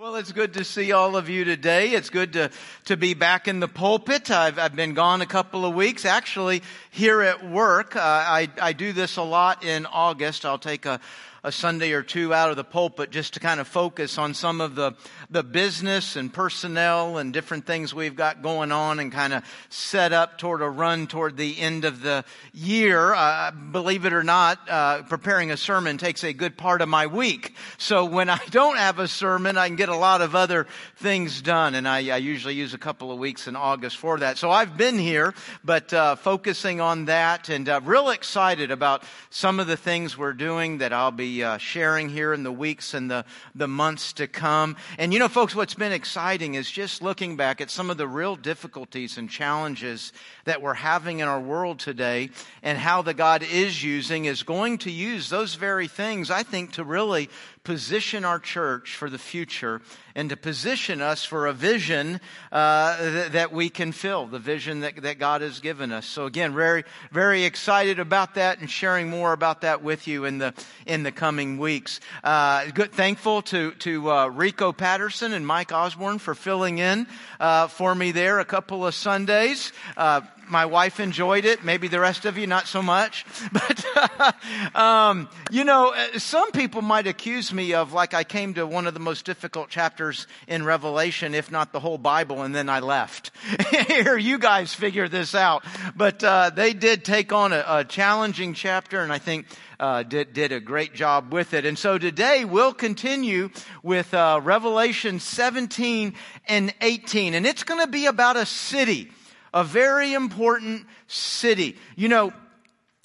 Well, 0.00 0.16
it's 0.16 0.32
good 0.32 0.54
to 0.54 0.64
see 0.64 0.92
all 0.92 1.14
of 1.14 1.28
you 1.28 1.44
today. 1.44 1.90
It's 1.90 2.08
good 2.08 2.32
to, 2.32 2.50
to 2.86 2.96
be 2.96 3.12
back 3.12 3.48
in 3.48 3.60
the 3.60 3.68
pulpit. 3.68 4.30
I've, 4.30 4.58
I've 4.58 4.74
been 4.74 4.94
gone 4.94 5.20
a 5.20 5.26
couple 5.26 5.66
of 5.66 5.74
weeks. 5.74 6.06
Actually, 6.06 6.62
here 6.90 7.20
at 7.20 7.46
work, 7.46 7.96
uh, 7.96 8.00
I, 8.00 8.48
I 8.62 8.72
do 8.72 8.94
this 8.94 9.18
a 9.18 9.22
lot 9.22 9.62
in 9.62 9.84
August. 9.84 10.46
I'll 10.46 10.56
take 10.56 10.86
a, 10.86 11.00
a 11.42 11.50
Sunday 11.50 11.92
or 11.92 12.02
two 12.02 12.34
out 12.34 12.50
of 12.50 12.56
the 12.56 12.64
pulpit 12.64 13.10
just 13.10 13.34
to 13.34 13.40
kind 13.40 13.60
of 13.60 13.66
focus 13.66 14.18
on 14.18 14.34
some 14.34 14.60
of 14.60 14.74
the, 14.74 14.92
the 15.30 15.42
business 15.42 16.16
and 16.16 16.32
personnel 16.32 17.18
and 17.18 17.32
different 17.32 17.66
things 17.66 17.94
we've 17.94 18.16
got 18.16 18.42
going 18.42 18.72
on 18.72 19.00
and 19.00 19.10
kind 19.10 19.32
of 19.32 19.42
set 19.70 20.12
up 20.12 20.38
toward 20.38 20.60
a 20.60 20.68
run 20.68 21.06
toward 21.06 21.36
the 21.36 21.58
end 21.58 21.84
of 21.84 22.02
the 22.02 22.24
year. 22.52 23.14
Uh, 23.14 23.50
believe 23.50 24.04
it 24.04 24.12
or 24.12 24.22
not, 24.22 24.58
uh, 24.68 25.02
preparing 25.02 25.50
a 25.50 25.56
sermon 25.56 25.96
takes 25.96 26.24
a 26.24 26.32
good 26.32 26.56
part 26.56 26.82
of 26.82 26.88
my 26.88 27.06
week. 27.06 27.54
So 27.78 28.04
when 28.04 28.28
I 28.28 28.40
don't 28.50 28.76
have 28.76 28.98
a 28.98 29.08
sermon, 29.08 29.56
I 29.56 29.66
can 29.66 29.76
get 29.76 29.88
a 29.88 29.96
lot 29.96 30.20
of 30.20 30.34
other 30.34 30.66
things 30.96 31.40
done. 31.40 31.74
And 31.74 31.88
I, 31.88 32.10
I 32.10 32.16
usually 32.18 32.54
use 32.54 32.74
a 32.74 32.78
couple 32.78 33.10
of 33.10 33.18
weeks 33.18 33.48
in 33.48 33.56
August 33.56 33.96
for 33.96 34.18
that. 34.18 34.36
So 34.36 34.50
I've 34.50 34.76
been 34.76 34.98
here, 34.98 35.34
but 35.64 35.92
uh, 35.92 36.16
focusing 36.16 36.80
on 36.80 37.06
that 37.06 37.48
and 37.48 37.68
uh, 37.68 37.80
real 37.82 38.10
excited 38.10 38.70
about 38.70 39.04
some 39.30 39.58
of 39.58 39.66
the 39.66 39.76
things 39.76 40.18
we're 40.18 40.32
doing 40.32 40.78
that 40.78 40.92
I'll 40.92 41.10
be 41.10 41.29
uh, 41.30 41.58
sharing 41.58 42.08
here 42.08 42.32
in 42.32 42.42
the 42.42 42.52
weeks 42.52 42.94
and 42.94 43.10
the, 43.10 43.24
the 43.54 43.68
months 43.68 44.12
to 44.14 44.26
come. 44.26 44.76
And 44.98 45.12
you 45.12 45.18
know, 45.18 45.28
folks, 45.28 45.54
what's 45.54 45.74
been 45.74 45.92
exciting 45.92 46.54
is 46.54 46.70
just 46.70 47.02
looking 47.02 47.36
back 47.36 47.60
at 47.60 47.70
some 47.70 47.90
of 47.90 47.96
the 47.96 48.08
real 48.08 48.36
difficulties 48.36 49.16
and 49.16 49.30
challenges 49.30 50.12
that 50.44 50.62
we're 50.62 50.74
having 50.74 51.20
in 51.20 51.28
our 51.28 51.40
world 51.40 51.78
today 51.78 52.30
and 52.62 52.76
how 52.76 53.02
the 53.02 53.14
God 53.14 53.42
is 53.42 53.82
using 53.82 54.24
is 54.24 54.42
going 54.42 54.78
to 54.78 54.90
use 54.90 55.28
those 55.28 55.54
very 55.54 55.88
things, 55.88 56.30
I 56.30 56.42
think, 56.42 56.72
to 56.72 56.84
really 56.84 57.30
position 57.64 58.24
our 58.24 58.38
church 58.38 58.96
for 58.96 59.10
the 59.10 59.18
future 59.18 59.82
and 60.14 60.30
to 60.30 60.36
position 60.36 61.00
us 61.00 61.24
for 61.24 61.46
a 61.46 61.52
vision 61.52 62.20
uh, 62.50 62.96
th- 62.98 63.32
that 63.32 63.52
we 63.52 63.68
can 63.68 63.92
fill, 63.92 64.26
the 64.26 64.38
vision 64.38 64.80
that, 64.80 64.96
that 65.02 65.18
God 65.18 65.42
has 65.42 65.60
given 65.60 65.92
us. 65.92 66.06
So 66.06 66.26
again, 66.26 66.54
very, 66.54 66.84
very 67.12 67.44
excited 67.44 67.98
about 67.98 68.34
that 68.34 68.60
and 68.60 68.70
sharing 68.70 69.10
more 69.10 69.32
about 69.32 69.60
that 69.60 69.82
with 69.82 70.08
you 70.08 70.24
in 70.24 70.38
the 70.38 70.54
in 70.86 71.02
the 71.02 71.12
coming 71.12 71.58
weeks. 71.58 72.00
Uh, 72.24 72.66
good, 72.72 72.92
thankful 72.92 73.42
to 73.42 73.72
to 73.72 74.10
uh, 74.10 74.26
Rico 74.28 74.72
Patterson 74.72 75.32
and 75.32 75.46
Mike 75.46 75.72
Osborne 75.72 76.18
for 76.18 76.34
filling 76.34 76.78
in 76.78 77.06
uh, 77.38 77.66
for 77.68 77.94
me 77.94 78.12
there 78.12 78.40
a 78.40 78.44
couple 78.44 78.86
of 78.86 78.94
Sundays. 78.94 79.72
Uh, 79.96 80.22
my 80.50 80.66
wife 80.66 81.00
enjoyed 81.00 81.44
it. 81.44 81.64
Maybe 81.64 81.88
the 81.88 82.00
rest 82.00 82.24
of 82.24 82.36
you 82.36 82.46
not 82.46 82.66
so 82.66 82.82
much. 82.82 83.24
But, 83.52 84.74
um, 84.76 85.28
you 85.50 85.64
know, 85.64 85.92
uh, 85.92 86.18
some 86.18 86.50
people 86.52 86.82
might 86.82 87.06
accuse 87.06 87.49
me 87.52 87.74
of 87.74 87.92
like 87.92 88.14
I 88.14 88.24
came 88.24 88.54
to 88.54 88.66
one 88.66 88.86
of 88.86 88.94
the 88.94 89.00
most 89.00 89.24
difficult 89.24 89.68
chapters 89.68 90.26
in 90.46 90.64
Revelation, 90.64 91.34
if 91.34 91.50
not 91.50 91.72
the 91.72 91.80
whole 91.80 91.98
Bible, 91.98 92.42
and 92.42 92.54
then 92.54 92.68
I 92.68 92.80
left. 92.80 93.30
Here, 93.88 94.16
you 94.16 94.38
guys 94.38 94.74
figure 94.74 95.08
this 95.08 95.34
out. 95.34 95.64
But 95.96 96.22
uh, 96.22 96.50
they 96.50 96.72
did 96.72 97.04
take 97.04 97.32
on 97.32 97.52
a, 97.52 97.64
a 97.66 97.84
challenging 97.84 98.54
chapter, 98.54 99.00
and 99.00 99.12
I 99.12 99.18
think 99.18 99.46
uh, 99.78 100.02
did, 100.02 100.32
did 100.32 100.52
a 100.52 100.60
great 100.60 100.94
job 100.94 101.32
with 101.32 101.54
it. 101.54 101.64
And 101.64 101.78
so 101.78 101.98
today 101.98 102.44
we'll 102.44 102.74
continue 102.74 103.50
with 103.82 104.12
uh, 104.14 104.40
Revelation 104.42 105.20
17 105.20 106.14
and 106.46 106.74
18, 106.80 107.34
and 107.34 107.46
it's 107.46 107.64
going 107.64 107.80
to 107.80 107.90
be 107.90 108.06
about 108.06 108.36
a 108.36 108.46
city 108.46 109.10
a 109.52 109.64
very 109.64 110.14
important 110.14 110.86
city. 111.08 111.76
You 111.96 112.08
know, 112.08 112.32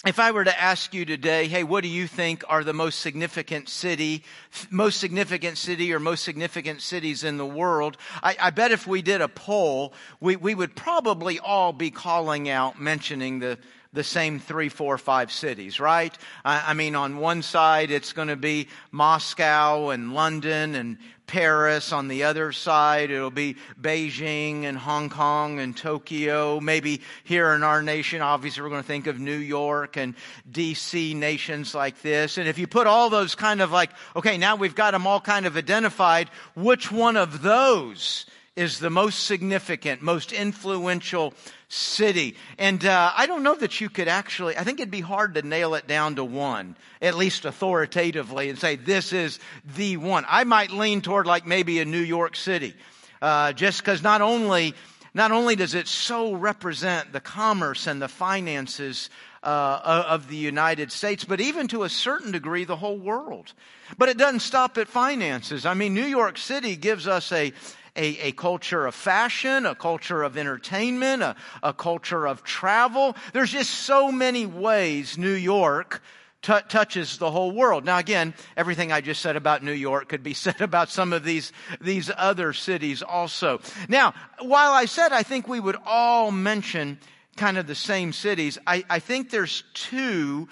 if 0.08 0.18
I 0.18 0.30
were 0.30 0.44
to 0.44 0.60
ask 0.60 0.94
you 0.94 1.04
today, 1.04 1.48
hey, 1.48 1.64
what 1.64 1.82
do 1.82 1.88
you 1.88 2.06
think 2.06 2.44
are 2.48 2.62
the 2.62 2.72
most 2.72 3.00
significant 3.00 3.68
city, 3.68 4.22
most 4.70 5.00
significant 5.00 5.58
city 5.58 5.92
or 5.92 5.98
most 5.98 6.22
significant 6.22 6.82
cities 6.82 7.24
in 7.24 7.36
the 7.36 7.46
world? 7.46 7.96
I, 8.22 8.36
I 8.40 8.50
bet 8.50 8.70
if 8.70 8.86
we 8.86 9.02
did 9.02 9.20
a 9.20 9.28
poll, 9.28 9.92
we, 10.20 10.36
we 10.36 10.54
would 10.54 10.76
probably 10.76 11.38
all 11.38 11.72
be 11.72 11.90
calling 11.90 12.48
out, 12.48 12.80
mentioning 12.80 13.40
the, 13.40 13.58
the 13.96 14.04
same 14.04 14.38
three, 14.38 14.68
four, 14.68 14.98
five 14.98 15.32
cities, 15.32 15.80
right? 15.80 16.16
I, 16.44 16.70
I 16.70 16.74
mean, 16.74 16.94
on 16.94 17.16
one 17.16 17.42
side, 17.42 17.90
it's 17.90 18.12
going 18.12 18.28
to 18.28 18.36
be 18.36 18.68
Moscow 18.92 19.88
and 19.88 20.14
London 20.14 20.74
and 20.74 20.98
Paris. 21.26 21.92
On 21.92 22.06
the 22.06 22.24
other 22.24 22.52
side, 22.52 23.10
it'll 23.10 23.30
be 23.30 23.56
Beijing 23.80 24.64
and 24.64 24.76
Hong 24.76 25.08
Kong 25.08 25.58
and 25.58 25.74
Tokyo. 25.74 26.60
Maybe 26.60 27.00
here 27.24 27.54
in 27.54 27.62
our 27.62 27.82
nation, 27.82 28.20
obviously 28.20 28.62
we're 28.62 28.68
going 28.68 28.82
to 28.82 28.86
think 28.86 29.06
of 29.06 29.18
New 29.18 29.38
York 29.38 29.96
and 29.96 30.14
DC 30.52 31.16
nations 31.16 31.74
like 31.74 32.02
this. 32.02 32.36
And 32.36 32.46
if 32.46 32.58
you 32.58 32.66
put 32.66 32.86
all 32.86 33.08
those 33.08 33.34
kind 33.34 33.62
of 33.62 33.72
like, 33.72 33.90
okay, 34.14 34.36
now 34.36 34.56
we've 34.56 34.74
got 34.74 34.90
them 34.90 35.06
all 35.06 35.20
kind 35.20 35.46
of 35.46 35.56
identified, 35.56 36.28
which 36.54 36.92
one 36.92 37.16
of 37.16 37.40
those 37.40 38.26
is 38.56 38.78
the 38.78 38.90
most 38.90 39.24
significant, 39.26 40.00
most 40.00 40.32
influential 40.32 41.34
city. 41.68 42.36
And 42.58 42.84
uh, 42.84 43.12
I 43.14 43.26
don't 43.26 43.42
know 43.42 43.54
that 43.54 43.80
you 43.80 43.90
could 43.90 44.08
actually, 44.08 44.56
I 44.56 44.64
think 44.64 44.80
it'd 44.80 44.90
be 44.90 45.00
hard 45.00 45.34
to 45.34 45.42
nail 45.42 45.74
it 45.74 45.86
down 45.86 46.16
to 46.16 46.24
one, 46.24 46.74
at 47.02 47.16
least 47.16 47.44
authoritatively, 47.44 48.48
and 48.48 48.58
say 48.58 48.76
this 48.76 49.12
is 49.12 49.38
the 49.76 49.98
one. 49.98 50.24
I 50.26 50.44
might 50.44 50.70
lean 50.70 51.02
toward 51.02 51.26
like 51.26 51.46
maybe 51.46 51.80
a 51.80 51.84
New 51.84 52.00
York 52.00 52.34
City, 52.34 52.74
uh, 53.20 53.52
just 53.52 53.82
because 53.82 54.02
not 54.02 54.22
only 54.22 54.74
not 55.12 55.32
only 55.32 55.56
does 55.56 55.74
it 55.74 55.88
so 55.88 56.34
represent 56.34 57.10
the 57.10 57.20
commerce 57.20 57.86
and 57.86 58.02
the 58.02 58.08
finances 58.08 59.08
uh, 59.42 60.04
of 60.08 60.28
the 60.28 60.36
United 60.36 60.92
States, 60.92 61.24
but 61.24 61.40
even 61.40 61.68
to 61.68 61.84
a 61.84 61.88
certain 61.88 62.32
degree, 62.32 62.64
the 62.64 62.76
whole 62.76 62.98
world. 62.98 63.54
But 63.96 64.10
it 64.10 64.18
doesn't 64.18 64.40
stop 64.40 64.76
at 64.76 64.88
finances. 64.88 65.64
I 65.64 65.72
mean, 65.72 65.94
New 65.94 66.04
York 66.04 66.36
City 66.36 66.76
gives 66.76 67.08
us 67.08 67.32
a, 67.32 67.54
a, 67.96 68.28
a 68.28 68.32
culture 68.32 68.86
of 68.86 68.94
fashion, 68.94 69.66
a 69.66 69.74
culture 69.74 70.22
of 70.22 70.36
entertainment, 70.36 71.22
a, 71.22 71.36
a 71.62 71.72
culture 71.72 72.26
of 72.26 72.42
travel. 72.44 73.16
There's 73.32 73.52
just 73.52 73.70
so 73.70 74.12
many 74.12 74.46
ways 74.46 75.18
New 75.18 75.34
York 75.34 76.02
T- 76.42 76.52
touches 76.68 77.18
the 77.18 77.30
whole 77.30 77.50
world. 77.50 77.84
Now, 77.84 77.98
again, 77.98 78.32
everything 78.56 78.92
I 78.92 79.00
just 79.00 79.20
said 79.20 79.34
about 79.34 79.64
New 79.64 79.72
York 79.72 80.08
could 80.08 80.22
be 80.22 80.34
said 80.46 80.60
about 80.60 80.90
some 80.90 81.12
of 81.12 81.24
these 81.24 81.52
these 81.80 82.10
other 82.16 82.52
cities 82.52 83.02
also. 83.02 83.60
Now, 83.88 84.14
while 84.38 84.72
I 84.72 84.84
said 84.84 85.12
I 85.12 85.24
think 85.24 85.48
we 85.48 85.58
would 85.58 85.76
all 85.84 86.30
mention 86.30 86.98
kind 87.36 87.58
of 87.58 87.66
the 87.66 87.74
same 87.74 88.12
cities, 88.12 88.58
I, 88.66 88.84
I 88.88 88.98
think 89.00 89.30
there's 89.30 89.64
two 89.74 90.48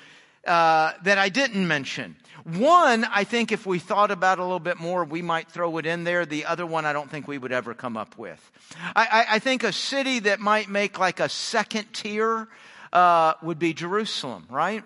uh, 0.47 0.93
that 1.05 1.19
I 1.19 1.29
didn't 1.29 1.69
mention. 1.69 2.17
One, 2.45 3.05
I 3.05 3.25
think 3.25 3.53
if 3.53 3.65
we 3.65 3.79
thought 3.79 4.11
about 4.11 4.39
a 4.39 4.43
little 4.43 4.61
bit 4.61 4.79
more, 4.79 5.03
we 5.05 5.23
might 5.23 5.49
throw 5.49 5.79
it 5.79 5.87
in 5.87 6.05
there. 6.05 6.27
The 6.27 6.45
other 6.45 6.67
one, 6.67 6.85
I 6.85 6.93
don't 6.93 7.11
think 7.11 7.27
we 7.27 7.39
would 7.39 7.53
ever 7.53 7.73
come 7.73 7.97
up 7.97 8.19
with. 8.19 8.51
I, 8.95 9.07
I, 9.11 9.37
I 9.37 9.39
think 9.39 9.65
a 9.65 9.73
city 9.73 10.19
that 10.21 10.41
might 10.41 10.69
make 10.69 10.99
like 10.99 11.21
a 11.21 11.31
second 11.31 11.87
tier 11.95 12.47
uh, 12.93 13.33
would 13.43 13.59
be 13.59 13.73
Jerusalem, 13.73 14.47
right? 14.51 14.85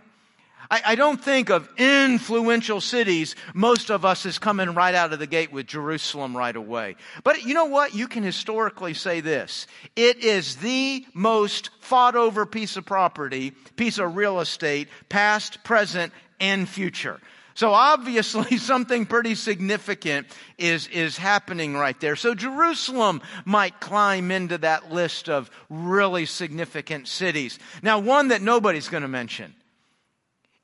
I, 0.70 0.82
I, 0.86 0.94
don't 0.94 1.22
think 1.22 1.50
of 1.50 1.68
influential 1.78 2.80
cities. 2.80 3.34
Most 3.54 3.90
of 3.90 4.04
us 4.04 4.24
is 4.24 4.38
coming 4.38 4.74
right 4.74 4.94
out 4.94 5.12
of 5.12 5.18
the 5.18 5.26
gate 5.26 5.52
with 5.52 5.66
Jerusalem 5.66 6.36
right 6.36 6.54
away. 6.54 6.96
But 7.24 7.44
you 7.44 7.54
know 7.54 7.64
what? 7.64 7.94
You 7.94 8.06
can 8.06 8.22
historically 8.22 8.94
say 8.94 9.20
this. 9.20 9.66
It 9.96 10.18
is 10.22 10.56
the 10.56 11.04
most 11.12 11.70
fought 11.80 12.16
over 12.16 12.46
piece 12.46 12.76
of 12.76 12.84
property, 12.84 13.52
piece 13.76 13.98
of 13.98 14.14
real 14.14 14.40
estate, 14.40 14.88
past, 15.08 15.64
present, 15.64 16.12
and 16.38 16.68
future. 16.68 17.20
So 17.58 17.74
obviously 17.74 18.56
something 18.58 19.04
pretty 19.04 19.34
significant 19.34 20.28
is, 20.58 20.86
is 20.86 21.18
happening 21.18 21.74
right 21.74 21.98
there. 21.98 22.14
So 22.14 22.32
Jerusalem 22.32 23.20
might 23.44 23.80
climb 23.80 24.30
into 24.30 24.58
that 24.58 24.92
list 24.92 25.28
of 25.28 25.50
really 25.68 26.24
significant 26.24 27.08
cities. 27.08 27.58
Now 27.82 27.98
one 27.98 28.28
that 28.28 28.42
nobody's 28.42 28.88
going 28.88 29.02
to 29.02 29.08
mention 29.08 29.56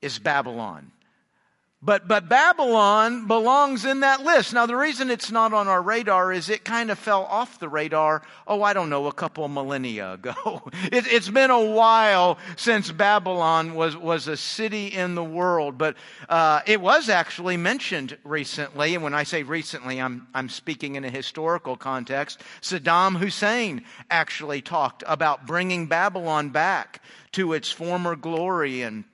is 0.02 0.20
Babylon. 0.20 0.92
But, 1.84 2.08
but 2.08 2.30
Babylon 2.30 3.26
belongs 3.26 3.84
in 3.84 4.00
that 4.00 4.22
list. 4.22 4.54
Now, 4.54 4.64
the 4.64 4.74
reason 4.74 5.10
it's 5.10 5.30
not 5.30 5.52
on 5.52 5.68
our 5.68 5.82
radar 5.82 6.32
is 6.32 6.48
it 6.48 6.64
kind 6.64 6.90
of 6.90 6.98
fell 6.98 7.24
off 7.24 7.58
the 7.58 7.68
radar, 7.68 8.22
oh, 8.46 8.62
I 8.62 8.72
don't 8.72 8.88
know, 8.88 9.06
a 9.06 9.12
couple 9.12 9.46
millennia 9.48 10.14
ago. 10.14 10.34
It, 10.92 11.06
has 11.06 11.28
been 11.28 11.50
a 11.50 11.60
while 11.60 12.38
since 12.56 12.90
Babylon 12.90 13.74
was, 13.74 13.96
was 13.96 14.28
a 14.28 14.36
city 14.36 14.86
in 14.86 15.14
the 15.14 15.24
world, 15.24 15.76
but 15.76 15.96
uh, 16.28 16.60
it 16.66 16.80
was 16.80 17.08
actually 17.08 17.56
mentioned 17.56 18.16
recently. 18.22 18.94
And 18.94 19.02
when 19.02 19.14
I 19.14 19.24
say 19.24 19.42
recently, 19.42 20.00
I'm, 20.00 20.26
I'm 20.34 20.48
speaking 20.48 20.94
in 20.94 21.04
a 21.04 21.10
historical 21.10 21.76
context. 21.76 22.40
Saddam 22.60 23.18
Hussein 23.18 23.84
actually 24.10 24.62
talked 24.62 25.02
about 25.06 25.46
bringing 25.46 25.86
Babylon 25.86 26.50
back 26.50 27.02
to 27.32 27.52
its 27.52 27.70
former 27.70 28.14
glory 28.14 28.82
and 28.82 29.04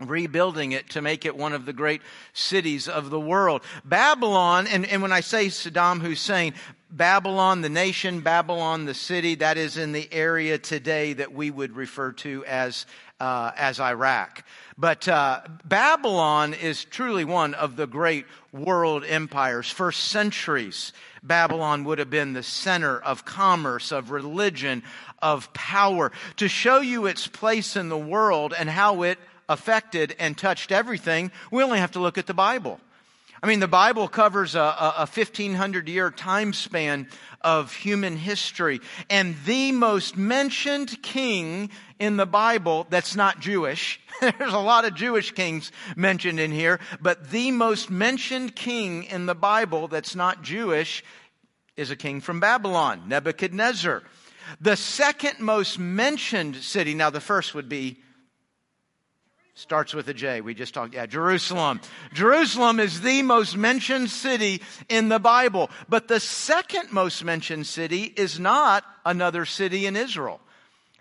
rebuilding 0.00 0.72
it 0.72 0.90
to 0.90 1.02
make 1.02 1.24
it 1.24 1.36
one 1.36 1.52
of 1.52 1.66
the 1.66 1.72
great 1.72 2.02
cities 2.32 2.88
of 2.88 3.10
the 3.10 3.20
world. 3.20 3.62
Babylon, 3.84 4.66
and, 4.66 4.86
and 4.86 5.02
when 5.02 5.12
I 5.12 5.20
say 5.20 5.46
Saddam 5.46 6.00
Hussein, 6.00 6.54
Babylon, 6.90 7.60
the 7.60 7.68
nation, 7.68 8.20
Babylon, 8.20 8.86
the 8.86 8.94
city, 8.94 9.34
that 9.36 9.58
is 9.58 9.76
in 9.76 9.92
the 9.92 10.08
area 10.12 10.56
today 10.56 11.12
that 11.12 11.32
we 11.32 11.50
would 11.50 11.76
refer 11.76 12.12
to 12.12 12.44
as, 12.46 12.86
uh, 13.20 13.50
as 13.56 13.78
Iraq. 13.78 14.42
But 14.78 15.06
uh, 15.06 15.42
Babylon 15.64 16.54
is 16.54 16.84
truly 16.84 17.24
one 17.24 17.52
of 17.54 17.76
the 17.76 17.86
great 17.86 18.24
world 18.52 19.04
empires. 19.04 19.70
For 19.70 19.92
centuries, 19.92 20.92
Babylon 21.22 21.84
would 21.84 21.98
have 21.98 22.10
been 22.10 22.32
the 22.32 22.42
center 22.42 22.98
of 22.98 23.24
commerce, 23.24 23.92
of 23.92 24.10
religion, 24.10 24.82
of 25.20 25.52
power. 25.52 26.12
To 26.36 26.48
show 26.48 26.80
you 26.80 27.06
its 27.06 27.26
place 27.26 27.76
in 27.76 27.88
the 27.90 27.98
world 27.98 28.54
and 28.56 28.70
how 28.70 29.02
it 29.02 29.18
affected 29.48 30.14
and 30.18 30.36
touched 30.36 30.72
everything, 30.72 31.30
we 31.50 31.62
only 31.62 31.78
have 31.78 31.92
to 31.92 32.00
look 32.00 32.18
at 32.18 32.26
the 32.26 32.34
Bible. 32.34 32.80
I 33.42 33.46
mean, 33.46 33.60
the 33.60 33.68
Bible 33.68 34.08
covers 34.08 34.56
a, 34.56 34.60
a, 34.60 35.06
1500 35.06 35.88
year 35.88 36.10
time 36.10 36.52
span 36.52 37.06
of 37.40 37.72
human 37.72 38.16
history. 38.16 38.80
And 39.08 39.36
the 39.44 39.70
most 39.70 40.16
mentioned 40.16 41.02
king 41.02 41.70
in 42.00 42.16
the 42.16 42.26
Bible 42.26 42.86
that's 42.90 43.14
not 43.14 43.38
Jewish, 43.38 44.00
there's 44.20 44.52
a 44.52 44.58
lot 44.58 44.84
of 44.84 44.94
Jewish 44.94 45.30
kings 45.32 45.70
mentioned 45.94 46.40
in 46.40 46.50
here, 46.50 46.80
but 47.00 47.30
the 47.30 47.52
most 47.52 47.90
mentioned 47.90 48.56
king 48.56 49.04
in 49.04 49.26
the 49.26 49.36
Bible 49.36 49.86
that's 49.86 50.16
not 50.16 50.42
Jewish 50.42 51.04
is 51.76 51.92
a 51.92 51.96
king 51.96 52.20
from 52.20 52.40
Babylon, 52.40 53.04
Nebuchadnezzar. 53.06 54.02
The 54.60 54.76
second 54.76 55.38
most 55.38 55.78
mentioned 55.78 56.56
city, 56.56 56.94
now 56.94 57.10
the 57.10 57.20
first 57.20 57.54
would 57.54 57.68
be 57.68 57.98
Starts 59.58 59.92
with 59.92 60.08
a 60.08 60.14
J. 60.14 60.40
We 60.40 60.54
just 60.54 60.72
talked, 60.72 60.94
yeah, 60.94 61.06
Jerusalem. 61.06 61.80
Jerusalem 62.14 62.78
is 62.78 63.00
the 63.00 63.22
most 63.22 63.56
mentioned 63.56 64.08
city 64.08 64.62
in 64.88 65.08
the 65.08 65.18
Bible. 65.18 65.68
But 65.88 66.06
the 66.06 66.20
second 66.20 66.92
most 66.92 67.24
mentioned 67.24 67.66
city 67.66 68.04
is 68.04 68.38
not 68.38 68.84
another 69.04 69.44
city 69.44 69.86
in 69.86 69.96
Israel. 69.96 70.38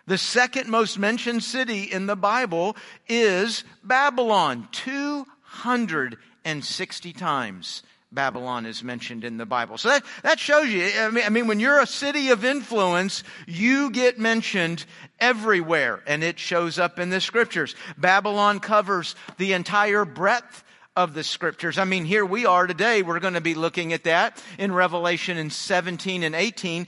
The 0.08 0.18
second 0.18 0.70
most 0.70 0.98
mentioned 0.98 1.44
city 1.44 1.84
in 1.84 2.08
the 2.08 2.16
Bible 2.16 2.76
is 3.08 3.64
Babylon. 3.84 4.68
260 4.72 7.14
times 7.14 7.84
Babylon 8.18 8.66
is 8.66 8.84
mentioned 8.84 9.24
in 9.24 9.38
the 9.38 9.46
Bible. 9.46 9.78
So 9.78 9.90
that, 9.90 10.04
that 10.24 10.40
shows 10.40 10.70
you, 10.70 10.90
I 10.98 11.12
mean, 11.12 11.24
I 11.24 11.30
mean, 11.30 11.46
when 11.46 11.60
you're 11.60 11.80
a 11.80 11.86
city 11.86 12.30
of 12.30 12.44
influence, 12.44 13.24
you 13.46 13.92
get 13.92 14.18
mentioned 14.18 14.86
everywhere 15.20 16.02
and 16.08 16.24
it 16.24 16.40
shows 16.40 16.80
up 16.80 16.98
in 16.98 17.12
the 17.12 17.22
scriptures. 17.22 17.76
Babylon 17.96 18.60
covers 18.60 19.14
the 19.38 19.54
entire 19.54 20.04
breadth 20.04 20.64
of 20.96 21.14
the 21.14 21.24
scriptures. 21.24 21.78
I 21.78 21.86
mean, 21.86 22.06
here 22.06 22.26
we 22.26 22.48
are 22.48 22.66
today. 22.66 23.04
We're 23.04 23.20
going 23.20 23.36
to 23.36 23.40
be 23.42 23.54
looking 23.54 23.94
at 23.94 24.06
that 24.06 24.44
in 24.58 24.72
Revelation 24.72 25.38
in 25.38 25.52
17 25.52 26.24
and 26.24 26.34
18, 26.34 26.88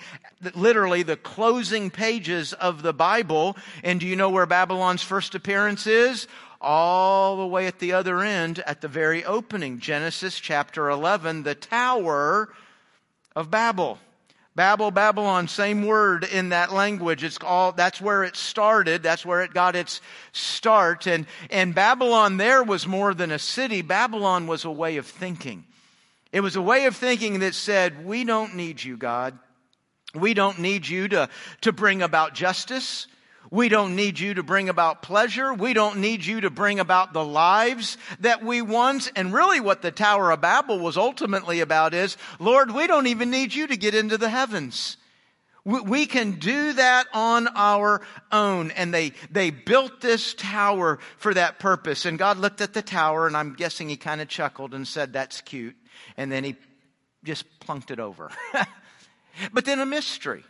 literally 0.56 1.04
the 1.04 1.16
closing 1.16 1.92
pages 1.92 2.54
of 2.54 2.82
the 2.82 2.92
Bible. 2.92 3.56
And 3.84 4.00
do 4.00 4.08
you 4.08 4.16
know 4.16 4.32
where 4.32 4.48
Babylon's 4.48 5.04
first 5.04 5.36
appearance 5.36 5.86
is? 5.86 6.28
All 6.62 7.38
the 7.38 7.48
way 7.48 7.68
at 7.68 7.80
the 7.80 7.94
other 7.94 8.20
end 8.22 8.60
at 8.66 8.82
the 8.82 8.88
very 8.88 9.24
opening. 9.24 9.80
Genesis 9.80 10.40
chapter 10.40 10.90
11, 10.90 11.44
the 11.44 11.56
Tower 11.56 12.50
of 13.36 13.50
Babel. 13.50 14.00
Babel, 14.56 14.92
Babylon, 14.92 15.48
same 15.48 15.86
word 15.86 16.26
in 16.26 16.50
that 16.50 16.74
language. 16.74 17.24
It's 17.24 17.38
all, 17.42 17.72
that's 17.72 18.02
where 18.02 18.26
it 18.26 18.36
started. 18.36 19.02
That's 19.02 19.26
where 19.26 19.42
it 19.42 19.54
got 19.54 19.76
its 19.76 20.02
start. 20.34 21.08
And, 21.08 21.28
and 21.50 21.74
Babylon 21.74 22.36
there 22.36 22.62
was 22.64 22.86
more 22.86 23.14
than 23.14 23.32
a 23.32 23.40
city. 23.40 23.82
Babylon 23.82 24.48
was 24.48 24.66
a 24.66 24.72
way 24.72 24.98
of 24.98 25.06
thinking. 25.06 25.64
It 26.34 26.42
was 26.42 26.58
a 26.58 26.62
way 26.62 26.86
of 26.86 26.96
thinking 26.96 27.40
that 27.40 27.56
said, 27.56 28.06
we 28.06 28.26
don't 28.26 28.56
need 28.56 28.84
you, 28.84 28.98
God. 28.98 29.40
We 30.14 30.34
don't 30.34 30.60
need 30.60 30.88
you 30.88 31.08
to, 31.08 31.30
to 31.62 31.72
bring 31.72 32.02
about 32.02 32.34
justice. 32.34 33.08
We 33.52 33.68
don't 33.68 33.96
need 33.96 34.20
you 34.20 34.36
to 34.36 34.44
bring 34.44 34.70
about 34.70 35.02
pleasure. 35.02 35.54
We 35.54 35.74
don't 35.74 35.98
need 35.98 36.24
you 36.24 36.42
to 36.42 36.50
bring 36.50 36.80
about 36.80 37.14
the 37.14 37.26
lives 37.26 37.98
that 38.20 38.44
we 38.44 38.62
want. 38.62 39.12
And 39.16 39.34
really 39.34 39.60
what 39.60 39.82
the 39.82 39.92
Tower 39.92 40.32
of 40.32 40.42
Babel 40.42 40.80
was 40.80 40.98
ultimately 40.98 41.60
about 41.60 41.94
is, 41.94 42.16
Lord, 42.38 42.72
we 42.72 42.86
don't 42.86 43.08
even 43.08 43.32
need 43.32 43.54
you 43.54 43.66
to 43.68 43.78
get 43.78 43.96
into 43.96 44.18
the 44.18 44.30
heavens. 44.30 44.98
We 45.66 46.06
can 46.06 46.34
do 46.34 46.74
that 46.74 47.08
on 47.14 47.48
our 47.56 48.02
own. 48.32 48.72
And 48.72 48.94
they, 48.94 49.14
they 49.32 49.50
built 49.50 50.00
this 50.00 50.34
tower 50.36 51.00
for 51.18 51.34
that 51.34 51.60
purpose. 51.60 52.06
And 52.06 52.18
God 52.18 52.38
looked 52.38 52.62
at 52.62 52.74
the 52.74 52.82
tower 52.82 53.28
and 53.28 53.36
I'm 53.36 53.54
guessing 53.54 53.90
he 53.90 53.98
kind 53.98 54.22
of 54.22 54.28
chuckled 54.28 54.74
and 54.74 54.88
said, 54.88 55.12
that's 55.12 55.42
cute. 55.42 55.76
And 56.18 56.32
then 56.32 56.44
he 56.44 56.56
just 57.24 57.46
plunked 57.60 57.92
it 57.92 58.00
over. 58.00 58.32
but 59.54 59.66
then 59.66 59.80
a 59.80 59.86
mystery. 59.86 60.44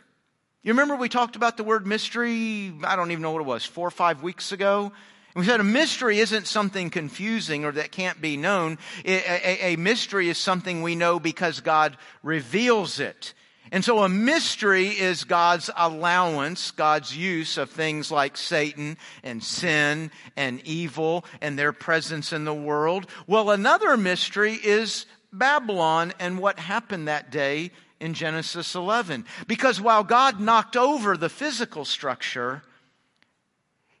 You 0.62 0.72
remember 0.72 0.94
we 0.94 1.08
talked 1.08 1.36
about 1.36 1.56
the 1.56 1.64
word 1.64 1.86
mystery, 1.86 2.70
I 2.84 2.94
don't 2.94 3.10
even 3.12 3.22
know 3.22 3.30
what 3.30 3.40
it 3.40 3.46
was, 3.46 3.64
four 3.64 3.88
or 3.88 3.90
five 3.90 4.22
weeks 4.22 4.52
ago? 4.52 4.92
And 5.34 5.40
we 5.40 5.46
said 5.46 5.58
a 5.58 5.64
mystery 5.64 6.18
isn't 6.18 6.46
something 6.46 6.90
confusing 6.90 7.64
or 7.64 7.72
that 7.72 7.92
can't 7.92 8.20
be 8.20 8.36
known. 8.36 8.76
A, 9.06 9.12
a, 9.12 9.72
a 9.72 9.76
mystery 9.76 10.28
is 10.28 10.36
something 10.36 10.82
we 10.82 10.96
know 10.96 11.18
because 11.18 11.60
God 11.60 11.96
reveals 12.22 13.00
it. 13.00 13.32
And 13.72 13.82
so 13.82 14.00
a 14.00 14.08
mystery 14.10 14.88
is 14.88 15.24
God's 15.24 15.70
allowance, 15.74 16.72
God's 16.72 17.16
use 17.16 17.56
of 17.56 17.70
things 17.70 18.10
like 18.10 18.36
Satan 18.36 18.98
and 19.22 19.42
sin 19.42 20.10
and 20.36 20.60
evil 20.66 21.24
and 21.40 21.58
their 21.58 21.72
presence 21.72 22.34
in 22.34 22.44
the 22.44 22.52
world. 22.52 23.06
Well, 23.26 23.50
another 23.50 23.96
mystery 23.96 24.58
is 24.62 25.06
Babylon 25.32 26.12
and 26.18 26.38
what 26.38 26.58
happened 26.58 27.08
that 27.08 27.30
day 27.30 27.70
in 28.00 28.14
Genesis 28.14 28.74
11. 28.74 29.26
Because 29.46 29.80
while 29.80 30.02
God 30.02 30.40
knocked 30.40 30.76
over 30.76 31.16
the 31.16 31.28
physical 31.28 31.84
structure, 31.84 32.62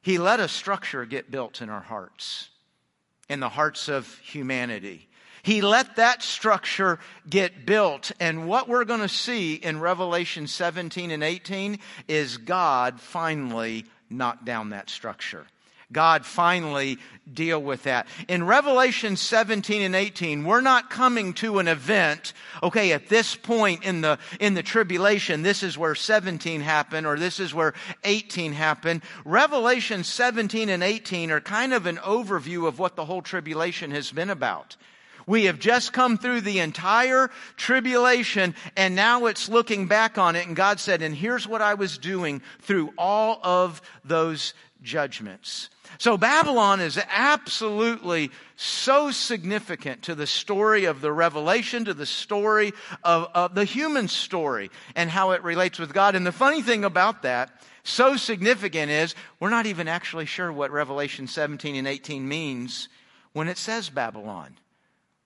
He 0.02 0.18
let 0.18 0.40
a 0.40 0.48
structure 0.48 1.04
get 1.04 1.30
built 1.30 1.60
in 1.60 1.68
our 1.68 1.82
hearts, 1.82 2.48
in 3.28 3.40
the 3.40 3.50
hearts 3.50 3.88
of 3.88 4.18
humanity. 4.18 5.08
He 5.42 5.62
let 5.62 5.96
that 5.96 6.22
structure 6.22 6.98
get 7.28 7.64
built. 7.64 8.12
And 8.20 8.46
what 8.46 8.68
we're 8.68 8.84
going 8.84 9.00
to 9.00 9.08
see 9.08 9.54
in 9.54 9.80
Revelation 9.80 10.46
17 10.46 11.10
and 11.10 11.22
18 11.22 11.78
is 12.08 12.36
God 12.36 13.00
finally 13.00 13.86
knocked 14.10 14.44
down 14.44 14.70
that 14.70 14.90
structure. 14.90 15.46
God 15.92 16.24
finally 16.24 16.98
deal 17.32 17.60
with 17.60 17.84
that. 17.84 18.06
In 18.28 18.44
Revelation 18.44 19.16
17 19.16 19.82
and 19.82 19.94
18, 19.94 20.44
we're 20.44 20.60
not 20.60 20.90
coming 20.90 21.32
to 21.34 21.58
an 21.58 21.68
event, 21.68 22.32
okay, 22.62 22.92
at 22.92 23.08
this 23.08 23.34
point 23.36 23.84
in 23.84 24.00
the, 24.00 24.18
in 24.38 24.54
the 24.54 24.62
tribulation, 24.62 25.42
this 25.42 25.62
is 25.62 25.78
where 25.78 25.94
17 25.94 26.60
happened 26.60 27.06
or 27.06 27.18
this 27.18 27.40
is 27.40 27.54
where 27.54 27.74
18 28.04 28.52
happened. 28.52 29.02
Revelation 29.24 30.04
17 30.04 30.68
and 30.68 30.82
18 30.82 31.30
are 31.30 31.40
kind 31.40 31.72
of 31.72 31.86
an 31.86 31.96
overview 31.98 32.66
of 32.66 32.78
what 32.78 32.96
the 32.96 33.04
whole 33.04 33.22
tribulation 33.22 33.90
has 33.90 34.10
been 34.10 34.30
about. 34.30 34.76
We 35.26 35.44
have 35.44 35.60
just 35.60 35.92
come 35.92 36.18
through 36.18 36.40
the 36.40 36.58
entire 36.58 37.30
tribulation 37.56 38.54
and 38.76 38.96
now 38.96 39.26
it's 39.26 39.48
looking 39.48 39.86
back 39.86 40.18
on 40.18 40.34
it 40.34 40.46
and 40.46 40.56
God 40.56 40.80
said, 40.80 41.02
and 41.02 41.14
here's 41.14 41.46
what 41.46 41.62
I 41.62 41.74
was 41.74 41.98
doing 41.98 42.42
through 42.60 42.92
all 42.98 43.38
of 43.44 43.80
those 44.04 44.54
judgments. 44.82 45.70
So 45.98 46.16
Babylon 46.16 46.80
is 46.80 47.00
absolutely 47.10 48.30
so 48.56 49.10
significant 49.10 50.02
to 50.02 50.14
the 50.14 50.26
story 50.26 50.84
of 50.84 51.00
the 51.00 51.12
revelation, 51.12 51.84
to 51.86 51.94
the 51.94 52.06
story 52.06 52.72
of, 53.02 53.28
of, 53.34 53.54
the 53.54 53.64
human 53.64 54.08
story 54.08 54.70
and 54.94 55.10
how 55.10 55.32
it 55.32 55.42
relates 55.42 55.78
with 55.78 55.92
God. 55.92 56.14
And 56.14 56.26
the 56.26 56.32
funny 56.32 56.62
thing 56.62 56.84
about 56.84 57.22
that, 57.22 57.50
so 57.82 58.16
significant 58.16 58.90
is 58.90 59.14
we're 59.40 59.50
not 59.50 59.66
even 59.66 59.88
actually 59.88 60.26
sure 60.26 60.52
what 60.52 60.70
Revelation 60.70 61.26
17 61.26 61.76
and 61.76 61.88
18 61.88 62.26
means 62.26 62.88
when 63.32 63.48
it 63.48 63.58
says 63.58 63.90
Babylon. 63.90 64.56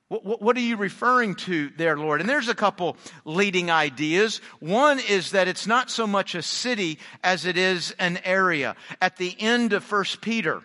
What, 0.09 0.43
what, 0.43 0.57
are 0.57 0.61
you 0.61 0.77
referring 0.77 1.35
to 1.37 1.71
there, 1.77 1.97
Lord? 1.97 2.21
And 2.21 2.29
there's 2.29 2.49
a 2.49 2.55
couple 2.55 2.97
leading 3.25 3.71
ideas. 3.71 4.43
One 4.61 4.99
is 4.99 5.31
that 5.31 5.49
it's 5.49 5.67
not 5.67 5.91
so 5.91 6.07
much 6.07 6.35
a 6.35 6.43
city 6.43 6.99
as 7.23 7.47
it 7.47 7.57
is 7.57 7.95
an 7.99 8.21
area. 8.23 8.77
At 9.01 9.17
the 9.17 9.35
end 9.41 9.73
of 9.73 9.83
First 9.83 10.21
Peter, 10.21 10.61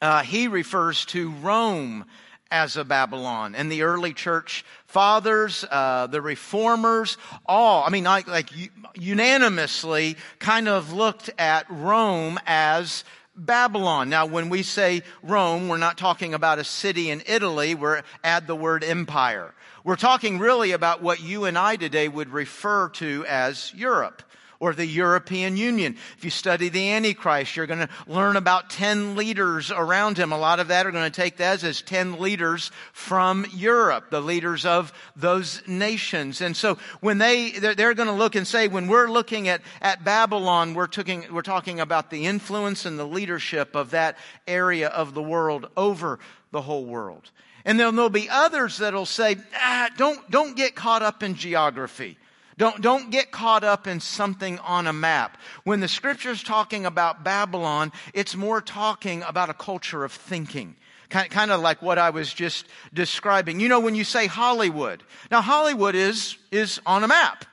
uh, 0.00 0.22
he 0.22 0.48
refers 0.48 1.04
to 1.06 1.30
Rome 1.30 2.04
as 2.50 2.76
a 2.76 2.84
Babylon. 2.84 3.54
And 3.54 3.70
the 3.70 3.82
early 3.82 4.12
church 4.12 4.64
fathers, 4.86 5.64
uh, 5.70 6.08
the 6.08 6.20
reformers, 6.20 7.16
all, 7.46 7.84
I 7.84 7.90
mean, 7.90 8.04
like, 8.04 8.26
like 8.26 8.50
unanimously 8.94 10.16
kind 10.40 10.68
of 10.68 10.92
looked 10.92 11.30
at 11.38 11.64
Rome 11.70 12.38
as 12.44 13.04
Babylon. 13.34 14.10
Now, 14.10 14.26
when 14.26 14.48
we 14.48 14.62
say 14.62 15.02
Rome, 15.22 15.68
we're 15.68 15.78
not 15.78 15.96
talking 15.96 16.34
about 16.34 16.58
a 16.58 16.64
city 16.64 17.10
in 17.10 17.22
Italy. 17.26 17.74
We're 17.74 18.02
add 18.22 18.46
the 18.46 18.56
word 18.56 18.84
empire. 18.84 19.54
We're 19.84 19.96
talking 19.96 20.38
really 20.38 20.72
about 20.72 21.02
what 21.02 21.20
you 21.20 21.44
and 21.44 21.56
I 21.56 21.76
today 21.76 22.08
would 22.08 22.30
refer 22.30 22.88
to 22.90 23.24
as 23.26 23.72
Europe 23.74 24.22
or 24.62 24.72
the 24.72 24.86
European 24.86 25.56
Union. 25.56 25.96
If 26.16 26.24
you 26.24 26.30
study 26.30 26.68
the 26.68 26.92
Antichrist, 26.92 27.56
you're 27.56 27.66
going 27.66 27.80
to 27.80 27.88
learn 28.06 28.36
about 28.36 28.70
10 28.70 29.16
leaders 29.16 29.72
around 29.72 30.16
him. 30.16 30.30
A 30.30 30.38
lot 30.38 30.60
of 30.60 30.68
that 30.68 30.86
are 30.86 30.92
going 30.92 31.10
to 31.10 31.20
take 31.20 31.38
that 31.38 31.64
as 31.64 31.82
10 31.82 32.20
leaders 32.20 32.70
from 32.92 33.44
Europe, 33.52 34.10
the 34.10 34.20
leaders 34.20 34.64
of 34.64 34.92
those 35.16 35.66
nations. 35.66 36.40
And 36.40 36.56
so 36.56 36.78
when 37.00 37.18
they, 37.18 37.50
they're, 37.50 37.92
going 37.92 38.06
to 38.06 38.14
look 38.14 38.36
and 38.36 38.46
say, 38.46 38.68
when 38.68 38.86
we're 38.86 39.10
looking 39.10 39.48
at, 39.48 39.62
at 39.80 40.04
Babylon, 40.04 40.74
we're 40.74 40.86
talking, 40.86 41.26
we're 41.32 41.42
talking 41.42 41.80
about 41.80 42.10
the 42.10 42.26
influence 42.26 42.86
and 42.86 42.96
the 42.96 43.04
leadership 43.04 43.74
of 43.74 43.90
that 43.90 44.16
area 44.46 44.86
of 44.90 45.12
the 45.12 45.22
world 45.22 45.68
over 45.76 46.20
the 46.52 46.62
whole 46.62 46.84
world. 46.84 47.32
And 47.64 47.80
then 47.80 47.96
there'll 47.96 48.10
be 48.10 48.30
others 48.30 48.78
that'll 48.78 49.06
say, 49.06 49.38
ah, 49.56 49.88
don't, 49.96 50.30
don't 50.30 50.56
get 50.56 50.76
caught 50.76 51.02
up 51.02 51.24
in 51.24 51.34
geography. 51.34 52.16
Don't, 52.58 52.80
don't 52.80 53.10
get 53.10 53.30
caught 53.30 53.64
up 53.64 53.86
in 53.86 54.00
something 54.00 54.58
on 54.60 54.86
a 54.86 54.92
map. 54.92 55.38
When 55.64 55.80
the 55.80 55.88
scripture's 55.88 56.42
talking 56.42 56.84
about 56.84 57.24
Babylon, 57.24 57.92
it's 58.12 58.36
more 58.36 58.60
talking 58.60 59.22
about 59.22 59.50
a 59.50 59.54
culture 59.54 60.04
of 60.04 60.12
thinking. 60.12 60.76
Kind, 61.08 61.30
kind 61.30 61.50
of 61.50 61.60
like 61.60 61.82
what 61.82 61.98
I 61.98 62.10
was 62.10 62.32
just 62.32 62.66
describing. 62.92 63.60
You 63.60 63.68
know, 63.68 63.80
when 63.80 63.94
you 63.94 64.04
say 64.04 64.26
Hollywood. 64.26 65.02
Now, 65.30 65.40
Hollywood 65.40 65.94
is, 65.94 66.36
is 66.50 66.80
on 66.86 67.04
a 67.04 67.08
map. 67.08 67.44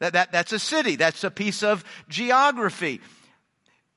That, 0.00 0.12
that, 0.14 0.32
that's 0.32 0.52
a 0.52 0.58
city. 0.58 0.96
That's 0.96 1.24
a 1.24 1.30
piece 1.30 1.62
of 1.62 1.84
geography. 2.08 3.00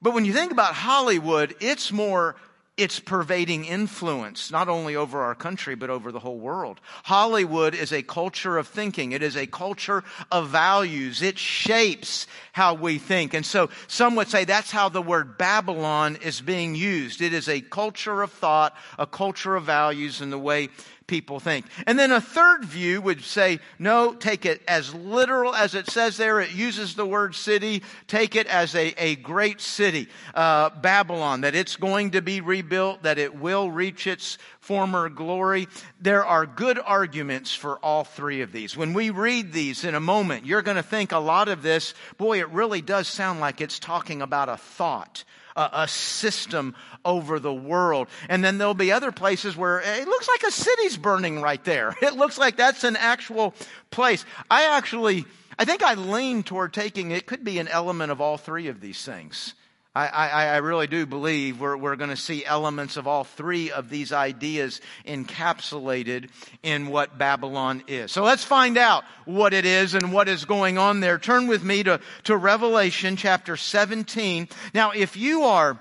But 0.01 0.13
when 0.13 0.25
you 0.25 0.33
think 0.33 0.51
about 0.51 0.73
Hollywood, 0.73 1.55
it's 1.59 1.91
more 1.91 2.35
its 2.77 2.99
pervading 2.99 3.65
influence, 3.65 4.51
not 4.51 4.69
only 4.69 4.95
over 4.95 5.21
our 5.21 5.33
country, 5.33 5.73
but 5.73 5.89
over 5.89 6.11
the 6.11 6.19
whole 6.19 6.37
world. 6.37 6.79
Hollywood 7.03 7.73
is 7.73 7.91
a 7.91 8.03
culture 8.03 8.57
of 8.57 8.67
thinking. 8.67 9.11
It 9.11 9.23
is 9.23 9.35
a 9.35 9.47
culture 9.47 10.03
of 10.31 10.49
values. 10.49 11.23
It 11.23 11.39
shapes 11.39 12.27
how 12.53 12.75
we 12.75 12.99
think. 12.99 13.33
And 13.33 13.45
so 13.45 13.69
some 13.87 14.15
would 14.15 14.27
say 14.27 14.45
that's 14.45 14.71
how 14.71 14.89
the 14.89 15.01
word 15.01 15.39
Babylon 15.39 16.17
is 16.21 16.39
being 16.39 16.75
used. 16.75 17.21
It 17.21 17.33
is 17.33 17.49
a 17.49 17.61
culture 17.61 18.21
of 18.21 18.31
thought, 18.31 18.75
a 18.99 19.07
culture 19.07 19.55
of 19.55 19.63
values, 19.63 20.21
and 20.21 20.31
the 20.31 20.37
way 20.37 20.69
people 21.07 21.39
think. 21.39 21.65
And 21.85 21.97
then 21.97 22.11
a 22.11 22.21
third 22.21 22.65
view 22.65 23.01
would 23.01 23.23
say, 23.23 23.59
no, 23.79 24.13
take 24.13 24.45
it 24.45 24.61
as 24.67 24.93
literal 24.93 25.55
as 25.55 25.73
it 25.73 25.89
says 25.89 26.17
there. 26.17 26.39
It 26.41 26.51
uses 26.51 26.95
the 26.95 27.05
word 27.05 27.33
city. 27.33 27.81
Take 28.07 28.35
it 28.35 28.47
as 28.47 28.75
a, 28.75 28.93
a 29.01 29.15
great 29.15 29.61
city, 29.61 30.09
uh, 30.35 30.69
Babylon, 30.69 31.41
that 31.41 31.55
it's 31.55 31.77
going 31.77 32.11
to 32.11 32.21
be 32.21 32.41
rebuilt, 32.41 33.03
that 33.03 33.17
it 33.17 33.35
will 33.35 33.71
reach 33.71 34.05
its 34.05 34.37
former 34.59 35.07
glory. 35.07 35.67
There 36.01 36.25
are 36.25 36.45
good 36.45 36.77
arguments 36.77 37.55
for 37.55 37.77
all 37.77 38.03
three 38.03 38.41
of 38.41 38.51
these. 38.51 38.75
When 38.75 38.93
we 38.93 39.09
read 39.09 39.53
these 39.53 39.85
in 39.85 39.95
a 39.95 40.01
moment, 40.01 40.45
you're 40.45 40.61
going 40.61 40.77
to 40.77 40.83
think 40.83 41.13
a 41.13 41.19
lot 41.19 41.47
of 41.47 41.63
this, 41.63 41.93
boy, 42.17 42.39
it 42.39 42.49
really 42.49 42.81
does 42.81 43.07
sound 43.07 43.39
like 43.39 43.61
it's 43.61 43.79
talking 43.79 44.21
about 44.21 44.49
a 44.49 44.57
thought 44.57 45.23
a, 45.57 45.69
a 45.73 45.87
system 45.87 46.75
over 47.03 47.39
the 47.39 47.53
world. 47.53 48.07
And 48.29 48.43
then 48.43 48.57
there'll 48.57 48.73
be 48.73 48.91
other 48.91 49.11
places 49.11 49.57
where 49.57 49.81
it 49.81 50.07
looks 50.07 50.27
like 50.27 50.43
a 50.43 50.51
city's 50.51 50.95
burning 50.95 51.41
right 51.41 51.63
there. 51.63 51.95
It 52.07 52.15
looks 52.15 52.37
like 52.37 52.55
that's 52.55 52.85
an 52.85 52.95
actual 52.95 53.53
place. 53.91 54.23
I 54.49 54.77
actually, 54.77 55.25
I 55.59 55.65
think 55.65 55.83
I 55.83 55.95
lean 55.95 56.43
toward 56.43 56.73
taking 56.73 57.11
it 57.11 57.25
could 57.25 57.43
be 57.43 57.59
an 57.59 57.67
element 57.67 58.11
of 58.11 58.21
all 58.21 58.37
three 58.37 58.67
of 58.67 58.79
these 58.79 59.03
things. 59.03 59.53
I, 59.97 60.27
I, 60.27 60.45
I, 60.45 60.57
really 60.57 60.85
do 60.85 61.07
believe 61.07 61.59
we're, 61.59 61.75
we're 61.75 61.95
going 61.95 62.11
to 62.11 62.15
see 62.15 62.45
elements 62.45 62.97
of 62.97 63.07
all 63.07 63.23
three 63.23 63.71
of 63.71 63.89
these 63.89 64.11
ideas 64.13 64.79
encapsulated 65.07 66.29
in 66.61 66.87
what 66.87 67.17
Babylon 67.17 67.83
is. 67.87 68.11
So 68.11 68.23
let's 68.23 68.43
find 68.43 68.77
out 68.77 69.05
what 69.25 69.55
it 69.55 69.65
is 69.65 69.95
and 69.95 70.13
what 70.13 70.27
is 70.27 70.45
going 70.45 70.77
on 70.77 70.99
there. 70.99 71.17
Turn 71.17 71.47
with 71.47 71.63
me 71.63 71.81
to, 71.81 71.99
to 72.25 72.37
Revelation 72.37 73.15
chapter 73.15 73.57
17. 73.57 74.49
Now, 74.71 74.91
if 74.91 75.17
you 75.17 75.45
are 75.45 75.79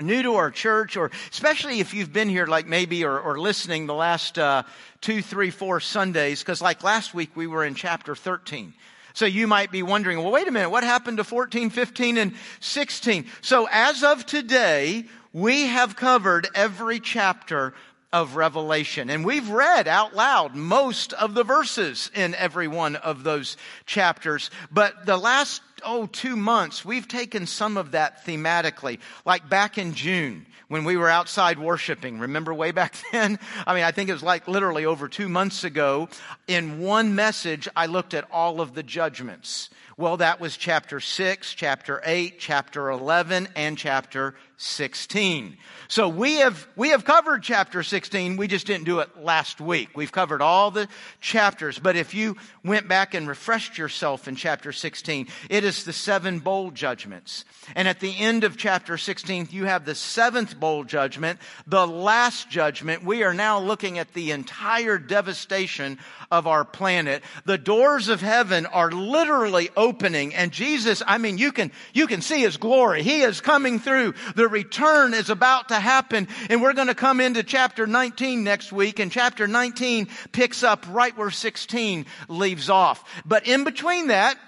new 0.00 0.22
to 0.22 0.34
our 0.36 0.52
church, 0.52 0.96
or 0.96 1.10
especially 1.32 1.80
if 1.80 1.94
you've 1.94 2.12
been 2.12 2.28
here 2.28 2.46
like 2.46 2.68
maybe 2.68 3.04
or, 3.04 3.18
or 3.18 3.40
listening 3.40 3.86
the 3.86 3.94
last 3.94 4.38
uh, 4.38 4.62
two, 5.00 5.20
three, 5.20 5.50
four 5.50 5.80
Sundays, 5.80 6.40
because 6.40 6.62
like 6.62 6.84
last 6.84 7.12
week 7.12 7.30
we 7.34 7.48
were 7.48 7.64
in 7.64 7.74
chapter 7.74 8.14
13. 8.14 8.72
So 9.14 9.26
you 9.26 9.46
might 9.46 9.70
be 9.70 9.82
wondering, 9.82 10.18
well, 10.18 10.32
wait 10.32 10.48
a 10.48 10.50
minute, 10.50 10.70
what 10.70 10.84
happened 10.84 11.18
to 11.18 11.24
14, 11.24 11.70
15, 11.70 12.18
and 12.18 12.34
16? 12.60 13.26
So 13.40 13.68
as 13.70 14.02
of 14.02 14.26
today, 14.26 15.04
we 15.32 15.62
have 15.62 15.96
covered 15.96 16.48
every 16.54 17.00
chapter 17.00 17.74
of 18.12 18.36
Revelation. 18.36 19.08
And 19.08 19.24
we've 19.24 19.48
read 19.48 19.88
out 19.88 20.14
loud 20.14 20.54
most 20.54 21.14
of 21.14 21.34
the 21.34 21.44
verses 21.44 22.10
in 22.14 22.34
every 22.34 22.68
one 22.68 22.96
of 22.96 23.24
those 23.24 23.56
chapters. 23.86 24.50
But 24.70 25.06
the 25.06 25.16
last, 25.16 25.62
oh, 25.84 26.06
two 26.06 26.36
months, 26.36 26.84
we've 26.84 27.08
taken 27.08 27.46
some 27.46 27.76
of 27.76 27.92
that 27.92 28.24
thematically. 28.24 28.98
Like 29.24 29.48
back 29.48 29.78
in 29.78 29.94
June, 29.94 30.46
when 30.72 30.84
we 30.84 30.96
were 30.96 31.10
outside 31.10 31.58
worshiping. 31.58 32.18
Remember 32.18 32.54
way 32.54 32.70
back 32.70 32.96
then? 33.12 33.38
I 33.66 33.74
mean, 33.74 33.84
I 33.84 33.90
think 33.90 34.08
it 34.08 34.14
was 34.14 34.22
like 34.22 34.48
literally 34.48 34.86
over 34.86 35.06
two 35.06 35.28
months 35.28 35.64
ago. 35.64 36.08
In 36.48 36.80
one 36.80 37.14
message, 37.14 37.68
I 37.76 37.86
looked 37.86 38.14
at 38.14 38.26
all 38.30 38.62
of 38.62 38.72
the 38.72 38.82
judgments. 38.82 39.68
Well, 39.98 40.16
that 40.16 40.40
was 40.40 40.56
chapter 40.56 40.98
6, 40.98 41.52
chapter 41.52 42.00
8, 42.04 42.38
chapter 42.38 42.88
11, 42.90 43.48
and 43.54 43.76
chapter 43.76 44.34
16. 44.56 45.58
So 45.88 46.08
we 46.08 46.36
have, 46.36 46.66
we 46.76 46.88
have 46.88 47.04
covered 47.04 47.42
chapter 47.42 47.82
16. 47.82 48.38
We 48.38 48.48
just 48.48 48.66
didn't 48.66 48.84
do 48.84 49.00
it 49.00 49.22
last 49.22 49.60
week. 49.60 49.90
We've 49.94 50.10
covered 50.10 50.40
all 50.40 50.70
the 50.70 50.88
chapters. 51.20 51.78
But 51.78 51.96
if 51.96 52.14
you 52.14 52.38
went 52.64 52.88
back 52.88 53.12
and 53.12 53.28
refreshed 53.28 53.76
yourself 53.76 54.28
in 54.28 54.36
chapter 54.36 54.72
16, 54.72 55.28
it 55.50 55.64
is 55.64 55.71
the 55.84 55.92
seven 55.92 56.38
bowl 56.38 56.70
judgments. 56.70 57.44
And 57.74 57.88
at 57.88 58.00
the 58.00 58.14
end 58.18 58.44
of 58.44 58.56
chapter 58.56 58.98
16, 58.98 59.48
you 59.50 59.64
have 59.64 59.84
the 59.84 59.94
seventh 59.94 60.58
bowl 60.58 60.84
judgment, 60.84 61.38
the 61.66 61.86
last 61.86 62.50
judgment. 62.50 63.04
We 63.04 63.22
are 63.22 63.34
now 63.34 63.60
looking 63.60 63.98
at 63.98 64.12
the 64.12 64.32
entire 64.32 64.98
devastation 64.98 65.98
of 66.30 66.46
our 66.46 66.64
planet. 66.64 67.22
The 67.44 67.58
doors 67.58 68.08
of 68.08 68.20
heaven 68.20 68.66
are 68.66 68.90
literally 68.90 69.70
opening 69.76 70.34
and 70.34 70.52
Jesus, 70.52 71.02
I 71.06 71.18
mean, 71.18 71.38
you 71.38 71.52
can, 71.52 71.72
you 71.92 72.06
can 72.06 72.22
see 72.22 72.40
His 72.40 72.56
glory. 72.56 73.02
He 73.02 73.22
is 73.22 73.40
coming 73.40 73.78
through. 73.78 74.14
The 74.36 74.48
return 74.48 75.14
is 75.14 75.30
about 75.30 75.68
to 75.68 75.80
happen 75.80 76.28
and 76.50 76.60
we're 76.60 76.72
going 76.72 76.88
to 76.88 76.94
come 76.94 77.20
into 77.20 77.42
chapter 77.42 77.86
19 77.86 78.44
next 78.44 78.72
week 78.72 78.98
and 78.98 79.10
chapter 79.10 79.46
19 79.46 80.08
picks 80.32 80.62
up 80.62 80.84
right 80.90 81.16
where 81.16 81.30
16 81.30 82.06
leaves 82.28 82.68
off. 82.68 83.04
But 83.24 83.46
in 83.46 83.64
between 83.64 84.08
that, 84.08 84.38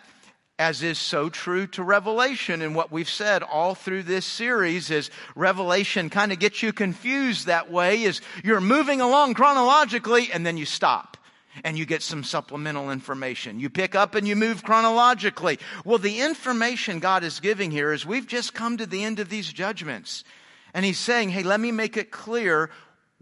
as 0.58 0.82
is 0.82 0.99
so 0.99 1.28
true 1.28 1.66
to 1.66 1.82
Revelation 1.82 2.62
and 2.62 2.76
what 2.76 2.92
we've 2.92 3.08
said 3.08 3.42
all 3.42 3.75
through 3.75 4.04
this 4.04 4.25
series 4.25 4.90
is 4.90 5.11
Revelation 5.34 6.11
kind 6.11 6.32
of 6.32 6.38
gets 6.38 6.62
you 6.62 6.73
confused 6.73 7.46
that 7.46 7.70
way 7.73 8.04
is 8.04 8.20
you're 8.44 8.61
moving 8.61 9.00
along 9.00 9.34
chronologically 9.34 10.30
and 10.32 10.46
then 10.46 10.56
you 10.56 10.64
stop 10.64 11.16
and 11.64 11.76
you 11.76 11.84
get 11.84 12.02
some 12.02 12.25
supplemental 12.25 12.90
information. 12.90 13.61
You 13.61 13.68
pick 13.68 13.94
up 13.94 14.14
and 14.14 14.26
you 14.26 14.37
move 14.37 14.62
chronologically. 14.62 15.58
Well, 15.84 15.99
the 15.99 16.20
information 16.20 17.00
God 17.00 17.25
is 17.25 17.40
giving 17.40 17.70
here 17.70 17.92
is 17.92 18.06
we've 18.06 18.26
just 18.26 18.54
come 18.54 18.76
to 18.76 18.87
the 18.87 19.04
end 19.04 19.18
of 19.20 19.28
these 19.28 19.52
judgments. 19.52 20.25
And 20.73 20.84
He's 20.84 20.99
saying, 20.99 21.30
hey, 21.30 21.42
let 21.44 21.61
me 21.61 21.70
make 21.70 21.96
it 21.96 22.11
clear 22.11 22.70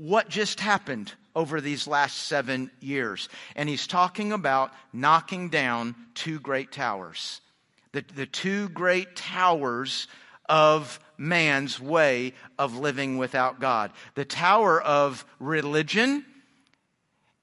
what 0.02 0.28
just 0.28 0.58
happened 0.58 1.12
over 1.36 1.60
these 1.60 1.86
last 1.86 2.24
seven 2.24 2.72
years. 2.80 3.28
And 3.54 3.68
He's 3.68 3.86
talking 3.86 4.32
about 4.32 4.72
knocking 4.92 5.48
down 5.48 5.94
two 6.14 6.40
great 6.40 6.72
towers. 6.72 7.40
The, 7.92 8.04
the 8.16 8.26
two 8.26 8.68
great 8.70 9.14
towers 9.14 10.08
of 10.48 10.98
man's 11.16 11.78
way 11.78 12.34
of 12.58 12.76
living 12.76 13.16
without 13.16 13.60
God. 13.60 13.92
The 14.16 14.24
tower 14.24 14.82
of 14.82 15.24
religion 15.38 16.24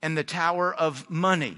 and 0.01 0.17
the 0.17 0.23
tower 0.25 0.73
of 0.73 1.09
money. 1.09 1.55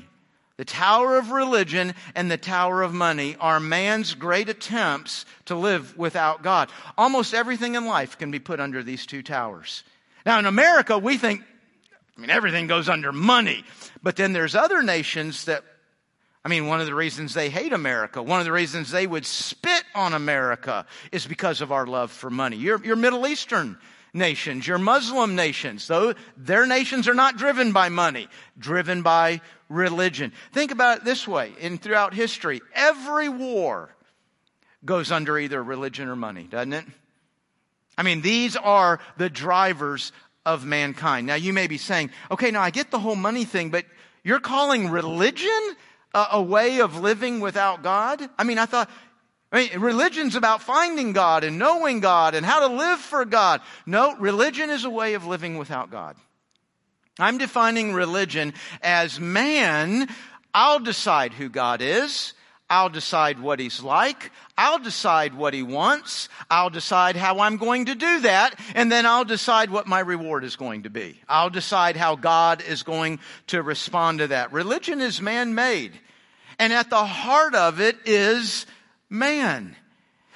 The 0.57 0.65
tower 0.65 1.17
of 1.17 1.31
religion 1.31 1.95
and 2.13 2.29
the 2.29 2.37
tower 2.37 2.83
of 2.83 2.93
money 2.93 3.35
are 3.39 3.59
man's 3.59 4.13
great 4.13 4.49
attempts 4.49 5.25
to 5.45 5.55
live 5.55 5.97
without 5.97 6.43
God. 6.43 6.69
Almost 6.95 7.33
everything 7.33 7.73
in 7.73 7.87
life 7.87 8.19
can 8.19 8.29
be 8.29 8.37
put 8.37 8.59
under 8.59 8.83
these 8.83 9.07
two 9.07 9.23
towers. 9.23 9.83
Now 10.25 10.39
in 10.39 10.45
America, 10.45 10.97
we 10.97 11.17
think, 11.17 11.41
I 12.17 12.21
mean, 12.21 12.29
everything 12.29 12.67
goes 12.67 12.89
under 12.89 13.11
money. 13.11 13.63
But 14.03 14.15
then 14.15 14.33
there's 14.33 14.55
other 14.55 14.81
nations 14.81 15.45
that, 15.45 15.63
I 16.43 16.49
mean, 16.49 16.67
one 16.67 16.79
of 16.79 16.87
the 16.87 16.95
reasons 16.95 17.33
they 17.33 17.49
hate 17.49 17.73
America, 17.73 18.21
one 18.21 18.39
of 18.39 18.45
the 18.45 18.51
reasons 18.51 18.91
they 18.91 19.07
would 19.07 19.25
spit 19.25 19.83
on 19.93 20.13
America 20.13 20.85
is 21.11 21.25
because 21.25 21.61
of 21.61 21.71
our 21.71 21.85
love 21.85 22.11
for 22.11 22.29
money. 22.29 22.57
You're, 22.57 22.83
you're 22.83 22.95
Middle 22.95 23.27
Eastern 23.27 23.77
nations, 24.13 24.67
your 24.67 24.77
Muslim 24.77 25.35
nations, 25.35 25.87
though 25.87 26.13
their 26.35 26.65
nations 26.65 27.07
are 27.07 27.13
not 27.13 27.37
driven 27.37 27.71
by 27.71 27.89
money, 27.89 28.27
driven 28.57 29.01
by 29.01 29.41
religion. 29.69 30.33
Think 30.51 30.71
about 30.71 30.99
it 30.99 31.03
this 31.05 31.27
way, 31.27 31.53
in 31.59 31.77
throughout 31.77 32.13
history, 32.13 32.61
every 32.73 33.29
war 33.29 33.95
goes 34.83 35.11
under 35.11 35.37
either 35.37 35.63
religion 35.63 36.09
or 36.09 36.15
money, 36.15 36.43
doesn't 36.43 36.73
it? 36.73 36.85
I 37.97 38.03
mean, 38.03 38.21
these 38.21 38.55
are 38.55 38.99
the 39.17 39.29
drivers 39.29 40.11
of 40.45 40.65
mankind. 40.65 41.27
Now 41.27 41.35
you 41.35 41.53
may 41.53 41.67
be 41.67 41.77
saying, 41.77 42.11
okay, 42.31 42.51
now 42.51 42.61
I 42.61 42.69
get 42.69 42.91
the 42.91 42.99
whole 42.99 43.15
money 43.15 43.45
thing, 43.45 43.69
but 43.69 43.85
you're 44.23 44.39
calling 44.39 44.89
religion 44.89 45.75
a, 46.13 46.27
a 46.33 46.41
way 46.41 46.79
of 46.79 46.99
living 46.99 47.39
without 47.39 47.83
God? 47.83 48.21
I 48.37 48.43
mean, 48.43 48.57
I 48.57 48.65
thought 48.65 48.89
I 49.51 49.69
mean, 49.69 49.81
religion's 49.81 50.35
about 50.35 50.61
finding 50.61 51.11
God 51.11 51.43
and 51.43 51.59
knowing 51.59 51.99
God 51.99 52.35
and 52.35 52.45
how 52.45 52.65
to 52.67 52.73
live 52.73 52.99
for 52.99 53.25
God. 53.25 53.61
No, 53.85 54.15
religion 54.15 54.69
is 54.69 54.85
a 54.85 54.89
way 54.89 55.13
of 55.13 55.25
living 55.25 55.57
without 55.57 55.91
God. 55.91 56.15
I'm 57.19 57.37
defining 57.37 57.93
religion 57.93 58.53
as 58.81 59.19
man, 59.19 60.07
I'll 60.53 60.79
decide 60.79 61.33
who 61.33 61.49
God 61.49 61.81
is. 61.81 62.33
I'll 62.71 62.89
decide 62.89 63.41
what 63.41 63.59
he's 63.59 63.83
like. 63.83 64.31
I'll 64.57 64.79
decide 64.79 65.35
what 65.35 65.53
he 65.53 65.61
wants. 65.61 66.29
I'll 66.49 66.69
decide 66.69 67.17
how 67.17 67.41
I'm 67.41 67.57
going 67.57 67.87
to 67.87 67.95
do 67.95 68.21
that. 68.21 68.57
And 68.73 68.89
then 68.89 69.05
I'll 69.05 69.25
decide 69.25 69.69
what 69.69 69.87
my 69.87 69.99
reward 69.99 70.45
is 70.45 70.55
going 70.55 70.83
to 70.83 70.89
be. 70.89 71.19
I'll 71.27 71.49
decide 71.49 71.97
how 71.97 72.15
God 72.15 72.63
is 72.63 72.83
going 72.83 73.19
to 73.47 73.61
respond 73.61 74.19
to 74.19 74.27
that. 74.27 74.53
Religion 74.53 75.01
is 75.01 75.21
man-made. 75.21 75.99
And 76.57 76.71
at 76.71 76.89
the 76.89 77.03
heart 77.03 77.55
of 77.55 77.81
it 77.81 77.97
is 78.05 78.65
man. 79.09 79.75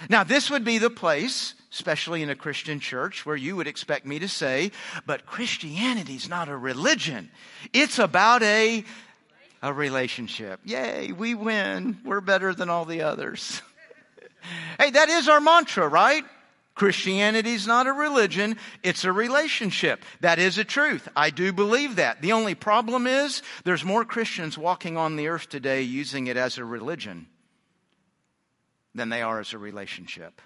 Now 0.09 0.25
this 0.25 0.49
would 0.49 0.65
be 0.65 0.77
the 0.77 0.89
place, 0.89 1.53
especially 1.71 2.21
in 2.21 2.29
a 2.29 2.35
Christian 2.35 2.81
church, 2.81 3.25
where 3.25 3.37
you 3.37 3.55
would 3.55 3.67
expect 3.67 4.05
me 4.05 4.19
to 4.19 4.27
say, 4.27 4.71
but 5.05 5.25
Christianity's 5.25 6.27
not 6.27 6.49
a 6.49 6.57
religion. 6.57 7.31
It's 7.71 7.97
about 7.97 8.43
a 8.43 8.83
a 9.61 9.73
relationship. 9.73 10.59
Yay, 10.63 11.11
we 11.11 11.35
win. 11.35 11.97
We're 12.03 12.21
better 12.21 12.53
than 12.53 12.69
all 12.69 12.85
the 12.85 13.01
others. 13.01 13.61
hey, 14.79 14.91
that 14.91 15.09
is 15.09 15.27
our 15.27 15.41
mantra, 15.41 15.87
right? 15.87 16.23
Christianity 16.75 17.53
is 17.53 17.65
not 17.65 17.87
a 17.87 17.93
religion, 17.93 18.57
it's 18.83 19.05
a 19.05 19.11
relationship. 19.11 20.03
That 20.19 20.39
is 20.39 20.57
a 20.57 20.65
truth. 20.65 21.07
I 21.15 21.29
do 21.29 21.53
believe 21.53 21.95
that. 21.95 22.21
The 22.21 22.33
only 22.33 22.53
problem 22.53 23.07
is 23.07 23.41
there's 23.63 23.85
more 23.85 24.03
Christians 24.03 24.57
walking 24.57 24.97
on 24.97 25.15
the 25.15 25.29
earth 25.29 25.47
today 25.47 25.83
using 25.83 26.27
it 26.27 26.35
as 26.35 26.57
a 26.57 26.65
religion 26.65 27.27
than 28.93 29.07
they 29.07 29.21
are 29.21 29.39
as 29.39 29.53
a 29.53 29.57
relationship. 29.57 30.41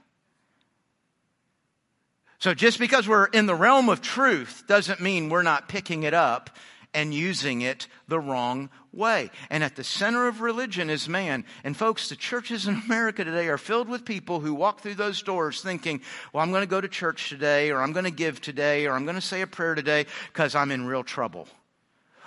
So 2.37 2.53
just 2.53 2.79
because 2.79 3.07
we're 3.07 3.25
in 3.25 3.47
the 3.47 3.55
realm 3.55 3.89
of 3.89 4.01
truth 4.01 4.63
doesn't 4.67 5.01
mean 5.01 5.29
we're 5.29 5.41
not 5.41 5.67
picking 5.67 6.03
it 6.03 6.13
up 6.13 6.51
and 6.93 7.13
using 7.13 7.61
it 7.61 7.87
the 8.07 8.19
wrong 8.19 8.69
way. 8.93 9.29
And 9.49 9.63
at 9.63 9.75
the 9.75 9.83
center 9.83 10.27
of 10.27 10.41
religion 10.41 10.89
is 10.89 11.07
man. 11.07 11.45
And 11.63 11.75
folks, 11.75 12.09
the 12.09 12.15
churches 12.15 12.67
in 12.67 12.75
America 12.85 13.23
today 13.23 13.47
are 13.47 13.57
filled 13.57 13.89
with 13.89 14.05
people 14.05 14.39
who 14.39 14.53
walk 14.53 14.81
through 14.81 14.95
those 14.95 15.21
doors 15.21 15.61
thinking, 15.61 16.01
well, 16.33 16.43
I'm 16.43 16.51
going 16.51 16.63
to 16.63 16.67
go 16.67 16.81
to 16.81 16.87
church 16.87 17.29
today, 17.29 17.71
or 17.71 17.81
I'm 17.81 17.93
going 17.93 18.05
to 18.05 18.11
give 18.11 18.41
today, 18.41 18.87
or 18.87 18.93
I'm 18.93 19.05
going 19.05 19.15
to 19.15 19.21
say 19.21 19.41
a 19.41 19.47
prayer 19.47 19.75
today 19.75 20.05
because 20.27 20.55
I'm 20.55 20.71
in 20.71 20.85
real 20.85 21.03
trouble. 21.03 21.47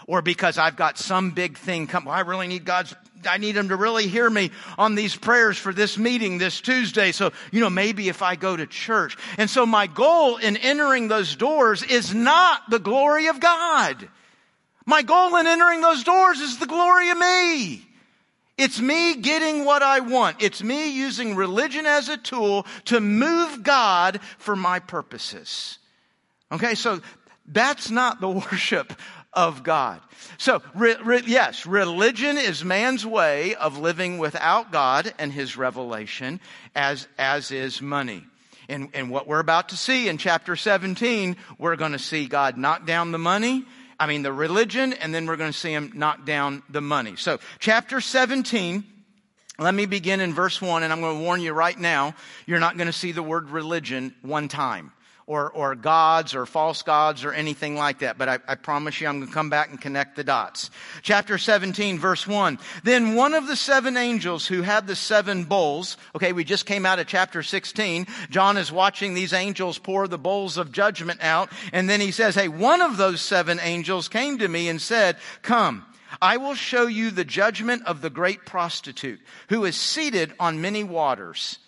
Or 0.08 0.20
because 0.20 0.58
I've 0.58 0.76
got 0.76 0.98
some 0.98 1.30
big 1.30 1.56
thing 1.56 1.86
come. 1.86 2.06
Well, 2.06 2.14
I 2.14 2.20
really 2.20 2.48
need 2.48 2.64
God's, 2.64 2.92
I 3.28 3.38
need 3.38 3.56
Him 3.56 3.68
to 3.68 3.76
really 3.76 4.08
hear 4.08 4.28
me 4.28 4.50
on 4.76 4.96
these 4.96 5.14
prayers 5.14 5.56
for 5.56 5.72
this 5.72 5.96
meeting 5.96 6.38
this 6.38 6.60
Tuesday. 6.60 7.12
So, 7.12 7.32
you 7.52 7.60
know, 7.60 7.70
maybe 7.70 8.08
if 8.08 8.20
I 8.20 8.34
go 8.34 8.56
to 8.56 8.66
church. 8.66 9.16
And 9.38 9.48
so 9.48 9.64
my 9.64 9.86
goal 9.86 10.38
in 10.38 10.56
entering 10.56 11.06
those 11.06 11.36
doors 11.36 11.84
is 11.84 12.12
not 12.12 12.68
the 12.68 12.80
glory 12.80 13.28
of 13.28 13.38
God. 13.38 14.08
My 14.86 15.02
goal 15.02 15.36
in 15.36 15.46
entering 15.46 15.80
those 15.80 16.04
doors 16.04 16.40
is 16.40 16.58
the 16.58 16.66
glory 16.66 17.10
of 17.10 17.18
me. 17.18 17.86
It's 18.58 18.80
me 18.80 19.16
getting 19.16 19.64
what 19.64 19.82
I 19.82 20.00
want. 20.00 20.42
It's 20.42 20.62
me 20.62 20.92
using 20.92 21.36
religion 21.36 21.86
as 21.86 22.08
a 22.08 22.16
tool 22.16 22.66
to 22.86 23.00
move 23.00 23.62
God 23.62 24.20
for 24.38 24.54
my 24.54 24.78
purposes. 24.78 25.78
Okay, 26.50 26.74
so 26.74 27.00
that's 27.46 27.90
not 27.90 28.20
the 28.20 28.28
worship 28.52 28.92
of 29.32 29.62
God. 29.62 30.00
So, 30.36 30.62
re, 30.74 30.94
re, 31.02 31.22
yes, 31.26 31.64
religion 31.64 32.36
is 32.36 32.64
man's 32.64 33.06
way 33.06 33.54
of 33.54 33.78
living 33.78 34.18
without 34.18 34.70
God 34.70 35.12
and 35.18 35.32
his 35.32 35.56
revelation, 35.56 36.38
as, 36.74 37.08
as 37.18 37.50
is 37.50 37.80
money. 37.80 38.24
And, 38.68 38.90
and 38.94 39.10
what 39.10 39.26
we're 39.26 39.40
about 39.40 39.70
to 39.70 39.76
see 39.76 40.08
in 40.08 40.18
chapter 40.18 40.54
17, 40.54 41.36
we're 41.58 41.76
going 41.76 41.92
to 41.92 41.98
see 41.98 42.26
God 42.26 42.58
knock 42.58 42.86
down 42.86 43.12
the 43.12 43.18
money 43.18 43.64
I 44.02 44.06
mean, 44.06 44.22
the 44.22 44.32
religion, 44.32 44.94
and 44.94 45.14
then 45.14 45.26
we're 45.26 45.36
going 45.36 45.52
to 45.52 45.56
see 45.56 45.72
him 45.72 45.92
knock 45.94 46.24
down 46.24 46.64
the 46.68 46.80
money. 46.80 47.14
So, 47.14 47.38
chapter 47.60 48.00
17, 48.00 48.82
let 49.60 49.72
me 49.72 49.86
begin 49.86 50.18
in 50.18 50.34
verse 50.34 50.60
1, 50.60 50.82
and 50.82 50.92
I'm 50.92 51.00
going 51.00 51.18
to 51.18 51.22
warn 51.22 51.40
you 51.40 51.52
right 51.52 51.78
now, 51.78 52.16
you're 52.44 52.58
not 52.58 52.76
going 52.76 52.88
to 52.88 52.92
see 52.92 53.12
the 53.12 53.22
word 53.22 53.50
religion 53.50 54.12
one 54.22 54.48
time 54.48 54.90
or, 55.26 55.50
or 55.50 55.74
gods 55.74 56.34
or 56.34 56.46
false 56.46 56.82
gods 56.82 57.24
or 57.24 57.32
anything 57.32 57.76
like 57.76 58.00
that. 58.00 58.18
But 58.18 58.28
I, 58.28 58.38
I 58.48 58.54
promise 58.54 59.00
you 59.00 59.08
I'm 59.08 59.18
going 59.18 59.28
to 59.28 59.34
come 59.34 59.50
back 59.50 59.70
and 59.70 59.80
connect 59.80 60.16
the 60.16 60.24
dots. 60.24 60.70
Chapter 61.02 61.38
17 61.38 61.98
verse 61.98 62.26
1. 62.26 62.58
Then 62.84 63.14
one 63.14 63.34
of 63.34 63.46
the 63.46 63.56
seven 63.56 63.96
angels 63.96 64.46
who 64.46 64.62
had 64.62 64.86
the 64.86 64.96
seven 64.96 65.44
bowls, 65.44 65.96
okay, 66.14 66.32
we 66.32 66.44
just 66.44 66.66
came 66.66 66.84
out 66.84 66.98
of 66.98 67.06
chapter 67.06 67.42
16. 67.42 68.06
John 68.30 68.56
is 68.56 68.72
watching 68.72 69.14
these 69.14 69.32
angels 69.32 69.78
pour 69.78 70.08
the 70.08 70.18
bowls 70.18 70.56
of 70.56 70.72
judgment 70.72 71.22
out. 71.22 71.50
And 71.72 71.88
then 71.88 72.00
he 72.00 72.10
says, 72.10 72.34
hey, 72.34 72.48
one 72.48 72.80
of 72.80 72.96
those 72.96 73.20
seven 73.20 73.60
angels 73.60 74.08
came 74.08 74.38
to 74.38 74.48
me 74.48 74.68
and 74.68 74.80
said, 74.80 75.16
come, 75.42 75.84
I 76.20 76.36
will 76.36 76.54
show 76.54 76.86
you 76.86 77.10
the 77.10 77.24
judgment 77.24 77.84
of 77.86 78.00
the 78.00 78.10
great 78.10 78.44
prostitute 78.44 79.20
who 79.48 79.64
is 79.64 79.76
seated 79.76 80.34
on 80.38 80.60
many 80.60 80.84
waters. 80.84 81.58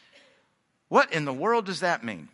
What 0.88 1.12
in 1.12 1.24
the 1.24 1.32
world 1.32 1.66
does 1.66 1.80
that 1.80 2.04
mean? 2.04 2.28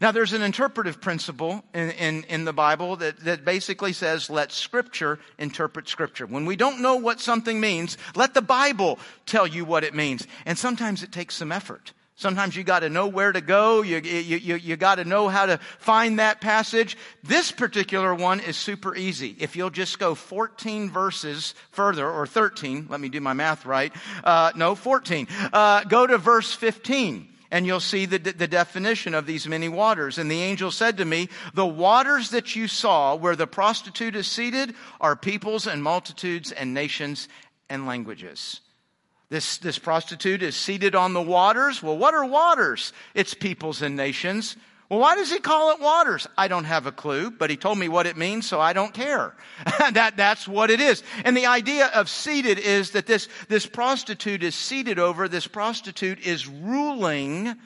Now, 0.00 0.10
there's 0.10 0.32
an 0.32 0.42
interpretive 0.42 1.00
principle 1.00 1.64
in, 1.72 1.90
in, 1.92 2.24
in, 2.24 2.44
the 2.44 2.52
Bible 2.52 2.96
that, 2.96 3.20
that 3.20 3.44
basically 3.44 3.92
says, 3.92 4.28
let 4.28 4.50
Scripture 4.50 5.20
interpret 5.38 5.88
Scripture. 5.88 6.26
When 6.26 6.44
we 6.44 6.56
don't 6.56 6.82
know 6.82 6.96
what 6.96 7.20
something 7.20 7.60
means, 7.60 7.96
let 8.16 8.34
the 8.34 8.42
Bible 8.42 8.98
tell 9.26 9.46
you 9.46 9.64
what 9.64 9.84
it 9.84 9.94
means. 9.94 10.26
And 10.44 10.58
sometimes 10.58 11.04
it 11.04 11.12
takes 11.12 11.36
some 11.36 11.52
effort. 11.52 11.92
Sometimes 12.16 12.56
you 12.56 12.64
gotta 12.64 12.88
know 12.88 13.06
where 13.06 13.30
to 13.30 13.40
go. 13.40 13.82
You, 13.82 13.98
you, 13.98 14.38
you, 14.38 14.54
you 14.56 14.76
gotta 14.76 15.04
know 15.04 15.28
how 15.28 15.46
to 15.46 15.58
find 15.78 16.18
that 16.18 16.40
passage. 16.40 16.96
This 17.22 17.52
particular 17.52 18.12
one 18.12 18.40
is 18.40 18.56
super 18.56 18.96
easy. 18.96 19.36
If 19.38 19.54
you'll 19.54 19.70
just 19.70 19.98
go 20.00 20.16
14 20.16 20.90
verses 20.90 21.54
further, 21.70 22.10
or 22.10 22.26
13, 22.26 22.86
let 22.88 23.00
me 23.00 23.08
do 23.08 23.20
my 23.20 23.34
math 23.34 23.66
right. 23.66 23.92
Uh, 24.24 24.50
no, 24.56 24.74
14. 24.74 25.28
Uh, 25.52 25.84
go 25.84 26.06
to 26.06 26.18
verse 26.18 26.52
15 26.52 27.28
and 27.56 27.66
you'll 27.66 27.80
see 27.80 28.04
the, 28.04 28.18
the 28.18 28.46
definition 28.46 29.14
of 29.14 29.24
these 29.24 29.48
many 29.48 29.66
waters. 29.66 30.18
And 30.18 30.30
the 30.30 30.42
angel 30.42 30.70
said 30.70 30.98
to 30.98 31.06
me, 31.06 31.30
the 31.54 31.64
waters 31.64 32.28
that 32.32 32.54
you 32.54 32.68
saw 32.68 33.14
where 33.14 33.34
the 33.34 33.46
prostitute 33.46 34.14
is 34.14 34.26
seated 34.26 34.74
are 35.00 35.16
peoples 35.16 35.66
and 35.66 35.82
multitudes 35.82 36.52
and 36.52 36.74
nations 36.74 37.28
and 37.70 37.86
languages. 37.86 38.60
This, 39.30 39.56
this 39.56 39.78
prostitute 39.78 40.42
is 40.42 40.54
seated 40.54 40.94
on 40.94 41.14
the 41.14 41.22
waters. 41.22 41.82
Well, 41.82 41.96
what 41.96 42.12
are 42.12 42.26
waters? 42.26 42.92
It's 43.14 43.32
peoples 43.32 43.80
and 43.80 43.96
nations. 43.96 44.58
Well, 44.88 45.00
why 45.00 45.16
does 45.16 45.32
he 45.32 45.40
call 45.40 45.72
it 45.72 45.80
waters? 45.80 46.28
I 46.38 46.46
don't 46.46 46.64
have 46.64 46.86
a 46.86 46.92
clue, 46.92 47.30
but 47.32 47.50
he 47.50 47.56
told 47.56 47.76
me 47.76 47.88
what 47.88 48.06
it 48.06 48.16
means, 48.16 48.46
so 48.46 48.60
I 48.60 48.72
don't 48.72 48.94
care. 48.94 49.34
that, 49.92 50.16
that's 50.16 50.46
what 50.46 50.70
it 50.70 50.80
is. 50.80 51.02
And 51.24 51.36
the 51.36 51.46
idea 51.46 51.86
of 51.86 52.08
seated 52.08 52.58
is 52.60 52.92
that 52.92 53.06
this, 53.06 53.28
this 53.48 53.66
prostitute 53.66 54.44
is 54.44 54.54
seated 54.54 55.00
over, 55.00 55.26
this 55.26 55.48
prostitute 55.48 56.20
is 56.20 56.46
ruling 56.46 57.56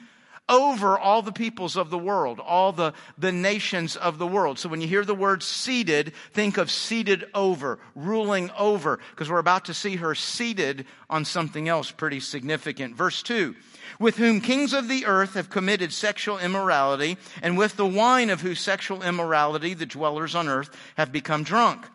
over 0.49 0.99
all 0.99 1.21
the 1.21 1.31
peoples 1.31 1.77
of 1.77 1.89
the 1.89 1.97
world, 1.97 2.39
all 2.39 2.73
the, 2.73 2.93
the 3.17 3.31
nations 3.31 3.95
of 3.95 4.17
the 4.17 4.27
world. 4.27 4.59
So 4.59 4.67
when 4.67 4.81
you 4.81 4.87
hear 4.87 5.05
the 5.05 5.15
word 5.15 5.43
seated, 5.43 6.13
think 6.33 6.57
of 6.57 6.69
seated 6.69 7.25
over, 7.33 7.79
ruling 7.95 8.51
over, 8.57 8.99
because 9.11 9.29
we're 9.29 9.37
about 9.37 9.65
to 9.65 9.73
see 9.73 9.95
her 9.97 10.13
seated 10.13 10.85
on 11.09 11.23
something 11.23 11.69
else 11.69 11.91
pretty 11.91 12.19
significant. 12.19 12.95
Verse 12.95 13.23
2 13.23 13.55
with 14.01 14.17
whom 14.17 14.41
kings 14.41 14.73
of 14.73 14.87
the 14.87 15.05
earth 15.05 15.35
have 15.35 15.51
committed 15.51 15.93
sexual 15.93 16.39
immorality, 16.39 17.17
and 17.43 17.55
with 17.55 17.77
the 17.77 17.85
wine 17.85 18.31
of 18.31 18.41
whose 18.41 18.59
sexual 18.59 19.03
immorality 19.03 19.75
the 19.75 19.85
dwellers 19.85 20.33
on 20.33 20.49
earth 20.49 20.75
have 20.97 21.11
become 21.11 21.43
drunk. 21.43 21.85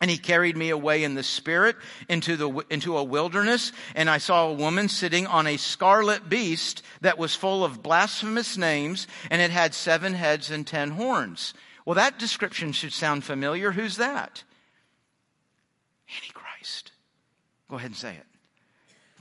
And 0.00 0.10
he 0.10 0.18
carried 0.18 0.56
me 0.56 0.68
away 0.68 1.04
in 1.04 1.14
the 1.14 1.22
spirit 1.22 1.76
into 2.08 2.36
the, 2.36 2.50
into 2.68 2.98
a 2.98 3.04
wilderness, 3.04 3.72
and 3.94 4.10
I 4.10 4.18
saw 4.18 4.48
a 4.48 4.52
woman 4.52 4.88
sitting 4.88 5.26
on 5.26 5.46
a 5.46 5.56
scarlet 5.56 6.28
beast 6.28 6.82
that 7.00 7.18
was 7.18 7.34
full 7.34 7.64
of 7.64 7.82
blasphemous 7.82 8.58
names, 8.58 9.06
and 9.30 9.40
it 9.40 9.50
had 9.50 9.74
seven 9.74 10.12
heads 10.12 10.50
and 10.50 10.66
ten 10.66 10.90
horns. 10.90 11.54
Well, 11.86 11.94
that 11.94 12.18
description 12.18 12.72
should 12.72 12.92
sound 12.92 13.24
familiar. 13.24 13.72
Who's 13.72 13.96
that? 13.96 14.44
Antichrist. 16.14 16.92
Go 17.70 17.76
ahead 17.76 17.90
and 17.90 17.96
say 17.96 18.16
it. 18.16 18.26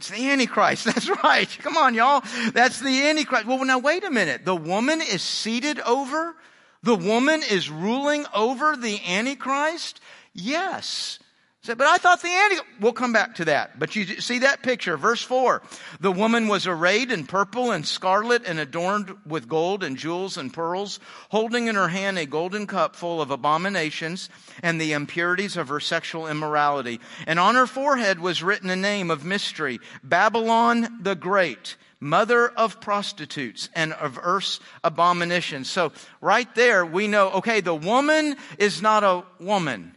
It's 0.02 0.10
the 0.10 0.32
Antichrist. 0.32 0.86
That's 0.86 1.08
right. 1.24 1.48
Come 1.62 1.78
on, 1.78 1.94
y'all. 1.94 2.24
That's 2.54 2.80
the 2.80 3.04
Antichrist. 3.04 3.46
Well, 3.46 3.64
now 3.64 3.78
wait 3.78 4.04
a 4.04 4.10
minute. 4.10 4.46
The 4.46 4.56
woman 4.56 5.00
is 5.00 5.22
seated 5.22 5.80
over? 5.82 6.36
The 6.82 6.96
woman 6.96 7.44
is 7.48 7.70
ruling 7.70 8.26
over 8.34 8.76
the 8.76 9.00
Antichrist? 9.08 10.02
Yes. 10.34 11.20
But 11.64 11.82
I 11.82 11.98
thought 11.98 12.24
the 12.24 12.28
Antichrist, 12.28 12.80
we'll 12.80 12.92
come 12.92 13.14
back 13.14 13.36
to 13.36 13.46
that. 13.46 13.78
But 13.78 13.96
you 13.96 14.20
see 14.20 14.40
that 14.40 14.64
picture, 14.64 14.98
verse 14.98 15.22
4. 15.22 15.62
The 16.00 16.12
woman 16.12 16.48
was 16.48 16.66
arrayed 16.66 17.12
in 17.12 17.28
purple 17.28 17.70
and 17.70 17.86
scarlet 17.86 18.42
and 18.48 18.58
adorned 18.58 19.16
with 19.28 19.48
gold 19.48 19.84
and 19.84 19.96
jewels 19.96 20.38
and 20.38 20.52
pearls, 20.52 21.00
holding 21.30 21.68
in 21.68 21.76
her 21.76 21.88
hand 21.88 22.18
a 22.18 22.26
golden 22.26 22.66
cup 22.66 22.96
full 22.96 23.22
of 23.22 23.30
abominations 23.30 24.28
and 24.64 24.82
the 24.82 24.94
impurities 24.94 25.56
of 25.56 25.68
her 25.68 25.80
sexual 25.80 26.28
immorality. 26.28 27.00
And 27.28 27.38
on 27.38 27.54
her 27.54 27.68
forehead 27.68 28.20
was 28.20 28.42
written 28.42 28.72
a 28.72 28.76
name 28.76 29.12
of 29.12 29.24
mystery, 29.24 29.80
Babylon 30.04 30.98
the 31.04 31.16
Great 31.16 31.76
mother 32.00 32.50
of 32.50 32.82
prostitutes 32.82 33.70
and 33.76 33.94
of 33.94 34.20
earth's 34.24 34.60
abominations. 34.84 35.70
So 35.70 35.92
right 36.22 36.54
there, 36.56 36.84
we 36.84 37.08
know, 37.08 37.30
okay, 37.34 37.62
the 37.62 37.76
woman 37.76 38.36
is 38.58 38.82
not 38.82 39.04
a 39.04 39.24
woman. 39.40 39.96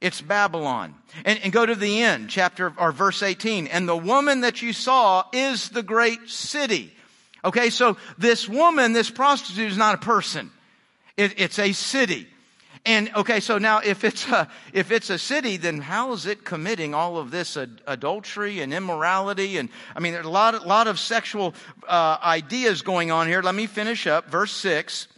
It's 0.00 0.20
Babylon. 0.20 0.94
And, 1.24 1.40
and, 1.42 1.52
go 1.52 1.64
to 1.64 1.74
the 1.74 2.02
end, 2.02 2.28
chapter 2.28 2.72
or 2.76 2.92
verse 2.92 3.22
18. 3.22 3.66
And 3.66 3.88
the 3.88 3.96
woman 3.96 4.42
that 4.42 4.60
you 4.60 4.72
saw 4.72 5.24
is 5.32 5.70
the 5.70 5.82
great 5.82 6.28
city. 6.28 6.92
Okay, 7.44 7.70
so 7.70 7.96
this 8.18 8.48
woman, 8.48 8.92
this 8.92 9.08
prostitute 9.08 9.70
is 9.70 9.76
not 9.78 9.94
a 9.94 9.98
person. 9.98 10.50
It, 11.16 11.40
it's 11.40 11.58
a 11.58 11.72
city. 11.72 12.26
And 12.84 13.10
okay, 13.16 13.40
so 13.40 13.58
now 13.58 13.80
if 13.80 14.04
it's 14.04 14.28
a, 14.28 14.48
if 14.72 14.92
it's 14.92 15.10
a 15.10 15.18
city, 15.18 15.56
then 15.56 15.80
how 15.80 16.12
is 16.12 16.26
it 16.26 16.44
committing 16.44 16.94
all 16.94 17.18
of 17.18 17.32
this 17.32 17.56
ad- 17.56 17.80
adultery 17.86 18.60
and 18.60 18.72
immorality? 18.72 19.58
And 19.58 19.70
I 19.96 20.00
mean, 20.00 20.12
there's 20.12 20.26
a 20.26 20.30
lot, 20.30 20.54
a 20.54 20.66
lot 20.66 20.86
of 20.86 20.98
sexual 20.98 21.54
uh, 21.88 22.18
ideas 22.22 22.82
going 22.82 23.10
on 23.10 23.26
here. 23.26 23.42
Let 23.42 23.56
me 23.56 23.66
finish 23.66 24.06
up. 24.06 24.30
Verse 24.30 24.52
six. 24.52 25.08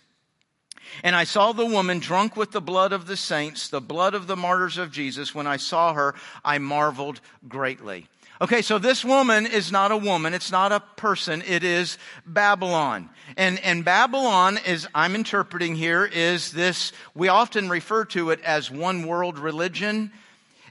And 1.03 1.15
I 1.15 1.25
saw 1.25 1.53
the 1.53 1.67
woman 1.67 1.99
drunk 1.99 2.37
with 2.37 2.53
the 2.53 2.61
blood 2.61 2.93
of 2.93 3.07
the 3.07 3.17
saints, 3.17 3.69
the 3.69 3.81
blood 3.81 4.15
of 4.15 4.27
the 4.27 4.37
martyrs 4.37 4.79
of 4.79 4.91
Jesus. 4.91 5.35
When 5.35 5.47
I 5.47 5.57
saw 5.57 5.93
her, 5.93 6.15
I 6.45 6.59
marveled 6.59 7.21
greatly. 7.49 8.07
Okay, 8.41 8.63
so 8.63 8.79
this 8.79 9.05
woman 9.05 9.47
is 9.47 9.73
not 9.73 9.91
a 9.91 9.97
woman. 9.97 10.33
It's 10.33 10.53
not 10.53 10.71
a 10.71 10.79
person. 10.79 11.43
It 11.45 11.65
is 11.65 11.99
Babylon. 12.25 13.11
And, 13.37 13.59
and 13.65 13.85
Babylon 13.85 14.59
is, 14.65 14.87
I'm 14.95 15.17
interpreting 15.17 15.75
here, 15.75 16.05
is 16.05 16.53
this, 16.53 16.93
we 17.15 17.27
often 17.27 17.69
refer 17.69 18.05
to 18.07 18.31
it 18.31 18.41
as 18.43 18.71
one 18.71 19.07
world 19.07 19.41
religion. 19.41 20.13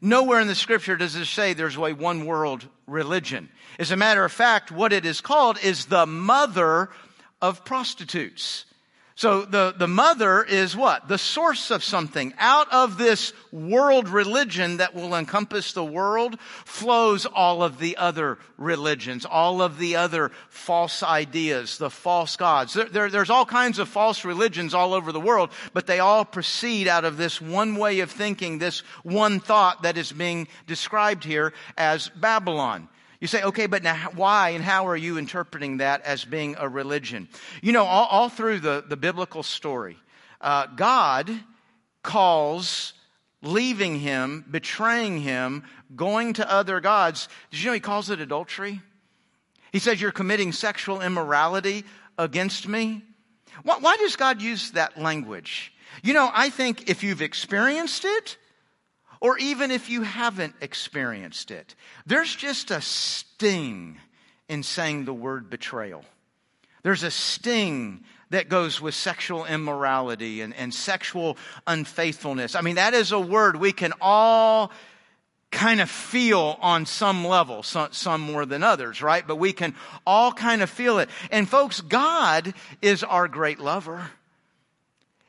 Nowhere 0.01 0.39
in 0.39 0.47
the 0.47 0.56
scripture 0.56 0.95
does 0.95 1.15
it 1.15 1.25
say 1.25 1.53
there's 1.53 1.75
a 1.75 1.91
one 1.91 2.25
world 2.25 2.65
religion. 2.86 3.49
As 3.80 3.91
a 3.91 3.97
matter 3.97 4.23
of 4.23 4.32
fact, 4.32 4.71
what 4.71 4.93
it 4.93 5.06
is 5.06 5.19
called 5.19 5.60
is 5.62 5.86
the 5.86 6.06
mother 6.06 6.89
of 7.41 7.65
prostitutes. 7.65 8.63
So 9.17 9.45
the, 9.45 9.73
the 9.75 9.88
mother 9.88 10.43
is 10.43 10.77
what? 10.77 11.08
The 11.08 11.17
source 11.17 11.71
of 11.71 11.84
something. 11.84 12.36
Out 12.38 12.71
of 12.71 12.99
this 12.99 13.34
world 13.51 14.10
religion 14.10 14.77
that 14.77 14.93
will 14.93 15.15
encompass 15.15 15.73
the 15.73 15.84
world 15.84 16.39
flows 16.65 17.25
all 17.25 17.63
of 17.63 17.80
the 17.80 17.97
other 17.97 18.38
religions, 18.60 19.25
all 19.25 19.63
of 19.63 19.80
the 19.80 19.95
other 19.95 20.30
false 20.49 21.01
ideas, 21.01 21.80
the 21.80 21.89
false 21.89 22.36
gods. 22.36 22.75
There, 22.75 22.86
there, 22.86 23.10
there's 23.10 23.32
all 23.32 23.43
kinds 23.47 23.80
of 23.80 23.89
false 23.89 24.23
religions 24.23 24.75
all 24.75 24.93
over 24.93 25.12
the 25.12 25.19
world, 25.19 25.49
but 25.73 25.88
they 25.88 25.97
all 25.97 26.23
proceed 26.23 26.88
out 26.88 27.03
of 27.03 27.17
this 27.17 27.41
one 27.41 27.75
way 27.75 28.01
of 28.01 28.12
thinking, 28.12 28.60
this 28.60 28.82
one 29.01 29.39
thought 29.39 29.82
that 29.82 29.97
is 29.97 30.12
being 30.12 30.47
described 30.67 31.23
here 31.23 31.53
as 31.75 32.10
Babylon. 32.10 32.88
You 33.19 33.27
say, 33.27 33.43
okay, 33.43 33.65
but 33.65 33.82
now 33.84 33.95
why 34.15 34.49
and 34.49 34.63
how 34.63 34.88
are 34.88 34.95
you 34.95 35.17
interpreting 35.17 35.77
that 35.77 36.01
as 36.03 36.23
being 36.23 36.56
a 36.60 36.69
religion? 36.69 37.27
You 37.62 37.71
know, 37.71 37.84
all, 37.84 38.06
all 38.06 38.30
through 38.30 38.60
the, 38.60 38.84
the 38.88 38.97
biblical 38.97 39.41
story, 39.41 39.97
uh, 40.39 40.67
God 40.67 41.32
calls 42.03 42.93
leaving 43.41 43.99
him, 43.99 44.45
betraying 44.49 45.19
him, 45.19 45.63
going 45.95 46.34
to 46.34 46.51
other 46.51 46.80
gods. 46.80 47.27
Did 47.49 47.62
you 47.62 47.67
know 47.67 47.73
he 47.73 47.80
calls 47.80 48.10
it 48.10 48.19
adultery? 48.19 48.82
He 49.71 49.80
says, 49.80 49.99
You're 49.99 50.12
committing 50.12 50.51
sexual 50.51 51.01
immorality 51.01 51.86
against 52.17 52.67
me. 52.67 53.03
Why, 53.63 53.77
why 53.80 53.97
does 53.97 54.15
God 54.15 54.41
use 54.41 54.71
that 54.71 54.99
language? 54.99 55.73
You 56.03 56.13
know, 56.13 56.30
I 56.34 56.49
think 56.49 56.89
if 56.89 57.03
you've 57.03 57.21
experienced 57.21 58.06
it, 58.06 58.38
or 59.19 59.38
even 59.38 59.71
if 59.71 59.89
you 59.89 60.03
haven't 60.03 60.56
experienced 60.62 61.51
it. 61.51 61.75
There's 62.06 62.36
just 62.36 62.71
a 62.71 62.82
sting 62.82 63.99
in 64.47 64.63
saying 64.63 65.06
the 65.06 65.13
word 65.13 65.49
betrayal. 65.49 66.03
There's 66.84 67.03
a 67.03 67.12
sting 67.12 68.03
that 68.30 68.49
goes 68.49 68.82
with 68.82 68.93
sexual 68.93 69.45
immorality 69.45 70.41
and, 70.41 70.53
and 70.53 70.73
sexual 70.73 71.38
unfaithfulness. 71.65 72.56
I 72.56 72.62
mean, 72.62 72.75
that 72.75 72.93
is 72.93 73.12
a 73.12 73.19
word 73.19 73.56
we 73.56 73.71
can 73.71 73.93
all 74.01 74.71
kind 75.51 75.80
of 75.80 75.89
feel 75.89 76.58
on 76.62 76.86
some 76.86 77.25
level, 77.25 77.63
some, 77.63 77.91
some, 77.91 78.21
more 78.21 78.45
than 78.45 78.63
others, 78.63 79.01
right? 79.01 79.25
But 79.25 79.38
we 79.38 79.53
can 79.53 79.75
all 80.06 80.34
kind 80.34 80.62
of 80.62 80.69
feel 80.69 80.99
it. 80.99 81.10
And 81.32 81.47
folks, 81.47 81.80
God 81.80 82.53
is 82.82 83.03
our 83.03 83.27
great 83.27 83.60
lover. 83.60 84.12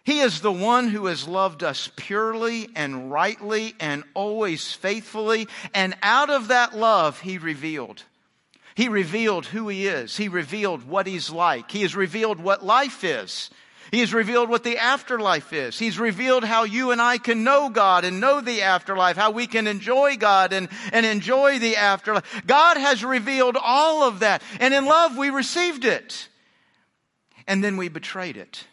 He 0.09 0.21
is 0.21 0.41
the 0.41 0.51
one 0.51 0.89
who 0.89 1.05
has 1.05 1.29
loved 1.29 1.63
us 1.63 1.91
purely 1.95 2.71
and 2.75 3.13
rightly 3.13 3.75
and 3.79 4.05
always 4.15 4.73
faithfully. 4.73 5.49
And 5.75 5.95
out 6.03 6.31
of 6.31 6.49
that 6.49 6.75
love, 6.75 7.21
He 7.21 7.37
revealed. 7.37 8.05
He 8.75 8.89
revealed 8.89 9.45
who 9.45 9.69
He 9.69 9.87
is. 9.87 10.17
He 10.17 10.29
revealed 10.29 10.89
what 10.89 11.07
He's 11.07 11.29
like. 11.29 11.71
He 11.71 11.83
has 11.83 11.95
revealed 11.95 12.41
what 12.41 12.65
life 12.65 13.05
is. 13.05 13.51
He 13.91 14.01
has 14.01 14.15
revealed 14.15 14.49
what 14.49 14.65
the 14.65 14.79
afterlife 14.79 15.53
is. 15.53 15.79
He's 15.79 15.99
revealed 15.99 16.43
how 16.43 16.65
you 16.65 16.91
and 16.91 17.03
I 17.03 17.19
can 17.19 17.45
know 17.45 17.69
God 17.69 18.07
and 18.07 18.19
know 18.19 18.41
the 18.41 18.63
afterlife, 18.63 19.19
how 19.19 19.33
we 19.33 19.47
can 19.47 19.67
enjoy 19.67 20.17
God 20.17 20.55
and, 20.55 20.71
and 20.91 21.05
enjoy 21.05 21.59
the 21.59 21.77
afterlife. 21.77 22.47
God 22.47 22.79
has 22.79 23.05
revealed 23.05 23.59
all 23.63 24.05
of 24.05 24.21
that. 24.21 24.41
And 24.59 24.73
in 24.73 24.87
love, 24.87 25.19
we 25.19 25.29
received 25.29 25.85
it. 25.85 26.31
And 27.47 27.63
then 27.63 27.77
we 27.77 27.91
betrayed 27.91 28.39
it. 28.39 28.65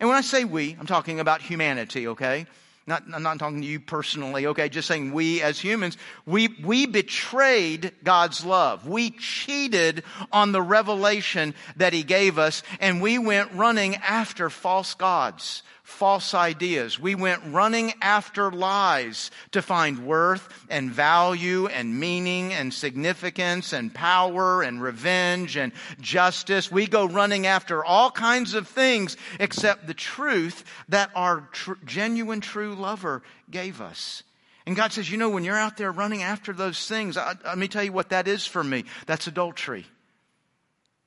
And 0.00 0.08
when 0.08 0.18
I 0.18 0.22
say 0.22 0.44
we, 0.44 0.76
I'm 0.78 0.86
talking 0.86 1.20
about 1.20 1.40
humanity, 1.40 2.08
okay? 2.08 2.46
Not, 2.86 3.04
I'm 3.12 3.22
not 3.22 3.38
talking 3.38 3.62
to 3.62 3.66
you 3.66 3.80
personally, 3.80 4.46
okay? 4.48 4.68
Just 4.68 4.88
saying 4.88 5.12
we 5.12 5.40
as 5.40 5.58
humans, 5.58 5.96
we, 6.26 6.48
we 6.62 6.84
betrayed 6.84 7.92
God's 8.02 8.44
love. 8.44 8.86
We 8.86 9.10
cheated 9.10 10.04
on 10.30 10.52
the 10.52 10.60
revelation 10.60 11.54
that 11.76 11.94
He 11.94 12.02
gave 12.02 12.38
us, 12.38 12.62
and 12.80 13.00
we 13.00 13.18
went 13.18 13.52
running 13.52 13.96
after 13.96 14.50
false 14.50 14.94
gods 14.94 15.62
false 15.84 16.32
ideas. 16.32 16.98
We 16.98 17.14
went 17.14 17.42
running 17.46 17.92
after 18.00 18.50
lies 18.50 19.30
to 19.52 19.60
find 19.60 20.06
worth 20.06 20.48
and 20.70 20.90
value 20.90 21.66
and 21.66 22.00
meaning 22.00 22.54
and 22.54 22.72
significance 22.72 23.74
and 23.74 23.94
power 23.94 24.62
and 24.62 24.82
revenge 24.82 25.56
and 25.56 25.72
justice. 26.00 26.72
We 26.72 26.86
go 26.86 27.04
running 27.04 27.46
after 27.46 27.84
all 27.84 28.10
kinds 28.10 28.54
of 28.54 28.66
things 28.66 29.18
except 29.38 29.86
the 29.86 29.94
truth 29.94 30.64
that 30.88 31.10
our 31.14 31.42
tr- 31.52 31.74
genuine 31.84 32.40
true 32.40 32.74
lover 32.74 33.22
gave 33.50 33.82
us. 33.82 34.22
And 34.66 34.74
God 34.74 34.92
says, 34.92 35.10
you 35.10 35.18
know, 35.18 35.28
when 35.28 35.44
you're 35.44 35.54
out 35.54 35.76
there 35.76 35.92
running 35.92 36.22
after 36.22 36.54
those 36.54 36.88
things, 36.88 37.18
I, 37.18 37.34
let 37.44 37.58
me 37.58 37.68
tell 37.68 37.84
you 37.84 37.92
what 37.92 38.08
that 38.08 38.26
is 38.26 38.46
for 38.46 38.64
me. 38.64 38.84
That's 39.04 39.26
adultery. 39.26 39.84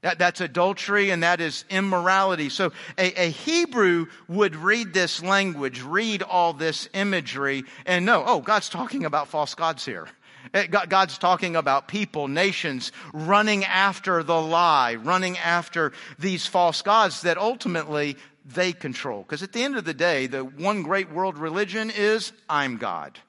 That, 0.01 0.19
that's 0.19 0.41
adultery 0.41 1.09
and 1.09 1.23
that 1.23 1.41
is 1.41 1.65
immorality. 1.69 2.49
So 2.49 2.71
a, 2.97 3.21
a, 3.23 3.29
Hebrew 3.31 4.05
would 4.27 4.55
read 4.55 4.93
this 4.93 5.23
language, 5.23 5.81
read 5.81 6.21
all 6.21 6.53
this 6.53 6.87
imagery, 6.93 7.63
and 7.85 8.05
know, 8.05 8.23
oh, 8.25 8.39
God's 8.41 8.69
talking 8.69 9.05
about 9.05 9.27
false 9.27 9.55
gods 9.55 9.83
here. 9.83 10.07
Eh, 10.53 10.67
God's 10.67 11.17
talking 11.17 11.55
about 11.55 11.87
people, 11.87 12.27
nations 12.27 12.91
running 13.11 13.65
after 13.65 14.21
the 14.23 14.39
lie, 14.39 14.95
running 14.95 15.37
after 15.39 15.93
these 16.19 16.45
false 16.45 16.81
gods 16.83 17.23
that 17.23 17.37
ultimately 17.37 18.17
they 18.45 18.73
control. 18.73 19.23
Because 19.23 19.43
at 19.43 19.51
the 19.51 19.63
end 19.63 19.77
of 19.77 19.83
the 19.85 19.93
day, 19.93 20.27
the 20.27 20.45
one 20.45 20.83
great 20.83 21.11
world 21.11 21.37
religion 21.37 21.89
is 21.89 22.31
I'm 22.47 22.77
God. 22.77 23.19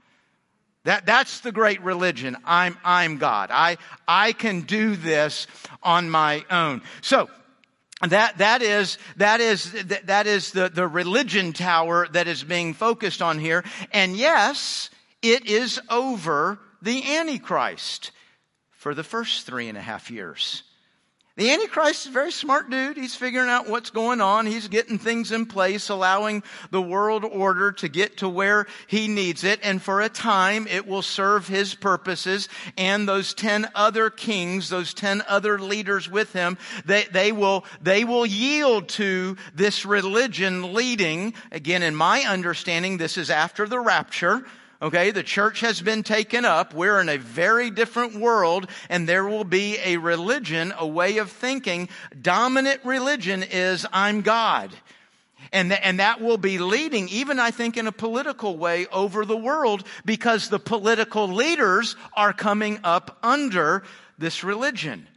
That, 0.89 1.05
that's 1.05 1.41
the 1.41 1.53
great 1.53 1.83
religion. 1.83 2.35
I'm, 2.47 2.79
I'm 2.83 3.19
God. 3.19 3.51
I, 3.53 3.77
I 4.09 4.33
can 4.33 4.63
do 4.63 4.97
this 4.97 5.47
on 5.83 6.09
my 6.09 6.47
own. 6.51 6.81
So, 7.03 7.29
that, 8.09 8.39
that 8.39 8.63
is, 8.63 8.97
that 9.19 9.43
is, 9.43 9.71
that 10.05 10.27
is 10.27 10.53
the, 10.53 10.71
the 10.71 10.89
religion 10.89 11.53
tower 11.53 12.09
that 12.13 12.27
is 12.27 12.43
being 12.43 12.73
focused 12.73 13.21
on 13.21 13.39
here. 13.39 13.65
And 13.93 14.17
yes, 14.17 14.89
it 15.21 15.45
is 15.45 15.79
over 15.91 16.59
the 16.81 17.17
Antichrist 17.17 18.11
for 18.71 18.95
the 18.95 19.05
first 19.05 19.45
three 19.45 19.69
and 19.69 19.77
a 19.77 19.83
half 19.83 20.11
years. 20.11 20.63
The 21.39 21.53
Antichrist 21.53 22.01
is 22.01 22.07
a 22.09 22.11
very 22.11 22.33
smart 22.33 22.69
dude. 22.69 22.97
He's 22.97 23.15
figuring 23.15 23.49
out 23.49 23.69
what's 23.69 23.91
going 23.91 24.21
on. 24.21 24.45
He's 24.45 24.67
getting 24.67 24.99
things 24.99 25.31
in 25.31 25.47
place, 25.47 25.89
allowing 25.89 26.43
the 26.73 26.83
world 26.83 27.25
order 27.25 27.71
to 27.71 27.89
get 27.89 28.17
to 28.17 28.29
where 28.29 28.67
he 28.89 29.07
needs 29.07 29.45
it. 29.45 29.61
And 29.63 29.81
for 29.81 30.01
a 30.01 30.09
time, 30.09 30.67
it 30.67 30.85
will 30.85 31.01
serve 31.01 31.47
his 31.47 31.77
purposes. 31.77 32.49
And 32.77 33.09
those 33.09 33.35
10 33.35 33.69
other 33.77 34.11
kings, 34.11 34.69
those 34.69 34.93
10 34.93 35.23
other 35.29 35.61
leaders 35.61 36.11
with 36.11 36.33
him, 36.33 36.59
they, 36.85 37.05
they 37.05 37.31
will, 37.31 37.65
they 37.81 38.03
will 38.03 38.27
yield 38.27 38.89
to 38.89 39.37
this 39.55 39.87
religion 39.87 40.75
leading. 40.75 41.35
Again, 41.53 41.85
in 41.85 41.95
my 41.95 42.23
understanding, 42.23 42.99
this 42.99 43.17
is 43.17 43.31
after 43.31 43.69
the 43.69 43.79
rapture. 43.79 44.45
Okay, 44.81 45.11
the 45.11 45.25
church 45.25 45.61
has 45.61 45.81
been 45.81 46.05
taken 46.05 46.45
up. 46.45 46.73
We're 46.73 47.01
in 47.01 47.09
a 47.09 47.19
very 47.19 47.69
different 47.69 48.15
world, 48.15 48.69
and 48.89 49.09
there 49.09 49.27
will 49.27 49.43
be 49.43 49.77
a 49.85 49.97
religion, 49.97 50.73
a 50.79 50.87
way 50.87 51.19
of 51.19 51.33
thinking. 51.33 51.89
Dominant 52.21 52.83
religion 52.85 53.43
is 53.43 53.85
I'm 53.93 54.21
God. 54.21 54.71
And, 55.53 55.71
th- 55.71 55.81
and 55.83 55.99
that 55.99 56.21
will 56.21 56.37
be 56.37 56.59
leading, 56.59 57.09
even 57.09 57.41
I 57.41 57.51
think 57.51 57.77
in 57.77 57.89
a 57.89 57.93
political 57.93 58.57
way, 58.57 58.87
over 58.93 59.25
the 59.25 59.37
world 59.37 59.83
because 60.05 60.49
the 60.49 60.61
political 60.61 61.27
leaders 61.27 61.97
are 62.15 62.33
coming 62.33 62.79
up 62.85 63.19
under 63.23 63.83
this 64.17 64.45
religion. 64.45 65.09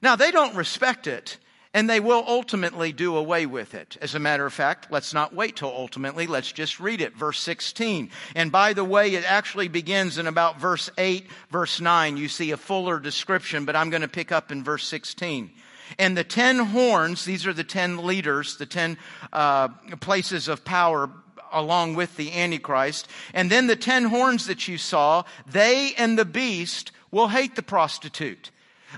Now, 0.00 0.16
they 0.16 0.30
don't 0.30 0.56
respect 0.56 1.06
it, 1.06 1.36
and 1.74 1.88
they 1.88 2.00
will 2.00 2.24
ultimately 2.26 2.92
do 2.92 3.16
away 3.16 3.46
with 3.46 3.74
it. 3.74 3.96
As 4.00 4.14
a 4.14 4.18
matter 4.18 4.44
of 4.44 4.52
fact, 4.52 4.88
let's 4.90 5.14
not 5.14 5.34
wait 5.34 5.56
till 5.56 5.70
ultimately. 5.70 6.26
Let's 6.26 6.52
just 6.52 6.78
read 6.80 7.00
it. 7.00 7.16
Verse 7.16 7.38
16. 7.40 8.10
And 8.34 8.52
by 8.52 8.74
the 8.74 8.84
way, 8.84 9.14
it 9.14 9.24
actually 9.30 9.68
begins 9.68 10.18
in 10.18 10.26
about 10.26 10.60
verse 10.60 10.90
8, 10.98 11.26
verse 11.50 11.80
9. 11.80 12.16
You 12.18 12.28
see 12.28 12.50
a 12.50 12.56
fuller 12.56 13.00
description, 13.00 13.64
but 13.64 13.74
I'm 13.74 13.88
going 13.88 14.02
to 14.02 14.08
pick 14.08 14.32
up 14.32 14.52
in 14.52 14.62
verse 14.62 14.86
16. 14.86 15.50
And 15.98 16.16
the 16.16 16.24
ten 16.24 16.58
horns, 16.58 17.24
these 17.24 17.46
are 17.46 17.52
the 17.52 17.64
ten 17.64 18.06
leaders, 18.06 18.56
the 18.56 18.66
ten 18.66 18.96
uh, 19.32 19.68
places 20.00 20.48
of 20.48 20.64
power 20.64 21.10
along 21.52 21.94
with 21.94 22.16
the 22.16 22.32
Antichrist. 22.32 23.08
And 23.34 23.50
then 23.50 23.66
the 23.66 23.76
ten 23.76 24.04
horns 24.04 24.46
that 24.46 24.68
you 24.68 24.78
saw, 24.78 25.24
they 25.46 25.92
and 25.98 26.18
the 26.18 26.24
beast 26.24 26.92
will 27.10 27.28
hate 27.28 27.56
the 27.56 27.62
prostitute. 27.62 28.50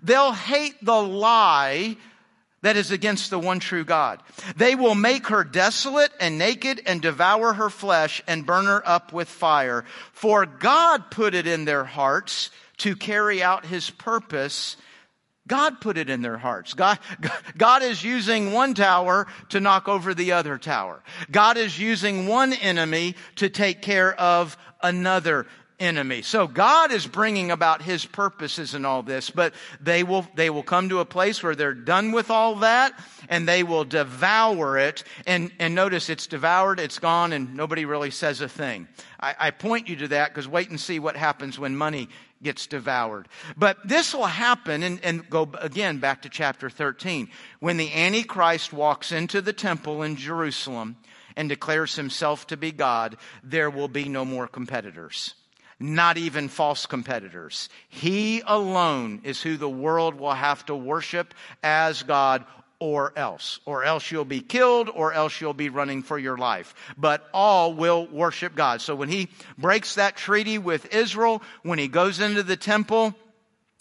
They'll 0.02 0.32
hate 0.32 0.84
the 0.84 1.02
lie 1.02 1.96
that 2.64 2.78
is 2.78 2.90
against 2.90 3.28
the 3.28 3.38
one 3.38 3.60
true 3.60 3.84
God. 3.84 4.22
They 4.56 4.74
will 4.74 4.94
make 4.94 5.26
her 5.26 5.44
desolate 5.44 6.10
and 6.18 6.38
naked 6.38 6.80
and 6.86 7.02
devour 7.02 7.52
her 7.52 7.68
flesh 7.68 8.22
and 8.26 8.46
burn 8.46 8.64
her 8.64 8.82
up 8.88 9.12
with 9.12 9.28
fire. 9.28 9.84
For 10.12 10.46
God 10.46 11.10
put 11.10 11.34
it 11.34 11.46
in 11.46 11.66
their 11.66 11.84
hearts 11.84 12.50
to 12.78 12.96
carry 12.96 13.42
out 13.42 13.66
his 13.66 13.90
purpose. 13.90 14.78
God 15.46 15.82
put 15.82 15.98
it 15.98 16.08
in 16.08 16.22
their 16.22 16.38
hearts. 16.38 16.72
God, 16.72 16.98
God 17.58 17.82
is 17.82 18.02
using 18.02 18.52
one 18.52 18.72
tower 18.72 19.26
to 19.50 19.60
knock 19.60 19.86
over 19.86 20.14
the 20.14 20.32
other 20.32 20.56
tower. 20.56 21.02
God 21.30 21.58
is 21.58 21.78
using 21.78 22.26
one 22.26 22.54
enemy 22.54 23.14
to 23.36 23.50
take 23.50 23.82
care 23.82 24.18
of 24.18 24.56
another 24.82 25.46
enemy. 25.80 26.22
So 26.22 26.46
God 26.46 26.92
is 26.92 27.06
bringing 27.06 27.50
about 27.50 27.82
his 27.82 28.04
purposes 28.04 28.74
in 28.74 28.84
all 28.84 29.02
this, 29.02 29.30
but 29.30 29.54
they 29.80 30.04
will, 30.04 30.26
they 30.34 30.50
will 30.50 30.62
come 30.62 30.88
to 30.88 31.00
a 31.00 31.04
place 31.04 31.42
where 31.42 31.54
they're 31.54 31.74
done 31.74 32.12
with 32.12 32.30
all 32.30 32.56
that 32.56 32.92
and 33.28 33.48
they 33.48 33.62
will 33.62 33.84
devour 33.84 34.78
it. 34.78 35.04
And, 35.26 35.50
and 35.58 35.74
notice 35.74 36.08
it's 36.08 36.26
devoured, 36.26 36.78
it's 36.78 36.98
gone, 36.98 37.32
and 37.32 37.56
nobody 37.56 37.84
really 37.84 38.10
says 38.10 38.40
a 38.40 38.48
thing. 38.48 38.88
I, 39.18 39.34
I 39.38 39.50
point 39.50 39.88
you 39.88 39.96
to 39.96 40.08
that 40.08 40.28
because 40.28 40.46
wait 40.46 40.70
and 40.70 40.78
see 40.78 40.98
what 40.98 41.16
happens 41.16 41.58
when 41.58 41.76
money 41.76 42.08
gets 42.42 42.66
devoured. 42.66 43.26
But 43.56 43.78
this 43.88 44.14
will 44.14 44.26
happen, 44.26 44.82
and, 44.82 45.00
and, 45.02 45.28
go 45.30 45.50
again 45.60 45.98
back 45.98 46.22
to 46.22 46.28
chapter 46.28 46.68
13. 46.68 47.30
When 47.58 47.78
the 47.78 47.92
Antichrist 47.92 48.72
walks 48.72 49.12
into 49.12 49.40
the 49.40 49.54
temple 49.54 50.02
in 50.02 50.16
Jerusalem 50.16 50.96
and 51.36 51.48
declares 51.48 51.96
himself 51.96 52.46
to 52.48 52.58
be 52.58 52.70
God, 52.70 53.16
there 53.42 53.70
will 53.70 53.88
be 53.88 54.10
no 54.10 54.26
more 54.26 54.46
competitors 54.46 55.34
not 55.80 56.16
even 56.16 56.48
false 56.48 56.86
competitors. 56.86 57.68
He 57.88 58.42
alone 58.46 59.20
is 59.24 59.42
who 59.42 59.56
the 59.56 59.68
world 59.68 60.14
will 60.14 60.34
have 60.34 60.64
to 60.66 60.74
worship 60.74 61.34
as 61.62 62.02
God 62.02 62.44
or 62.78 63.12
else. 63.16 63.60
Or 63.64 63.84
else 63.84 64.10
you'll 64.10 64.24
be 64.24 64.40
killed, 64.40 64.90
or 64.92 65.12
else 65.12 65.40
you'll 65.40 65.54
be 65.54 65.68
running 65.68 66.02
for 66.02 66.18
your 66.18 66.36
life. 66.36 66.74
But 66.98 67.28
all 67.32 67.72
will 67.72 68.06
worship 68.06 68.54
God. 68.54 68.80
So 68.80 68.94
when 68.94 69.08
he 69.08 69.28
breaks 69.56 69.94
that 69.94 70.16
treaty 70.16 70.58
with 70.58 70.94
Israel, 70.94 71.42
when 71.62 71.78
he 71.78 71.88
goes 71.88 72.20
into 72.20 72.42
the 72.42 72.56
temple, 72.56 73.14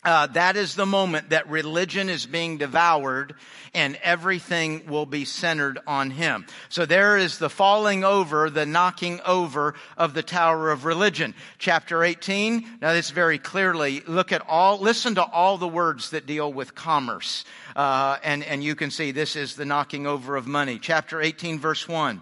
uh, 0.05 0.27
that 0.27 0.57
is 0.57 0.75
the 0.75 0.85
moment 0.85 1.29
that 1.29 1.49
religion 1.49 2.09
is 2.09 2.25
being 2.25 2.57
devoured 2.57 3.35
and 3.73 3.97
everything 4.03 4.85
will 4.87 5.05
be 5.05 5.25
centered 5.25 5.79
on 5.87 6.11
him. 6.11 6.45
So 6.69 6.85
there 6.85 7.17
is 7.17 7.37
the 7.37 7.49
falling 7.49 8.03
over, 8.03 8.49
the 8.49 8.65
knocking 8.65 9.19
over 9.25 9.73
of 9.97 10.13
the 10.13 10.23
tower 10.23 10.71
of 10.71 10.85
religion. 10.85 11.33
Chapter 11.57 12.03
18, 12.03 12.79
now 12.81 12.93
this 12.93 13.09
very 13.09 13.39
clearly, 13.39 14.01
look 14.01 14.31
at 14.31 14.43
all, 14.47 14.77
listen 14.79 15.15
to 15.15 15.23
all 15.23 15.57
the 15.57 15.67
words 15.67 16.11
that 16.11 16.25
deal 16.25 16.51
with 16.51 16.75
commerce. 16.75 17.45
Uh, 17.75 18.17
and, 18.23 18.43
and 18.43 18.63
you 18.63 18.75
can 18.75 18.91
see 18.91 19.11
this 19.11 19.35
is 19.35 19.55
the 19.55 19.65
knocking 19.65 20.05
over 20.05 20.35
of 20.35 20.45
money. 20.45 20.79
Chapter 20.79 21.21
18 21.21 21.59
verse 21.59 21.87
1. 21.87 22.21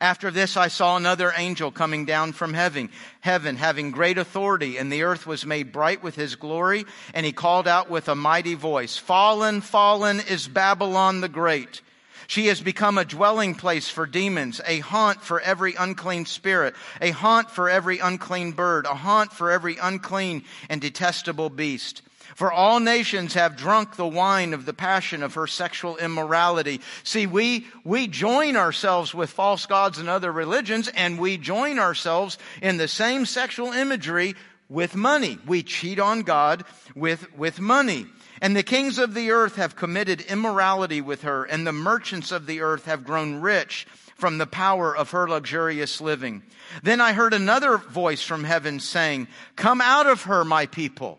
After 0.00 0.30
this, 0.30 0.56
I 0.56 0.68
saw 0.68 0.96
another 0.96 1.30
angel 1.36 1.70
coming 1.70 2.06
down 2.06 2.32
from 2.32 2.54
heaven, 2.54 2.88
heaven, 3.20 3.56
having 3.56 3.90
great 3.90 4.16
authority, 4.16 4.78
and 4.78 4.90
the 4.90 5.02
earth 5.02 5.26
was 5.26 5.44
made 5.44 5.72
bright 5.72 6.02
with 6.02 6.14
his 6.14 6.36
glory. 6.36 6.86
And 7.12 7.26
he 7.26 7.32
called 7.32 7.68
out 7.68 7.90
with 7.90 8.08
a 8.08 8.14
mighty 8.14 8.54
voice, 8.54 8.96
Fallen, 8.96 9.60
fallen 9.60 10.20
is 10.20 10.48
Babylon 10.48 11.20
the 11.20 11.28
Great. 11.28 11.82
She 12.26 12.46
has 12.46 12.60
become 12.62 12.96
a 12.96 13.04
dwelling 13.04 13.54
place 13.56 13.90
for 13.90 14.06
demons, 14.06 14.60
a 14.66 14.78
haunt 14.78 15.20
for 15.20 15.40
every 15.40 15.74
unclean 15.74 16.24
spirit, 16.24 16.76
a 17.00 17.10
haunt 17.10 17.50
for 17.50 17.68
every 17.68 17.98
unclean 17.98 18.52
bird, 18.52 18.86
a 18.86 18.94
haunt 18.94 19.32
for 19.32 19.50
every 19.50 19.76
unclean 19.76 20.44
and 20.68 20.80
detestable 20.80 21.50
beast. 21.50 22.02
For 22.34 22.52
all 22.52 22.80
nations 22.80 23.34
have 23.34 23.56
drunk 23.56 23.96
the 23.96 24.06
wine 24.06 24.54
of 24.54 24.66
the 24.66 24.72
passion 24.72 25.22
of 25.22 25.34
her 25.34 25.46
sexual 25.46 25.96
immorality. 25.96 26.80
See, 27.02 27.26
we, 27.26 27.66
we 27.84 28.06
join 28.06 28.56
ourselves 28.56 29.14
with 29.14 29.30
false 29.30 29.66
gods 29.66 29.98
and 29.98 30.08
other 30.08 30.30
religions, 30.30 30.88
and 30.88 31.18
we 31.18 31.36
join 31.36 31.78
ourselves 31.78 32.38
in 32.62 32.76
the 32.76 32.88
same 32.88 33.26
sexual 33.26 33.72
imagery 33.72 34.36
with 34.68 34.94
money. 34.94 35.38
We 35.46 35.62
cheat 35.62 35.98
on 35.98 36.22
God 36.22 36.64
with, 36.94 37.36
with 37.36 37.60
money. 37.60 38.06
And 38.40 38.56
the 38.56 38.62
kings 38.62 38.98
of 38.98 39.14
the 39.14 39.32
earth 39.32 39.56
have 39.56 39.76
committed 39.76 40.22
immorality 40.22 41.00
with 41.00 41.22
her, 41.22 41.44
and 41.44 41.66
the 41.66 41.72
merchants 41.72 42.32
of 42.32 42.46
the 42.46 42.60
earth 42.60 42.86
have 42.86 43.04
grown 43.04 43.40
rich 43.40 43.86
from 44.14 44.38
the 44.38 44.46
power 44.46 44.96
of 44.96 45.10
her 45.10 45.28
luxurious 45.28 46.00
living. 46.00 46.42
Then 46.82 47.00
I 47.00 47.12
heard 47.12 47.34
another 47.34 47.78
voice 47.78 48.22
from 48.22 48.44
heaven 48.44 48.78
saying, 48.78 49.28
Come 49.56 49.80
out 49.80 50.06
of 50.06 50.22
her, 50.22 50.44
my 50.44 50.66
people 50.66 51.18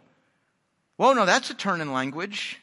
Whoa, 1.01 1.13
no, 1.13 1.25
that's 1.25 1.49
a 1.49 1.55
turn 1.55 1.81
in 1.81 1.91
language. 1.91 2.59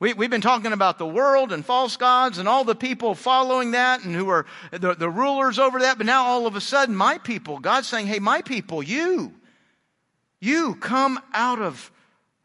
We, 0.00 0.08
have 0.08 0.18
been 0.18 0.40
talking 0.40 0.72
about 0.72 0.98
the 0.98 1.06
world 1.06 1.52
and 1.52 1.64
false 1.64 1.96
gods 1.96 2.38
and 2.38 2.48
all 2.48 2.64
the 2.64 2.74
people 2.74 3.14
following 3.14 3.70
that 3.70 4.04
and 4.04 4.12
who 4.12 4.28
are 4.28 4.44
the, 4.72 4.94
the 4.96 5.08
rulers 5.08 5.60
over 5.60 5.78
that. 5.78 5.96
But 5.96 6.06
now 6.06 6.24
all 6.24 6.48
of 6.48 6.56
a 6.56 6.60
sudden, 6.60 6.96
my 6.96 7.18
people, 7.18 7.60
God's 7.60 7.86
saying, 7.86 8.08
hey, 8.08 8.18
my 8.18 8.42
people, 8.42 8.82
you, 8.82 9.32
you 10.40 10.74
come 10.74 11.20
out 11.32 11.62
of 11.62 11.92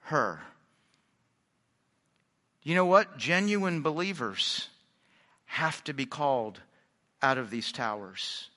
her. 0.01 0.41
You 2.61 2.75
know 2.75 2.85
what? 2.85 3.17
Genuine 3.17 3.81
believers 3.81 4.67
have 5.45 5.83
to 5.85 5.93
be 5.95 6.05
called 6.05 6.59
out 7.23 7.39
of 7.39 7.49
these 7.49 7.71
towers. 7.71 8.51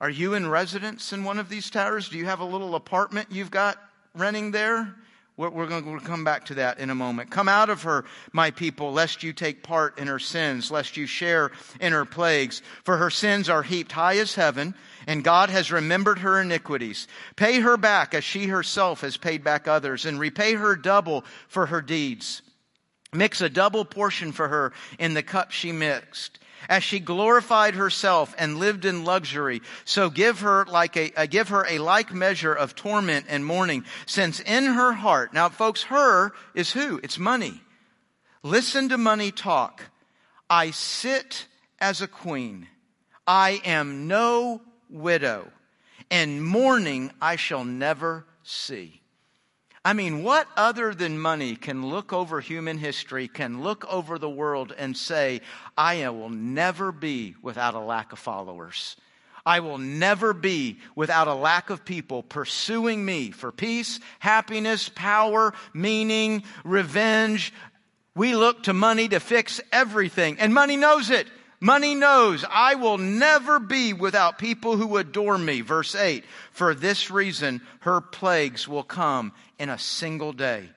Are 0.00 0.08
you 0.08 0.32
in 0.32 0.48
residence 0.48 1.12
in 1.12 1.22
one 1.22 1.38
of 1.38 1.50
these 1.50 1.68
towers? 1.68 2.08
Do 2.08 2.16
you 2.16 2.24
have 2.24 2.40
a 2.40 2.46
little 2.46 2.74
apartment 2.74 3.28
you've 3.30 3.50
got 3.50 3.76
renting 4.14 4.52
there? 4.52 4.96
We're, 5.40 5.66
going 5.66 5.98
to 5.98 6.04
come 6.04 6.22
back 6.22 6.44
to 6.46 6.54
that 6.56 6.80
in 6.80 6.90
a 6.90 6.94
moment. 6.94 7.30
Come 7.30 7.48
out 7.48 7.70
of 7.70 7.84
her, 7.84 8.04
my 8.30 8.50
people, 8.50 8.92
lest 8.92 9.22
you 9.22 9.32
take 9.32 9.62
part 9.62 9.98
in 9.98 10.06
her 10.06 10.18
sins, 10.18 10.70
lest 10.70 10.98
you 10.98 11.06
share 11.06 11.50
in 11.80 11.94
her 11.94 12.04
plagues. 12.04 12.60
For 12.84 12.98
her 12.98 13.08
sins 13.08 13.48
are 13.48 13.62
heaped 13.62 13.92
high 13.92 14.18
as 14.18 14.34
heaven, 14.34 14.74
and 15.06 15.24
God 15.24 15.48
has 15.48 15.72
remembered 15.72 16.18
her 16.18 16.42
iniquities. 16.42 17.08
Pay 17.36 17.60
her 17.60 17.78
back 17.78 18.12
as 18.12 18.22
she 18.22 18.48
herself 18.48 19.00
has 19.00 19.16
paid 19.16 19.42
back 19.42 19.66
others, 19.66 20.04
and 20.04 20.20
repay 20.20 20.52
her 20.52 20.76
double 20.76 21.24
for 21.48 21.64
her 21.64 21.80
deeds. 21.80 22.42
Mix 23.14 23.40
a 23.40 23.48
double 23.48 23.86
portion 23.86 24.32
for 24.32 24.46
her 24.46 24.74
in 24.98 25.14
the 25.14 25.22
cup 25.22 25.52
she 25.52 25.72
mixed 25.72 26.38
as 26.68 26.84
she 26.84 27.00
glorified 27.00 27.74
herself 27.74 28.34
and 28.38 28.58
lived 28.58 28.84
in 28.84 29.04
luxury. 29.04 29.62
So 29.84 30.10
give 30.10 30.40
her 30.40 30.64
like 30.66 30.96
a, 30.96 31.12
uh, 31.14 31.26
give 31.26 31.48
her 31.48 31.66
a 31.68 31.78
like 31.78 32.12
measure 32.12 32.52
of 32.52 32.74
torment 32.74 33.26
and 33.28 33.44
mourning, 33.44 33.84
since 34.06 34.40
in 34.40 34.64
her 34.64 34.92
heart, 34.92 35.32
now 35.32 35.48
folks, 35.48 35.84
her 35.84 36.32
is 36.54 36.72
who? 36.72 37.00
It's 37.02 37.18
money. 37.18 37.60
Listen 38.42 38.88
to 38.88 38.98
money 38.98 39.30
talk. 39.30 39.82
I 40.48 40.70
sit 40.70 41.46
as 41.78 42.02
a 42.02 42.08
queen. 42.08 42.66
I 43.26 43.60
am 43.64 44.08
no 44.08 44.60
widow, 44.88 45.50
and 46.10 46.44
mourning 46.44 47.12
I 47.20 47.36
shall 47.36 47.64
never 47.64 48.26
see. 48.42 48.99
I 49.82 49.94
mean, 49.94 50.22
what 50.22 50.46
other 50.56 50.92
than 50.92 51.18
money 51.18 51.56
can 51.56 51.86
look 51.86 52.12
over 52.12 52.40
human 52.40 52.76
history, 52.76 53.28
can 53.28 53.62
look 53.62 53.86
over 53.90 54.18
the 54.18 54.28
world 54.28 54.74
and 54.76 54.94
say, 54.94 55.40
I 55.76 56.06
will 56.10 56.28
never 56.28 56.92
be 56.92 57.34
without 57.40 57.74
a 57.74 57.80
lack 57.80 58.12
of 58.12 58.18
followers. 58.18 58.96
I 59.46 59.60
will 59.60 59.78
never 59.78 60.34
be 60.34 60.80
without 60.94 61.28
a 61.28 61.34
lack 61.34 61.70
of 61.70 61.86
people 61.86 62.22
pursuing 62.22 63.02
me 63.02 63.30
for 63.30 63.50
peace, 63.50 64.00
happiness, 64.18 64.90
power, 64.90 65.54
meaning, 65.72 66.42
revenge. 66.62 67.54
We 68.14 68.34
look 68.34 68.64
to 68.64 68.74
money 68.74 69.08
to 69.08 69.18
fix 69.18 69.62
everything, 69.72 70.38
and 70.38 70.52
money 70.52 70.76
knows 70.76 71.08
it. 71.08 71.26
Money 71.60 71.94
knows 71.94 72.44
I 72.48 72.76
will 72.76 72.96
never 72.96 73.58
be 73.58 73.92
without 73.92 74.38
people 74.38 74.76
who 74.76 74.96
adore 74.96 75.36
me. 75.36 75.60
Verse 75.60 75.94
8. 75.94 76.24
For 76.52 76.74
this 76.74 77.10
reason, 77.10 77.60
her 77.80 78.00
plagues 78.00 78.66
will 78.66 78.82
come 78.82 79.32
in 79.58 79.68
a 79.68 79.78
single 79.78 80.32
day. 80.32 80.70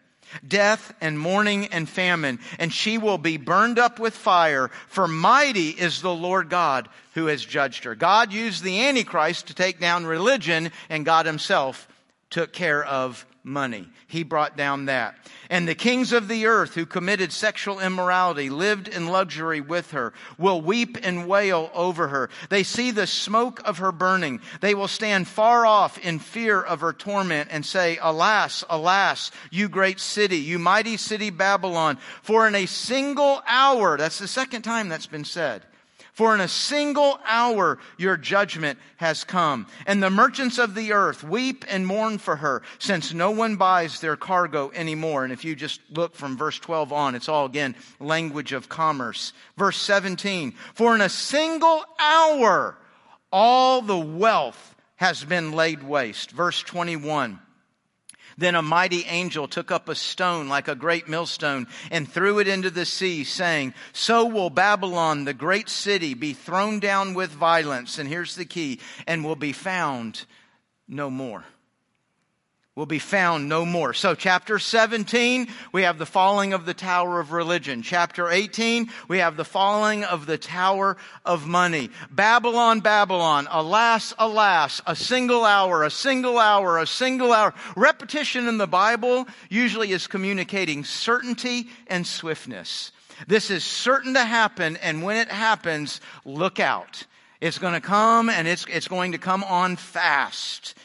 Death 0.46 0.94
and 1.00 1.18
mourning 1.18 1.68
and 1.68 1.88
famine, 1.88 2.40
and 2.58 2.74
she 2.74 2.98
will 2.98 3.20
be 3.20 3.38
burned 3.38 3.78
up 3.78 4.00
with 4.00 4.16
fire, 4.16 4.72
for 4.88 5.08
mighty 5.08 5.70
is 5.70 6.02
the 6.02 6.14
Lord 6.14 6.50
God 6.50 6.90
who 7.14 7.28
has 7.28 7.46
judged 7.46 7.84
her. 7.84 7.94
God 7.94 8.34
used 8.34 8.64
the 8.64 8.82
Antichrist 8.88 9.48
to 9.48 9.54
take 9.54 9.80
down 9.80 10.06
religion, 10.06 10.72
and 10.90 11.06
God 11.06 11.28
himself 11.28 11.88
took 12.32 12.52
care 12.52 12.84
of 12.84 13.26
money. 13.44 13.90
He 14.08 14.24
brought 14.24 14.56
down 14.56 14.86
that. 14.86 15.16
And 15.50 15.68
the 15.68 15.76
kings 15.76 16.14
of 16.14 16.28
the 16.28 16.46
earth 16.46 16.76
who 16.76 16.86
committed 16.86 17.32
sexual 17.32 17.80
immorality, 17.80 18.50
lived 18.50 18.88
in 18.88 19.08
luxury 19.08 19.62
with 19.62 19.92
her, 19.92 20.14
will 20.38 20.62
weep 20.62 20.98
and 21.04 21.28
wail 21.28 21.70
over 21.74 22.08
her. 22.08 22.30
They 22.50 22.64
see 22.64 22.92
the 22.92 23.08
smoke 23.08 23.62
of 23.66 23.80
her 23.80 23.92
burning. 23.92 24.40
They 24.62 24.74
will 24.74 24.88
stand 24.88 25.28
far 25.28 25.66
off 25.66 25.98
in 25.98 26.20
fear 26.20 26.62
of 26.62 26.82
her 26.82 26.94
torment 26.94 27.50
and 27.52 27.66
say, 27.66 27.98
Alas, 28.02 28.64
alas, 28.70 29.32
you 29.52 29.68
great 29.70 30.00
city, 30.00 30.38
you 30.38 30.58
mighty 30.60 30.98
city 30.98 31.30
Babylon, 31.30 31.98
for 32.22 32.48
in 32.48 32.56
a 32.56 32.66
single 32.66 33.42
hour, 33.48 33.98
that's 33.98 34.20
the 34.20 34.28
second 34.28 34.62
time 34.62 34.90
that's 34.90 35.08
been 35.08 35.26
said, 35.26 35.64
for 36.14 36.34
in 36.34 36.42
a 36.42 36.48
single 36.48 37.20
hour 37.26 37.80
your 37.98 38.18
judgment 38.18 38.80
has 38.98 39.24
come. 39.24 39.68
And 39.86 40.02
the 40.02 40.10
merchants 40.10 40.58
of 40.60 40.76
the 40.76 40.94
earth 40.94 41.24
weep 41.24 41.66
and 41.68 41.86
mourn 41.86 42.20
for 42.20 42.36
her, 42.38 42.62
since 42.80 43.14
no 43.14 43.32
one 43.32 43.56
buys 43.58 44.00
their 44.00 44.16
cargo 44.16 44.72
anymore. 44.74 45.24
And 45.24 45.34
if 45.34 45.44
you 45.44 45.56
just 45.56 45.82
look 45.92 46.16
from 46.16 46.38
verse 46.38 46.60
12 46.60 46.94
on, 46.94 47.16
it's 47.16 47.30
all 47.30 47.46
again 47.46 47.76
language 48.00 48.54
of 48.54 48.70
commerce. 48.70 49.34
Verse 49.58 49.78
17, 49.78 50.54
for 50.76 50.96
in 50.96 51.02
a 51.02 51.10
single 51.10 51.84
hour 52.00 52.78
all 53.32 53.82
the 53.82 53.98
wealth 53.98 54.76
has 54.98 55.24
been 55.26 55.52
laid 55.52 55.84
waste. 55.84 56.32
Verse 56.32 56.62
21, 56.62 57.40
then 58.38 58.56
a 58.56 58.62
mighty 58.62 59.06
angel 59.06 59.48
took 59.48 59.72
up 59.72 59.90
a 59.90 59.96
stone 59.96 60.50
like 60.50 60.68
a 60.68 60.76
great 60.76 61.08
millstone 61.08 61.68
and 61.92 62.10
threw 62.10 62.40
it 62.40 62.48
into 62.48 62.70
the 62.70 62.86
sea, 62.86 63.24
saying, 63.24 63.74
So 63.92 64.26
will 64.26 64.50
Babylon, 64.50 65.26
the 65.26 65.34
great 65.34 65.70
city, 65.70 66.14
be 66.14 66.34
thrown 66.34 66.80
down 66.80 67.14
with 67.14 67.32
violence. 67.32 68.00
And 68.00 68.10
here's 68.10 68.36
the 68.36 68.46
key, 68.46 68.80
and 69.08 69.24
will 69.24 69.36
be 69.36 69.54
found 69.54 70.26
no 70.88 71.10
more 71.10 71.46
will 72.76 72.86
be 72.88 73.00
found 73.00 73.48
no 73.48 73.66
more. 73.66 73.94
So 73.94 74.16
chapter 74.16 74.58
17, 74.58 75.48
we 75.72 75.84
have 75.84 76.00
the 76.00 76.08
falling 76.08 76.54
of 76.54 76.66
the 76.66 76.74
tower 76.74 77.20
of 77.20 77.32
religion. 77.32 77.84
Chapter 77.84 78.30
18, 78.30 78.90
we 79.08 79.20
have 79.20 79.38
the 79.38 79.46
falling 79.46 80.04
of 80.04 80.26
the 80.26 80.40
tower 80.40 80.98
of 81.24 81.46
money. 81.46 81.92
Babylon, 82.10 82.80
Babylon, 82.80 83.48
alas, 83.52 84.16
alas, 84.18 84.82
a 84.88 84.96
single 84.96 85.46
hour, 85.46 85.84
a 85.84 85.92
single 85.92 86.40
hour, 86.40 86.80
a 86.80 86.88
single 86.88 87.32
hour. 87.32 87.54
Repetition 87.76 88.48
in 88.48 88.58
the 88.58 88.66
Bible 88.66 89.28
usually 89.50 89.92
is 89.92 90.08
communicating 90.08 90.84
certainty 90.84 91.70
and 91.86 92.08
swiftness. 92.08 92.92
This 93.28 93.52
is 93.52 93.64
certain 93.64 94.16
to 94.16 94.26
happen, 94.26 94.78
and 94.78 95.04
when 95.04 95.18
it 95.18 95.30
happens, 95.30 96.02
look 96.26 96.60
out. 96.60 97.06
It's 97.40 97.60
going 97.60 97.74
to 97.74 97.82
come 97.82 98.30
and 98.30 98.48
it's, 98.48 98.66
it's 98.68 98.88
going 98.88 99.12
to 99.12 99.20
come 99.20 99.44
on 99.44 99.76
fast. 99.76 100.76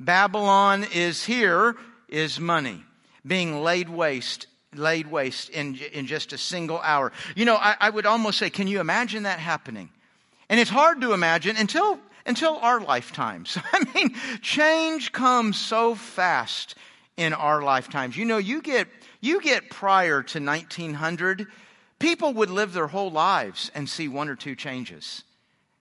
Babylon 0.00 0.86
is 0.94 1.24
here 1.24 1.76
is 2.08 2.38
money 2.38 2.84
being 3.26 3.60
laid 3.62 3.88
waste 3.88 4.46
laid 4.74 5.10
waste 5.10 5.50
in, 5.50 5.76
in 5.92 6.06
just 6.06 6.32
a 6.32 6.38
single 6.38 6.78
hour. 6.80 7.12
You 7.34 7.44
know, 7.44 7.56
I, 7.56 7.76
I 7.80 7.90
would 7.90 8.06
almost 8.06 8.38
say, 8.38 8.50
can 8.50 8.68
you 8.68 8.80
imagine 8.80 9.22
that 9.22 9.38
happening? 9.38 9.88
And 10.48 10.60
it's 10.60 10.70
hard 10.70 11.00
to 11.00 11.12
imagine 11.12 11.56
until 11.56 11.98
until 12.26 12.58
our 12.58 12.80
lifetimes. 12.80 13.56
I 13.72 13.84
mean, 13.94 14.14
change 14.42 15.12
comes 15.12 15.58
so 15.58 15.94
fast 15.94 16.74
in 17.16 17.32
our 17.32 17.62
lifetimes. 17.62 18.16
You 18.16 18.24
know, 18.24 18.38
you 18.38 18.62
get 18.62 18.88
you 19.20 19.40
get 19.40 19.70
prior 19.70 20.22
to 20.22 20.40
1900, 20.40 21.46
people 21.98 22.34
would 22.34 22.50
live 22.50 22.72
their 22.72 22.86
whole 22.86 23.10
lives 23.10 23.70
and 23.74 23.88
see 23.88 24.08
one 24.08 24.28
or 24.28 24.36
two 24.36 24.54
changes. 24.54 25.24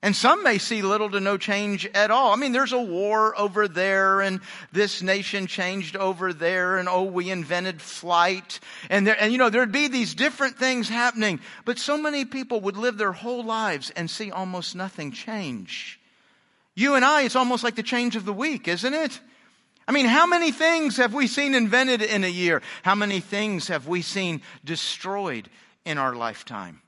And 0.03 0.15
some 0.15 0.43
may 0.43 0.60
see 0.60 0.83
little 0.83 1.10
to 1.10 1.19
no 1.19 1.38
change 1.38 1.88
at 1.88 2.12
all. 2.12 2.31
I 2.31 2.36
mean, 2.36 2.51
there's 2.51 2.71
a 2.71 2.79
war 2.79 3.38
over 3.38 3.67
there, 3.67 4.21
and 4.21 4.41
this 4.71 5.01
nation 5.01 5.47
changed 5.47 5.95
over 5.95 6.33
there, 6.33 6.77
and 6.77 6.88
oh, 6.88 7.03
we 7.03 7.31
invented 7.31 7.81
flight. 7.81 8.60
And 8.91 9.07
there, 9.07 9.17
and 9.19 9.31
you 9.31 9.39
know, 9.39 9.49
there'd 9.49 9.71
be 9.71 9.88
these 9.88 10.13
different 10.13 10.57
things 10.57 10.88
happening. 10.88 11.39
But 11.65 11.79
so 11.79 11.97
many 11.97 12.25
people 12.25 12.62
would 12.62 12.77
live 12.77 12.99
their 12.99 13.12
whole 13.12 13.43
lives 13.43 13.89
and 13.89 14.10
see 14.10 14.29
almost 14.29 14.75
nothing 14.75 15.12
change. 15.12 15.99
You 16.75 16.93
and 16.93 17.03
I, 17.03 17.23
it's 17.23 17.36
almost 17.36 17.63
like 17.63 17.75
the 17.75 17.81
change 17.81 18.15
of 18.15 18.23
the 18.23 18.33
week, 18.33 18.67
isn't 18.67 18.93
it? 18.93 19.19
I 19.88 19.93
mean, 19.93 20.05
how 20.05 20.27
many 20.27 20.51
things 20.51 20.97
have 20.97 21.15
we 21.15 21.25
seen 21.25 21.55
invented 21.55 22.03
in 22.03 22.23
a 22.23 22.27
year? 22.27 22.62
How 22.83 22.93
many 22.93 23.19
things 23.19 23.69
have 23.69 23.88
we 23.88 24.03
seen 24.03 24.41
destroyed 24.63 25.49
in 25.86 25.97
our 25.97 26.13
lifetime? 26.13 26.81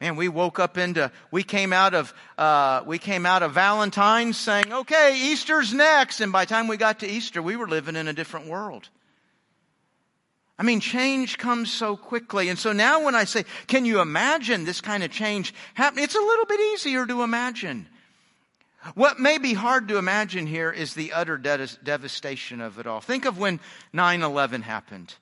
Man, 0.00 0.16
we 0.16 0.28
woke 0.28 0.58
up 0.58 0.78
into, 0.78 1.12
we 1.30 1.42
came 1.42 1.74
out 1.74 1.92
of, 1.92 2.14
uh, 2.38 2.82
we 2.86 2.98
came 2.98 3.26
out 3.26 3.42
of 3.42 3.52
Valentine's 3.52 4.38
saying, 4.38 4.72
okay, 4.72 5.14
Easter's 5.30 5.74
next. 5.74 6.20
And 6.20 6.32
by 6.32 6.46
the 6.46 6.48
time 6.48 6.68
we 6.68 6.78
got 6.78 7.00
to 7.00 7.08
Easter, 7.08 7.42
we 7.42 7.56
were 7.56 7.68
living 7.68 7.96
in 7.96 8.08
a 8.08 8.14
different 8.14 8.46
world. 8.46 8.88
I 10.58 10.62
mean, 10.62 10.80
change 10.80 11.36
comes 11.36 11.70
so 11.70 11.96
quickly. 11.96 12.48
And 12.48 12.58
so 12.58 12.72
now 12.72 13.04
when 13.04 13.14
I 13.14 13.24
say, 13.24 13.44
can 13.66 13.84
you 13.84 14.00
imagine 14.00 14.64
this 14.64 14.80
kind 14.80 15.02
of 15.02 15.10
change 15.10 15.54
happening? 15.74 16.04
It's 16.04 16.14
a 16.14 16.18
little 16.18 16.46
bit 16.46 16.60
easier 16.72 17.06
to 17.06 17.22
imagine. 17.22 17.86
What 18.94 19.20
may 19.20 19.36
be 19.36 19.52
hard 19.52 19.88
to 19.88 19.98
imagine 19.98 20.46
here 20.46 20.70
is 20.70 20.94
the 20.94 21.12
utter 21.12 21.36
de- 21.36 21.66
devastation 21.82 22.62
of 22.62 22.78
it 22.78 22.86
all. 22.86 23.00
Think 23.00 23.26
of 23.26 23.38
when 23.38 23.60
9-11 23.92 24.62
happened. 24.62 25.14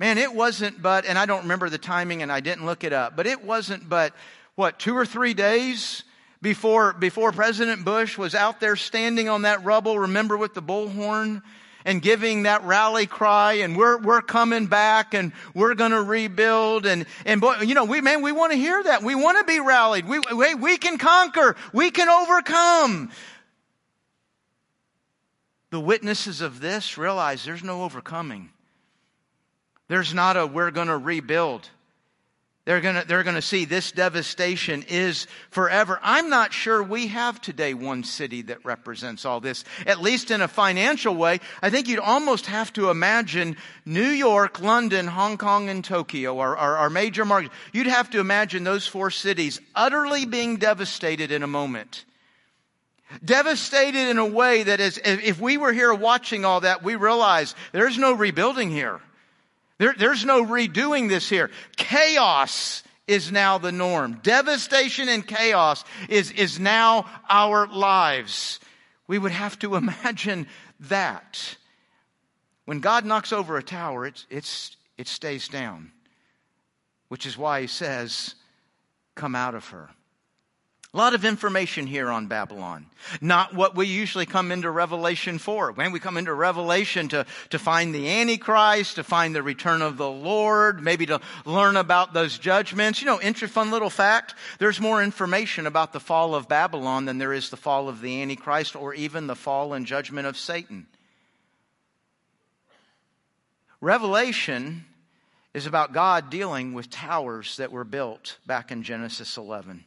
Man, 0.00 0.16
it 0.16 0.34
wasn't 0.34 0.80
but, 0.80 1.04
and 1.04 1.18
I 1.18 1.26
don't 1.26 1.42
remember 1.42 1.68
the 1.68 1.76
timing 1.76 2.22
and 2.22 2.32
I 2.32 2.40
didn't 2.40 2.64
look 2.64 2.84
it 2.84 2.94
up, 2.94 3.16
but 3.16 3.26
it 3.26 3.44
wasn't 3.44 3.86
but, 3.86 4.14
what, 4.54 4.78
two 4.78 4.96
or 4.96 5.04
three 5.04 5.34
days 5.34 6.04
before, 6.40 6.94
before 6.94 7.32
President 7.32 7.84
Bush 7.84 8.16
was 8.16 8.34
out 8.34 8.60
there 8.60 8.76
standing 8.76 9.28
on 9.28 9.42
that 9.42 9.62
rubble, 9.62 9.98
remember 9.98 10.38
with 10.38 10.54
the 10.54 10.62
bullhorn? 10.62 11.42
and 11.86 12.02
giving 12.02 12.42
that 12.42 12.62
rally 12.64 13.06
cry 13.06 13.54
and 13.54 13.74
we're, 13.74 13.96
we're 14.02 14.20
coming 14.20 14.66
back 14.66 15.14
and 15.14 15.32
we're 15.54 15.72
going 15.72 15.92
to 15.92 16.02
rebuild 16.02 16.84
and, 16.84 17.06
and 17.24 17.40
boy, 17.40 17.54
you 17.62 17.74
know, 17.74 17.86
we, 17.86 18.02
man, 18.02 18.20
we 18.20 18.32
want 18.32 18.52
to 18.52 18.58
hear 18.58 18.82
that. 18.82 19.02
We 19.02 19.14
want 19.14 19.38
to 19.38 19.44
be 19.44 19.60
rallied. 19.60 20.06
We, 20.06 20.20
we, 20.36 20.54
we 20.56 20.76
can 20.76 20.98
conquer. 20.98 21.56
We 21.72 21.90
can 21.90 22.10
overcome. 22.10 23.10
The 25.70 25.80
witnesses 25.80 26.42
of 26.42 26.60
this 26.60 26.98
realize 26.98 27.46
there's 27.46 27.64
no 27.64 27.82
overcoming. 27.82 28.50
There's 29.90 30.14
not 30.14 30.36
a 30.36 30.46
we're 30.46 30.70
going 30.70 30.86
to 30.86 30.96
rebuild. 30.96 31.68
They're 32.64 32.80
going 32.80 32.94
to, 32.94 33.04
they're 33.04 33.24
going 33.24 33.34
to 33.34 33.42
see 33.42 33.64
this 33.64 33.90
devastation 33.90 34.84
is 34.88 35.26
forever. 35.50 35.98
I'm 36.00 36.30
not 36.30 36.52
sure 36.52 36.80
we 36.80 37.08
have 37.08 37.40
today 37.40 37.74
one 37.74 38.04
city 38.04 38.42
that 38.42 38.64
represents 38.64 39.24
all 39.24 39.40
this, 39.40 39.64
at 39.86 40.00
least 40.00 40.30
in 40.30 40.42
a 40.42 40.46
financial 40.46 41.16
way. 41.16 41.40
I 41.60 41.70
think 41.70 41.88
you'd 41.88 41.98
almost 41.98 42.46
have 42.46 42.72
to 42.74 42.90
imagine 42.90 43.56
New 43.84 44.06
York, 44.06 44.60
London, 44.60 45.08
Hong 45.08 45.36
Kong, 45.36 45.68
and 45.68 45.84
Tokyo, 45.84 46.38
our, 46.38 46.56
our, 46.56 46.76
our 46.76 46.90
major 46.90 47.24
markets. 47.24 47.52
You'd 47.72 47.88
have 47.88 48.10
to 48.10 48.20
imagine 48.20 48.62
those 48.62 48.86
four 48.86 49.10
cities 49.10 49.60
utterly 49.74 50.24
being 50.24 50.58
devastated 50.58 51.32
in 51.32 51.42
a 51.42 51.48
moment. 51.48 52.04
Devastated 53.24 54.08
in 54.08 54.18
a 54.18 54.26
way 54.26 54.62
that 54.62 54.78
is, 54.78 55.00
if 55.04 55.40
we 55.40 55.56
were 55.56 55.72
here 55.72 55.92
watching 55.92 56.44
all 56.44 56.60
that, 56.60 56.84
we 56.84 56.94
realize 56.94 57.56
there's 57.72 57.98
no 57.98 58.12
rebuilding 58.12 58.70
here. 58.70 59.00
There, 59.80 59.94
there's 59.96 60.26
no 60.26 60.44
redoing 60.44 61.08
this 61.08 61.26
here. 61.26 61.50
Chaos 61.78 62.82
is 63.06 63.32
now 63.32 63.56
the 63.56 63.72
norm. 63.72 64.20
Devastation 64.22 65.08
and 65.08 65.26
chaos 65.26 65.84
is, 66.10 66.30
is 66.32 66.60
now 66.60 67.06
our 67.30 67.66
lives. 67.66 68.60
We 69.06 69.18
would 69.18 69.32
have 69.32 69.58
to 69.60 69.74
imagine 69.76 70.48
that. 70.80 71.56
When 72.66 72.80
God 72.80 73.06
knocks 73.06 73.32
over 73.32 73.56
a 73.56 73.62
tower, 73.62 74.04
it's, 74.04 74.26
it's, 74.28 74.76
it 74.98 75.08
stays 75.08 75.48
down, 75.48 75.92
which 77.08 77.24
is 77.24 77.38
why 77.38 77.62
he 77.62 77.66
says, 77.66 78.34
Come 79.14 79.34
out 79.34 79.54
of 79.54 79.66
her. 79.68 79.88
A 80.92 80.96
lot 80.96 81.14
of 81.14 81.24
information 81.24 81.86
here 81.86 82.10
on 82.10 82.26
Babylon. 82.26 82.86
Not 83.20 83.54
what 83.54 83.76
we 83.76 83.86
usually 83.86 84.26
come 84.26 84.50
into 84.50 84.68
Revelation 84.68 85.38
for. 85.38 85.70
When 85.70 85.92
we 85.92 86.00
come 86.00 86.16
into 86.16 86.34
Revelation 86.34 87.08
to, 87.10 87.26
to 87.50 87.60
find 87.60 87.94
the 87.94 88.08
Antichrist, 88.08 88.96
to 88.96 89.04
find 89.04 89.32
the 89.32 89.42
return 89.42 89.82
of 89.82 89.96
the 89.96 90.10
Lord, 90.10 90.82
maybe 90.82 91.06
to 91.06 91.20
learn 91.44 91.76
about 91.76 92.12
those 92.12 92.38
judgments. 92.38 93.00
You 93.00 93.06
know, 93.06 93.20
interesting 93.20 93.54
fun 93.54 93.70
little 93.70 93.88
fact. 93.88 94.34
There's 94.58 94.80
more 94.80 95.00
information 95.00 95.68
about 95.68 95.92
the 95.92 96.00
fall 96.00 96.34
of 96.34 96.48
Babylon 96.48 97.04
than 97.04 97.18
there 97.18 97.32
is 97.32 97.50
the 97.50 97.56
fall 97.56 97.88
of 97.88 98.00
the 98.00 98.20
Antichrist 98.20 98.74
or 98.74 98.92
even 98.92 99.28
the 99.28 99.36
fall 99.36 99.74
and 99.74 99.86
judgment 99.86 100.26
of 100.26 100.36
Satan. 100.36 100.88
Revelation 103.80 104.86
is 105.54 105.66
about 105.66 105.92
God 105.92 106.30
dealing 106.30 106.74
with 106.74 106.90
towers 106.90 107.56
that 107.58 107.70
were 107.70 107.84
built 107.84 108.38
back 108.44 108.72
in 108.72 108.82
Genesis 108.82 109.36
11. 109.36 109.84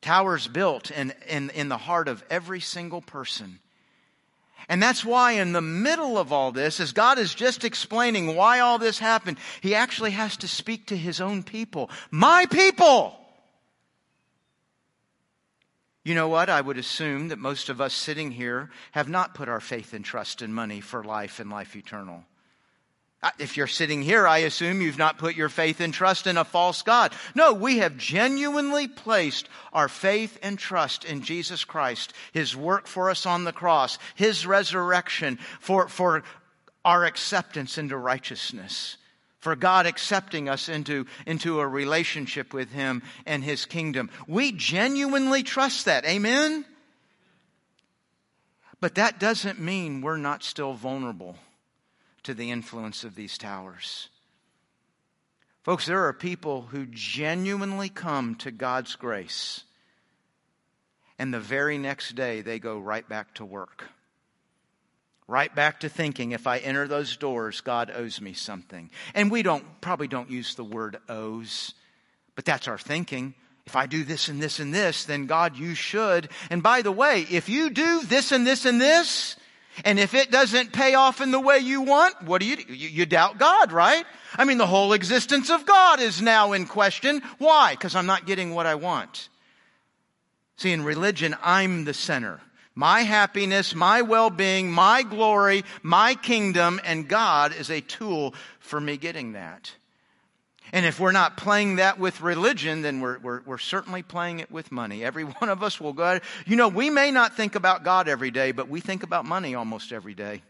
Towers 0.00 0.46
built 0.46 0.90
in, 0.90 1.12
in, 1.28 1.50
in 1.50 1.68
the 1.68 1.76
heart 1.76 2.08
of 2.08 2.22
every 2.30 2.60
single 2.60 3.00
person. 3.00 3.58
And 4.68 4.82
that's 4.82 5.04
why 5.04 5.32
in 5.32 5.52
the 5.52 5.62
middle 5.62 6.18
of 6.18 6.32
all 6.32 6.52
this, 6.52 6.78
as 6.78 6.92
God 6.92 7.18
is 7.18 7.34
just 7.34 7.64
explaining 7.64 8.36
why 8.36 8.60
all 8.60 8.78
this 8.78 8.98
happened, 8.98 9.38
He 9.60 9.74
actually 9.74 10.10
has 10.10 10.36
to 10.38 10.48
speak 10.48 10.86
to 10.88 10.96
His 10.96 11.20
own 11.20 11.42
people. 11.42 11.90
My 12.10 12.46
people! 12.46 13.18
You 16.04 16.14
know 16.14 16.28
what? 16.28 16.48
I 16.48 16.60
would 16.60 16.78
assume 16.78 17.28
that 17.28 17.38
most 17.38 17.68
of 17.68 17.80
us 17.80 17.92
sitting 17.92 18.30
here 18.30 18.70
have 18.92 19.08
not 19.08 19.34
put 19.34 19.48
our 19.48 19.60
faith 19.60 19.92
and 19.92 20.04
trust 20.04 20.42
in 20.42 20.52
money 20.52 20.80
for 20.80 21.02
life 21.04 21.40
and 21.40 21.50
life 21.50 21.76
eternal. 21.76 22.24
Uh, 23.20 23.30
if 23.40 23.56
you're 23.56 23.66
sitting 23.66 24.00
here, 24.00 24.28
I 24.28 24.38
assume 24.38 24.80
you've 24.80 24.96
not 24.96 25.18
put 25.18 25.34
your 25.34 25.48
faith 25.48 25.80
and 25.80 25.92
trust 25.92 26.28
in 26.28 26.36
a 26.36 26.44
false 26.44 26.82
God. 26.82 27.12
No, 27.34 27.52
we 27.52 27.78
have 27.78 27.96
genuinely 27.96 28.86
placed 28.86 29.48
our 29.72 29.88
faith 29.88 30.38
and 30.40 30.56
trust 30.56 31.04
in 31.04 31.22
Jesus 31.22 31.64
Christ, 31.64 32.12
His 32.32 32.54
work 32.54 32.86
for 32.86 33.10
us 33.10 33.26
on 33.26 33.42
the 33.42 33.52
cross, 33.52 33.98
His 34.14 34.46
resurrection 34.46 35.38
for, 35.58 35.88
for 35.88 36.22
our 36.84 37.04
acceptance 37.04 37.76
into 37.76 37.96
righteousness, 37.96 38.98
for 39.40 39.56
God 39.56 39.86
accepting 39.86 40.48
us 40.48 40.68
into, 40.68 41.06
into 41.26 41.58
a 41.58 41.66
relationship 41.66 42.54
with 42.54 42.70
Him 42.70 43.02
and 43.26 43.42
His 43.42 43.66
kingdom. 43.66 44.10
We 44.28 44.52
genuinely 44.52 45.42
trust 45.42 45.86
that. 45.86 46.04
Amen? 46.04 46.64
But 48.80 48.94
that 48.94 49.18
doesn't 49.18 49.58
mean 49.58 50.02
we're 50.02 50.18
not 50.18 50.44
still 50.44 50.74
vulnerable 50.74 51.36
to 52.28 52.34
the 52.34 52.50
influence 52.50 53.04
of 53.04 53.14
these 53.14 53.38
towers. 53.38 54.10
Folks, 55.62 55.86
there 55.86 56.04
are 56.04 56.12
people 56.12 56.60
who 56.60 56.84
genuinely 56.84 57.88
come 57.88 58.34
to 58.34 58.50
God's 58.50 58.96
grace, 58.96 59.64
and 61.18 61.32
the 61.32 61.40
very 61.40 61.78
next 61.78 62.16
day 62.16 62.42
they 62.42 62.58
go 62.58 62.78
right 62.78 63.08
back 63.08 63.32
to 63.36 63.46
work. 63.46 63.84
Right 65.26 65.54
back 65.54 65.80
to 65.80 65.88
thinking 65.88 66.32
if 66.32 66.46
I 66.46 66.58
enter 66.58 66.86
those 66.86 67.16
doors, 67.16 67.62
God 67.62 67.90
owes 67.94 68.20
me 68.20 68.34
something. 68.34 68.90
And 69.14 69.30
we 69.30 69.42
don't, 69.42 69.64
probably 69.80 70.06
don't 70.06 70.30
use 70.30 70.54
the 70.54 70.64
word 70.64 70.98
owes, 71.08 71.72
but 72.34 72.44
that's 72.44 72.68
our 72.68 72.76
thinking. 72.76 73.32
If 73.64 73.74
I 73.74 73.86
do 73.86 74.04
this 74.04 74.28
and 74.28 74.42
this 74.42 74.60
and 74.60 74.74
this, 74.74 75.06
then 75.06 75.24
God, 75.24 75.56
you 75.56 75.74
should. 75.74 76.28
And 76.50 76.62
by 76.62 76.82
the 76.82 76.92
way, 76.92 77.26
if 77.30 77.48
you 77.48 77.70
do 77.70 78.02
this 78.02 78.32
and 78.32 78.46
this 78.46 78.66
and 78.66 78.78
this, 78.78 79.36
and 79.84 79.98
if 79.98 80.14
it 80.14 80.30
doesn't 80.30 80.72
pay 80.72 80.94
off 80.94 81.20
in 81.20 81.30
the 81.30 81.40
way 81.40 81.58
you 81.58 81.82
want, 81.82 82.22
what 82.22 82.40
do 82.40 82.46
you 82.46 82.56
do? 82.56 82.72
You, 82.72 82.88
you 82.88 83.06
doubt 83.06 83.38
God, 83.38 83.72
right? 83.72 84.04
I 84.36 84.44
mean, 84.44 84.58
the 84.58 84.66
whole 84.66 84.92
existence 84.92 85.50
of 85.50 85.66
God 85.66 86.00
is 86.00 86.20
now 86.20 86.52
in 86.52 86.66
question. 86.66 87.22
Why? 87.38 87.72
Because 87.72 87.94
I'm 87.94 88.06
not 88.06 88.26
getting 88.26 88.54
what 88.54 88.66
I 88.66 88.74
want. 88.74 89.28
See, 90.56 90.72
in 90.72 90.84
religion, 90.84 91.36
I'm 91.42 91.84
the 91.84 91.94
center. 91.94 92.40
My 92.74 93.00
happiness, 93.00 93.74
my 93.74 94.02
well-being, 94.02 94.70
my 94.70 95.02
glory, 95.02 95.64
my 95.82 96.14
kingdom, 96.14 96.80
and 96.84 97.08
God 97.08 97.54
is 97.54 97.70
a 97.70 97.80
tool 97.80 98.34
for 98.60 98.80
me 98.80 98.96
getting 98.96 99.32
that. 99.32 99.72
And 100.72 100.84
if 100.84 101.00
we're 101.00 101.12
not 101.12 101.36
playing 101.36 101.76
that 101.76 101.98
with 101.98 102.20
religion, 102.20 102.82
then 102.82 103.00
we're, 103.00 103.18
we're, 103.18 103.40
we're, 103.42 103.58
certainly 103.58 104.02
playing 104.02 104.40
it 104.40 104.50
with 104.50 104.70
money. 104.70 105.04
Every 105.04 105.24
one 105.40 105.48
of 105.48 105.62
us 105.62 105.80
will 105.80 105.92
go, 105.92 106.20
you 106.46 106.56
know, 106.56 106.68
we 106.68 106.90
may 106.90 107.10
not 107.10 107.36
think 107.36 107.54
about 107.54 107.84
God 107.84 108.08
every 108.08 108.30
day, 108.30 108.52
but 108.52 108.68
we 108.68 108.80
think 108.80 109.02
about 109.02 109.24
money 109.24 109.54
almost 109.54 109.92
every 109.92 110.14
day. 110.14 110.42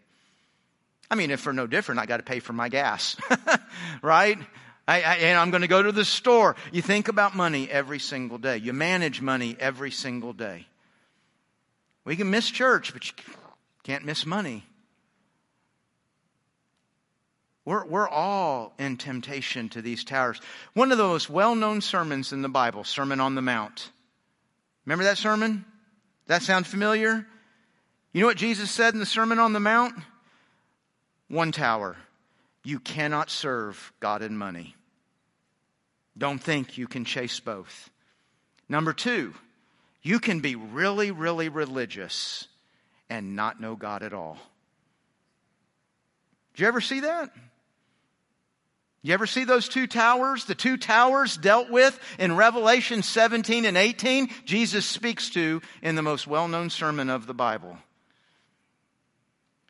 I 1.11 1.14
mean, 1.14 1.31
if 1.31 1.47
we're 1.47 1.53
no 1.53 1.66
different, 1.66 2.01
I 2.01 2.07
got 2.07 2.19
to 2.19 2.23
pay 2.23 2.39
for 2.41 2.53
my 2.53 2.69
gas, 2.69 3.16
right? 4.03 4.39
I, 4.87 5.03
I, 5.03 5.14
and 5.16 5.39
I'm 5.39 5.51
going 5.51 5.62
to 5.62 5.69
go 5.69 5.83
to 5.83 5.93
the 5.93 6.05
store. 6.05 6.57
You 6.73 6.83
think 6.83 7.09
about 7.09 7.35
money 7.35 7.71
every 7.71 7.99
single 7.99 8.39
day. 8.39 8.59
You 8.59 8.73
manage 8.73 9.23
money 9.23 9.57
every 9.59 9.91
single 9.91 10.33
day. 10.33 10.66
We 12.05 12.16
can 12.16 12.31
miss 12.31 12.49
church, 12.51 12.93
but 12.93 13.07
you 13.07 13.12
can't 13.85 14.05
miss 14.05 14.27
money. 14.27 14.64
We're, 17.69 17.85
we're 17.85 18.09
all 18.09 18.73
in 18.79 18.97
temptation 18.97 19.69
to 19.71 19.83
these 19.83 20.03
towers. 20.03 20.41
One 20.73 20.91
of 20.91 20.97
the 20.97 21.05
most 21.05 21.29
well 21.29 21.55
known 21.55 21.83
sermons 21.83 22.33
in 22.33 22.41
the 22.41 22.49
Bible, 22.49 22.83
Sermon 22.83 23.21
on 23.21 23.35
the 23.35 23.43
Mount. 23.43 23.91
Remember 24.87 25.05
that 25.05 25.19
sermon? 25.19 25.66
That 26.29 26.41
sound 26.41 26.66
familiar? 26.66 27.27
You 28.14 28.21
know 28.23 28.27
what 28.27 28.39
Jesus 28.39 28.71
said 28.71 28.95
in 28.95 29.01
the 29.01 29.05
Sermon 29.05 29.39
on 29.39 29.53
the 29.53 29.61
Mount? 29.61 29.95
One 31.29 31.53
tower. 31.53 31.99
You 32.64 32.81
cannot 32.81 33.29
serve 33.29 33.93
God 34.01 34.23
and 34.23 34.39
money. 34.39 34.75
Don't 36.16 36.43
think 36.43 36.79
you 36.79 36.89
can 36.89 37.05
chase 37.05 37.39
both. 37.39 37.91
Number 38.66 38.95
two, 38.95 39.35
you 40.01 40.21
can 40.21 40.41
be 40.41 40.55
really, 40.55 41.11
really 41.11 41.51
religious 41.51 42.49
and 43.11 43.37
not 43.37 43.61
know 43.61 43.77
God 43.77 44.03
at 44.03 44.14
all. 44.14 44.39
Did 46.55 46.62
you 46.62 46.69
ever 46.69 46.81
see 46.81 47.01
that? 47.01 47.31
You 49.03 49.14
ever 49.14 49.26
see 49.26 49.44
those 49.44 49.68
two 49.68 49.86
towers? 49.86 50.44
The 50.44 50.57
two 50.57 50.76
towers 50.76 51.36
dealt 51.36 51.70
with 51.70 51.99
in 52.18 52.36
Revelation 52.36 53.03
17 53.03 53.64
and 53.64 53.76
18, 53.76 54.28
Jesus 54.44 54.84
speaks 54.84 55.30
to 55.30 55.62
in 55.82 55.94
the 55.94 56.03
most 56.03 56.26
well 56.26 56.49
known 56.49 56.68
sermon 56.68 57.09
of 57.09 57.26
the 57.26 57.34
Bible. 57.34 57.78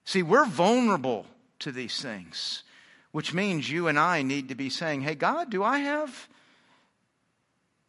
See, 0.04 0.22
we're 0.22 0.46
vulnerable 0.46 1.26
to 1.58 1.72
these 1.72 2.00
things, 2.00 2.62
which 3.12 3.34
means 3.34 3.70
you 3.70 3.88
and 3.88 3.98
I 3.98 4.22
need 4.22 4.48
to 4.48 4.54
be 4.54 4.70
saying, 4.70 5.02
Hey, 5.02 5.14
God, 5.14 5.50
do 5.50 5.62
I 5.62 5.80
have, 5.80 6.28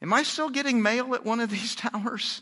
am 0.01 0.11
I 0.11 0.23
still 0.23 0.49
getting 0.49 0.81
mail 0.81 1.15
at 1.15 1.25
one 1.25 1.39
of 1.39 1.49
these 1.49 1.75
towers? 1.75 2.41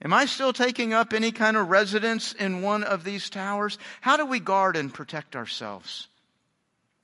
Am 0.00 0.12
I 0.12 0.26
still 0.26 0.52
taking 0.52 0.92
up 0.92 1.12
any 1.12 1.32
kind 1.32 1.56
of 1.56 1.70
residence 1.70 2.32
in 2.34 2.62
one 2.62 2.84
of 2.84 3.02
these 3.02 3.28
towers? 3.30 3.78
How 4.00 4.16
do 4.16 4.26
we 4.26 4.38
guard 4.38 4.76
and 4.76 4.94
protect 4.94 5.34
ourselves? 5.34 6.08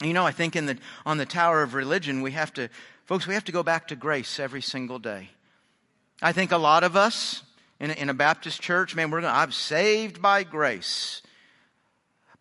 You 0.03 0.15
know, 0.15 0.25
I 0.27 0.33
think 0.33 0.57
in 0.57 0.67
the, 0.67 0.79
on 1.05 1.19
the 1.19 1.27
Tower 1.27 1.63
of 1.63 1.75
Religion, 1.75 2.23
we 2.23 2.33
have 2.33 2.53
to, 2.55 2.69
folks, 3.05 3.27
we 3.27 3.35
have 3.35 3.45
to 3.45 3.53
go 3.53 3.63
back 3.63 3.89
to 3.89 3.97
grace 3.97 4.41
every 4.41 4.63
single 4.63 4.99
day. 4.99 5.31
I 6.23 6.33
think 6.33 6.53
a 6.53 6.59
lot 6.59 6.85
of 6.85 6.97
us 6.97 7.43
in 7.79 7.91
a, 7.91 7.95
in 7.95 8.09
a 8.09 8.15
Baptist 8.15 8.63
church, 8.63 8.95
man, 8.95 9.11
we're 9.11 9.21
going 9.21 9.33
I'm 9.33 9.53
saved 9.53 10.23
by 10.23 10.43
grace. 10.43 11.21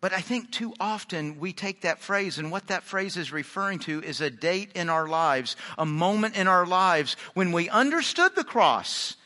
But 0.00 0.14
I 0.14 0.20
think 0.20 0.50
too 0.50 0.72
often 0.80 1.38
we 1.38 1.52
take 1.52 1.82
that 1.82 2.00
phrase, 2.00 2.38
and 2.38 2.50
what 2.50 2.68
that 2.68 2.84
phrase 2.84 3.18
is 3.18 3.32
referring 3.32 3.80
to 3.80 4.02
is 4.02 4.22
a 4.22 4.30
date 4.30 4.70
in 4.74 4.88
our 4.88 5.06
lives, 5.06 5.56
a 5.76 5.84
moment 5.84 6.36
in 6.36 6.48
our 6.48 6.64
lives 6.64 7.16
when 7.34 7.52
we 7.52 7.68
understood 7.68 8.34
the 8.34 8.44
cross 8.44 9.16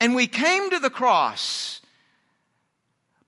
and 0.00 0.14
we 0.14 0.26
came 0.26 0.70
to 0.70 0.78
the 0.80 0.90
cross 0.90 1.80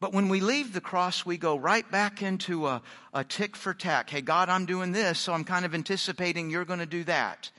but 0.00 0.12
when 0.12 0.28
we 0.28 0.40
leave 0.40 0.72
the 0.72 0.80
cross, 0.80 1.26
we 1.26 1.38
go 1.38 1.56
right 1.56 1.88
back 1.90 2.22
into 2.22 2.66
a, 2.66 2.82
a 3.12 3.24
tick 3.24 3.56
for 3.56 3.74
tack. 3.74 4.10
Hey, 4.10 4.20
God, 4.20 4.48
I'm 4.48 4.64
doing 4.64 4.92
this, 4.92 5.18
so 5.18 5.32
I'm 5.32 5.44
kind 5.44 5.64
of 5.64 5.74
anticipating 5.74 6.50
you're 6.50 6.64
going 6.64 6.78
to 6.78 6.86
do 6.86 7.02
that. 7.04 7.50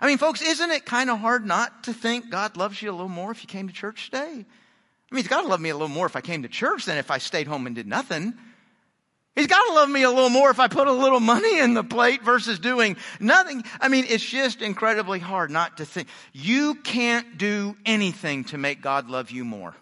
I 0.00 0.06
mean, 0.06 0.18
folks, 0.18 0.42
isn't 0.42 0.70
it 0.70 0.84
kind 0.84 1.10
of 1.10 1.18
hard 1.18 1.46
not 1.46 1.84
to 1.84 1.92
think 1.92 2.30
God 2.30 2.56
loves 2.56 2.80
you 2.80 2.90
a 2.90 2.92
little 2.92 3.08
more 3.08 3.30
if 3.30 3.42
you 3.42 3.48
came 3.48 3.68
to 3.68 3.74
church 3.74 4.10
today? 4.10 4.20
I 4.22 5.14
mean, 5.14 5.22
He's 5.22 5.28
got 5.28 5.42
to 5.42 5.48
love 5.48 5.60
me 5.60 5.70
a 5.70 5.74
little 5.74 5.88
more 5.88 6.06
if 6.06 6.14
I 6.14 6.20
came 6.20 6.42
to 6.42 6.48
church 6.48 6.84
than 6.84 6.98
if 6.98 7.10
I 7.10 7.18
stayed 7.18 7.46
home 7.46 7.66
and 7.66 7.74
did 7.74 7.86
nothing. 7.86 8.34
He's 9.34 9.46
got 9.46 9.64
to 9.68 9.72
love 9.72 9.88
me 9.88 10.02
a 10.02 10.10
little 10.10 10.28
more 10.28 10.50
if 10.50 10.60
I 10.60 10.68
put 10.68 10.88
a 10.88 10.92
little 10.92 11.20
money 11.20 11.60
in 11.60 11.72
the 11.72 11.84
plate 11.84 12.22
versus 12.22 12.58
doing 12.58 12.96
nothing. 13.18 13.64
I 13.80 13.88
mean, 13.88 14.04
it's 14.08 14.24
just 14.24 14.60
incredibly 14.60 15.20
hard 15.20 15.50
not 15.50 15.78
to 15.78 15.86
think. 15.86 16.08
You 16.32 16.74
can't 16.74 17.38
do 17.38 17.76
anything 17.86 18.44
to 18.44 18.58
make 18.58 18.82
God 18.82 19.08
love 19.08 19.30
you 19.30 19.44
more. 19.44 19.74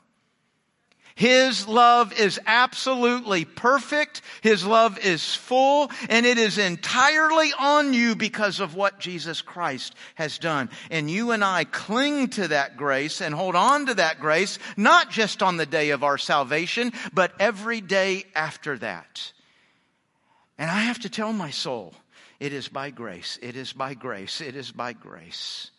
His 1.19 1.67
love 1.67 2.13
is 2.13 2.39
absolutely 2.47 3.45
perfect. 3.45 4.23
His 4.41 4.65
love 4.65 5.01
is 5.01 5.35
full 5.35 5.91
and 6.09 6.25
it 6.25 6.39
is 6.39 6.59
entirely 6.59 7.53
on 7.59 7.93
you 7.93 8.15
because 8.15 8.61
of 8.61 8.77
what 8.77 9.01
Jesus 9.01 9.43
Christ 9.43 9.97
has 10.15 10.39
done. 10.39 10.71
And 10.93 11.11
you 11.11 11.33
and 11.33 11.43
I 11.43 11.65
cling 11.65 12.29
to 12.29 12.47
that 12.47 12.77
grace 12.77 13.21
and 13.21 13.35
hold 13.35 13.57
on 13.57 13.87
to 13.87 13.95
that 13.95 14.21
grace, 14.21 14.61
not 14.77 15.11
just 15.11 15.43
on 15.43 15.57
the 15.57 15.67
day 15.67 15.91
of 15.91 16.05
our 16.05 16.19
salvation, 16.19 16.93
but 17.13 17.33
every 17.41 17.81
day 17.81 18.25
after 18.37 18.79
that. 18.79 19.33
And 20.57 20.71
I 20.71 20.83
have 20.83 21.01
to 21.01 21.09
tell 21.09 21.33
my 21.33 21.51
soul, 21.51 21.95
it 22.39 22.53
is 22.53 22.69
by 22.69 22.91
grace. 22.91 23.41
It 23.43 23.57
is 23.57 23.73
by 23.73 23.95
grace. 23.95 24.41
It 24.41 24.55
is 24.55 24.71
by 24.71 24.93
grace. 24.93 25.73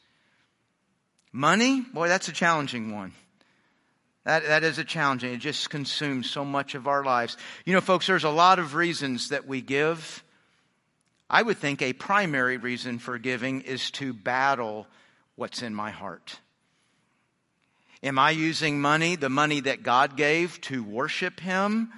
Money? 1.31 1.79
Boy, 1.79 2.09
that's 2.09 2.27
a 2.27 2.33
challenging 2.33 2.93
one. 2.93 3.13
That, 4.25 4.43
that 4.45 4.63
is 4.63 4.77
a 4.77 4.83
challenge, 4.83 5.23
it 5.23 5.37
just 5.37 5.69
consumes 5.69 6.29
so 6.29 6.43
much 6.43 6.75
of 6.75 6.87
our 6.87 7.03
lives. 7.03 7.37
You 7.65 7.73
know, 7.73 7.81
folks, 7.81 8.07
there's 8.07 8.25
a 8.25 8.29
lot 8.29 8.59
of 8.59 8.75
reasons 8.75 9.29
that 9.29 9.47
we 9.47 9.61
give. 9.61 10.23
I 11.29 11.41
would 11.41 11.57
think 11.57 11.81
a 11.81 11.93
primary 11.93 12.57
reason 12.57 12.99
for 12.99 13.17
giving 13.17 13.61
is 13.61 13.91
to 13.91 14.13
battle 14.13 14.87
what's 15.35 15.61
in 15.61 15.73
my 15.73 15.91
heart. 15.91 16.39
Am 18.01 18.17
I 18.17 18.31
using 18.31 18.79
money, 18.79 19.15
the 19.15 19.29
money 19.29 19.61
that 19.61 19.83
God 19.83 20.15
gave, 20.15 20.59
to 20.61 20.83
worship 20.83 21.39
Him? 21.39 21.91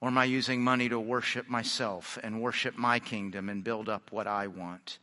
Or 0.00 0.08
am 0.08 0.18
I 0.18 0.24
using 0.24 0.62
money 0.62 0.88
to 0.88 1.00
worship 1.00 1.48
myself 1.48 2.18
and 2.22 2.42
worship 2.42 2.76
my 2.76 2.98
kingdom 2.98 3.48
and 3.48 3.64
build 3.64 3.88
up 3.88 4.12
what 4.12 4.26
I 4.26 4.46
want? 4.46 4.98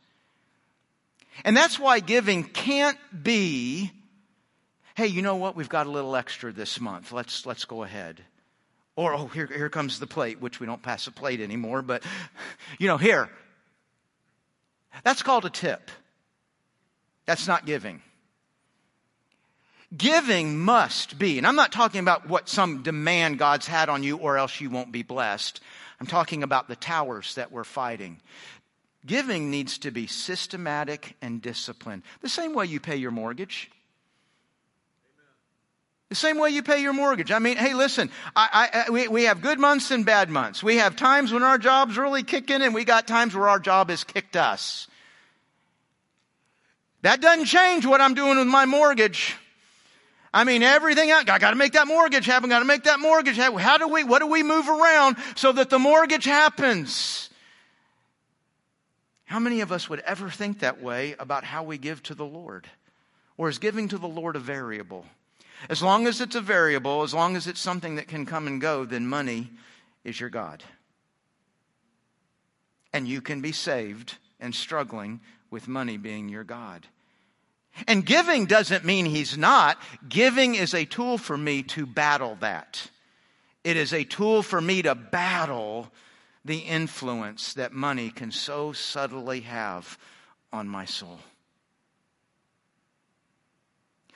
And 1.44 1.56
that's 1.56 1.78
why 1.78 2.00
giving 2.00 2.44
can't 2.44 2.98
be 3.22 3.90
hey, 4.94 5.08
you 5.08 5.22
know 5.22 5.36
what? 5.36 5.56
We've 5.56 5.68
got 5.68 5.86
a 5.86 5.90
little 5.90 6.16
extra 6.16 6.52
this 6.52 6.80
month. 6.80 7.12
Let's, 7.12 7.46
let's 7.46 7.64
go 7.64 7.82
ahead. 7.82 8.22
Or, 8.96 9.12
oh, 9.12 9.26
here, 9.26 9.46
here 9.46 9.68
comes 9.68 9.98
the 9.98 10.06
plate, 10.06 10.40
which 10.40 10.60
we 10.60 10.66
don't 10.66 10.82
pass 10.82 11.06
a 11.08 11.10
plate 11.10 11.40
anymore, 11.40 11.82
but, 11.82 12.04
you 12.78 12.86
know, 12.86 12.96
here. 12.96 13.28
That's 15.02 15.22
called 15.22 15.44
a 15.44 15.50
tip. 15.50 15.90
That's 17.26 17.48
not 17.48 17.66
giving. 17.66 18.02
Giving 19.96 20.58
must 20.58 21.18
be, 21.18 21.38
and 21.38 21.46
I'm 21.46 21.56
not 21.56 21.72
talking 21.72 22.00
about 22.00 22.28
what 22.28 22.48
some 22.48 22.82
demand 22.82 23.38
God's 23.38 23.66
had 23.66 23.88
on 23.88 24.02
you 24.02 24.16
or 24.18 24.38
else 24.38 24.60
you 24.60 24.70
won't 24.70 24.92
be 24.92 25.02
blessed. 25.02 25.60
I'm 26.00 26.06
talking 26.06 26.42
about 26.42 26.68
the 26.68 26.76
towers 26.76 27.34
that 27.34 27.50
we're 27.50 27.64
fighting. 27.64 28.20
Giving 29.06 29.50
needs 29.50 29.78
to 29.78 29.90
be 29.90 30.06
systematic 30.06 31.16
and 31.20 31.42
disciplined. 31.42 32.02
The 32.22 32.28
same 32.28 32.54
way 32.54 32.66
you 32.66 32.80
pay 32.80 32.96
your 32.96 33.10
mortgage. 33.10 33.70
The 36.10 36.14
same 36.14 36.38
way 36.38 36.50
you 36.50 36.62
pay 36.62 36.82
your 36.82 36.92
mortgage. 36.92 37.32
I 37.32 37.38
mean, 37.38 37.56
hey, 37.56 37.74
listen, 37.74 38.10
I, 38.36 38.84
I, 38.86 38.90
we, 38.90 39.08
we 39.08 39.24
have 39.24 39.40
good 39.40 39.58
months 39.58 39.90
and 39.90 40.04
bad 40.04 40.28
months. 40.28 40.62
We 40.62 40.76
have 40.76 40.96
times 40.96 41.32
when 41.32 41.42
our 41.42 41.58
job's 41.58 41.96
really 41.96 42.22
kicking 42.22 42.62
and 42.62 42.74
we 42.74 42.84
got 42.84 43.06
times 43.06 43.34
where 43.34 43.48
our 43.48 43.58
job 43.58 43.90
has 43.90 44.04
kicked 44.04 44.36
us. 44.36 44.86
That 47.02 47.20
doesn't 47.20 47.46
change 47.46 47.84
what 47.84 48.00
I'm 48.00 48.14
doing 48.14 48.38
with 48.38 48.46
my 48.46 48.64
mortgage. 48.64 49.36
I 50.32 50.44
mean, 50.44 50.62
everything 50.62 51.10
I, 51.10 51.20
I 51.20 51.38
got 51.38 51.50
to 51.50 51.56
make 51.56 51.72
that 51.72 51.86
mortgage 51.86 52.26
happen. 52.26 52.50
Got 52.50 52.60
to 52.60 52.64
make 52.64 52.84
that 52.84 53.00
mortgage 53.00 53.36
happen. 53.36 53.58
How 53.58 53.78
do 53.78 53.88
we, 53.88 54.04
what 54.04 54.20
do 54.20 54.26
we 54.26 54.42
move 54.42 54.68
around 54.68 55.16
so 55.36 55.52
that 55.52 55.70
the 55.70 55.78
mortgage 55.78 56.24
happens? 56.24 57.30
How 59.24 59.38
many 59.38 59.62
of 59.62 59.72
us 59.72 59.88
would 59.88 60.00
ever 60.00 60.30
think 60.30 60.60
that 60.60 60.82
way 60.82 61.14
about 61.18 61.44
how 61.44 61.62
we 61.62 61.78
give 61.78 62.02
to 62.04 62.14
the 62.14 62.26
Lord? 62.26 62.68
Or 63.36 63.48
is 63.48 63.58
giving 63.58 63.88
to 63.88 63.98
the 63.98 64.08
Lord 64.08 64.36
a 64.36 64.40
variable? 64.40 65.06
As 65.68 65.82
long 65.82 66.06
as 66.06 66.20
it's 66.20 66.36
a 66.36 66.40
variable, 66.40 67.02
as 67.02 67.14
long 67.14 67.36
as 67.36 67.46
it's 67.46 67.60
something 67.60 67.96
that 67.96 68.08
can 68.08 68.26
come 68.26 68.46
and 68.46 68.60
go, 68.60 68.84
then 68.84 69.06
money 69.06 69.50
is 70.04 70.20
your 70.20 70.30
God. 70.30 70.62
And 72.92 73.08
you 73.08 73.20
can 73.20 73.40
be 73.40 73.52
saved 73.52 74.18
and 74.38 74.54
struggling 74.54 75.20
with 75.50 75.68
money 75.68 75.96
being 75.96 76.28
your 76.28 76.44
God. 76.44 76.86
And 77.88 78.06
giving 78.06 78.46
doesn't 78.46 78.84
mean 78.84 79.06
he's 79.06 79.36
not. 79.36 79.78
Giving 80.08 80.54
is 80.54 80.74
a 80.74 80.84
tool 80.84 81.18
for 81.18 81.36
me 81.36 81.62
to 81.64 81.86
battle 81.86 82.36
that. 82.40 82.88
It 83.64 83.76
is 83.76 83.92
a 83.92 84.04
tool 84.04 84.42
for 84.42 84.60
me 84.60 84.82
to 84.82 84.94
battle 84.94 85.90
the 86.44 86.58
influence 86.58 87.54
that 87.54 87.72
money 87.72 88.10
can 88.10 88.30
so 88.30 88.72
subtly 88.72 89.40
have 89.40 89.98
on 90.52 90.68
my 90.68 90.84
soul. 90.84 91.18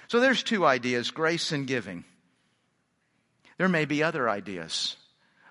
So 0.09 0.21
there's 0.21 0.43
two 0.43 0.67
ideas 0.67 1.11
grace 1.11 1.53
and 1.53 1.67
giving. 1.67 2.05
There 3.59 3.69
may 3.69 3.85
be 3.85 4.03
other 4.03 4.29
ideas. 4.29 4.97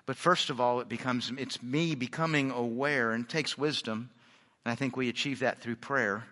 But 0.04 0.16
first 0.16 0.50
of 0.50 0.60
all, 0.60 0.80
it 0.80 0.88
becomes, 0.88 1.30
it's 1.36 1.62
me 1.62 1.94
becoming 1.94 2.50
aware 2.50 3.12
and 3.12 3.28
takes 3.28 3.58
wisdom. 3.58 4.10
And 4.64 4.72
I 4.72 4.74
think 4.74 4.96
we 4.96 5.08
achieve 5.08 5.40
that 5.40 5.60
through 5.60 5.76
prayer. 5.76 6.24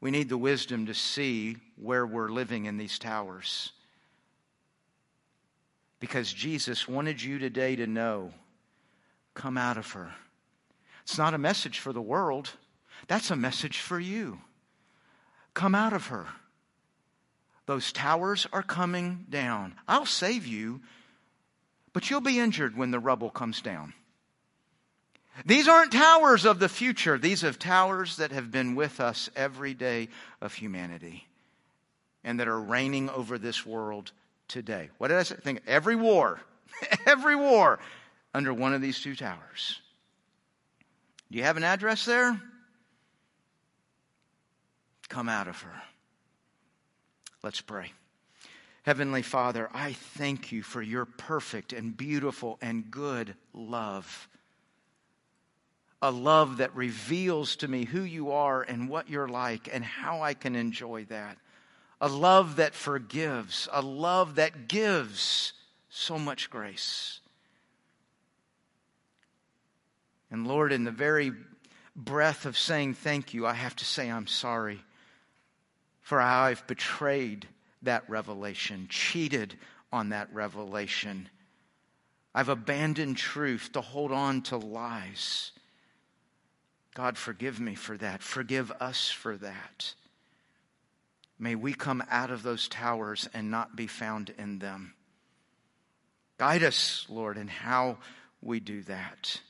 We 0.00 0.10
need 0.10 0.28
the 0.28 0.36
wisdom 0.36 0.86
to 0.86 0.94
see 0.94 1.56
where 1.76 2.06
we're 2.06 2.28
living 2.28 2.66
in 2.66 2.76
these 2.76 2.98
towers. 2.98 3.72
Because 6.00 6.32
Jesus 6.32 6.86
wanted 6.86 7.22
you 7.22 7.38
today 7.38 7.76
to 7.76 7.86
know 7.86 8.32
come 9.34 9.56
out 9.56 9.78
of 9.78 9.90
her. 9.92 10.12
It's 11.04 11.16
not 11.16 11.34
a 11.34 11.38
message 11.38 11.78
for 11.78 11.92
the 11.92 12.02
world, 12.02 12.50
that's 13.08 13.30
a 13.30 13.36
message 13.36 13.78
for 13.78 13.98
you. 13.98 14.38
Come 15.54 15.74
out 15.74 15.92
of 15.92 16.06
her. 16.06 16.26
Those 17.66 17.92
towers 17.92 18.46
are 18.52 18.62
coming 18.62 19.26
down. 19.30 19.74
I'll 19.86 20.06
save 20.06 20.46
you, 20.46 20.80
but 21.92 22.10
you'll 22.10 22.20
be 22.20 22.38
injured 22.38 22.76
when 22.76 22.90
the 22.90 22.98
rubble 22.98 23.30
comes 23.30 23.60
down. 23.60 23.94
These 25.46 25.68
aren't 25.68 25.92
towers 25.92 26.44
of 26.44 26.58
the 26.58 26.68
future. 26.68 27.18
These 27.18 27.44
are 27.44 27.52
towers 27.52 28.16
that 28.16 28.32
have 28.32 28.50
been 28.50 28.74
with 28.74 29.00
us 29.00 29.30
every 29.34 29.74
day 29.74 30.08
of 30.40 30.52
humanity 30.54 31.26
and 32.24 32.38
that 32.38 32.48
are 32.48 32.60
reigning 32.60 33.08
over 33.10 33.38
this 33.38 33.64
world 33.64 34.12
today. 34.48 34.90
What 34.98 35.08
did 35.08 35.16
I 35.16 35.22
say? 35.22 35.36
Think 35.36 35.62
every 35.66 35.96
war, 35.96 36.40
every 37.06 37.36
war 37.36 37.78
under 38.34 38.52
one 38.52 38.74
of 38.74 38.82
these 38.82 39.00
two 39.00 39.16
towers. 39.16 39.80
Do 41.30 41.38
you 41.38 41.44
have 41.44 41.56
an 41.56 41.64
address 41.64 42.04
there? 42.04 42.40
Come 45.12 45.28
out 45.28 45.46
of 45.46 45.60
her. 45.60 45.82
Let's 47.42 47.60
pray. 47.60 47.92
Heavenly 48.82 49.20
Father, 49.20 49.68
I 49.74 49.92
thank 49.92 50.50
you 50.50 50.62
for 50.62 50.80
your 50.80 51.04
perfect 51.04 51.74
and 51.74 51.94
beautiful 51.94 52.58
and 52.62 52.90
good 52.90 53.34
love. 53.52 54.26
A 56.00 56.10
love 56.10 56.56
that 56.56 56.74
reveals 56.74 57.56
to 57.56 57.68
me 57.68 57.84
who 57.84 58.00
you 58.00 58.32
are 58.32 58.62
and 58.62 58.88
what 58.88 59.10
you're 59.10 59.28
like 59.28 59.68
and 59.70 59.84
how 59.84 60.22
I 60.22 60.32
can 60.32 60.56
enjoy 60.56 61.04
that. 61.10 61.36
A 62.00 62.08
love 62.08 62.56
that 62.56 62.74
forgives, 62.74 63.68
a 63.70 63.82
love 63.82 64.36
that 64.36 64.66
gives 64.66 65.52
so 65.90 66.18
much 66.18 66.48
grace. 66.48 67.20
And 70.30 70.46
Lord, 70.46 70.72
in 70.72 70.84
the 70.84 70.90
very 70.90 71.32
breath 71.94 72.46
of 72.46 72.56
saying 72.56 72.94
thank 72.94 73.34
you, 73.34 73.46
I 73.46 73.52
have 73.52 73.76
to 73.76 73.84
say 73.84 74.10
I'm 74.10 74.26
sorry 74.26 74.80
for 76.02 76.20
how 76.20 76.42
I've 76.42 76.66
betrayed 76.66 77.46
that 77.82 78.08
revelation, 78.08 78.86
cheated 78.88 79.54
on 79.92 80.10
that 80.10 80.32
revelation. 80.32 81.28
I've 82.34 82.48
abandoned 82.48 83.16
truth 83.16 83.70
to 83.72 83.80
hold 83.80 84.12
on 84.12 84.42
to 84.42 84.56
lies. 84.56 85.52
God, 86.94 87.16
forgive 87.16 87.58
me 87.60 87.74
for 87.74 87.96
that. 87.98 88.22
Forgive 88.22 88.70
us 88.72 89.10
for 89.10 89.36
that. 89.38 89.94
May 91.38 91.54
we 91.54 91.72
come 91.72 92.02
out 92.10 92.30
of 92.30 92.42
those 92.42 92.68
towers 92.68 93.28
and 93.34 93.50
not 93.50 93.74
be 93.74 93.86
found 93.86 94.32
in 94.38 94.58
them. 94.58 94.94
Guide 96.38 96.62
us, 96.62 97.06
Lord, 97.08 97.36
in 97.36 97.48
how 97.48 97.98
we 98.40 98.60
do 98.60 98.82
that. 98.82 99.40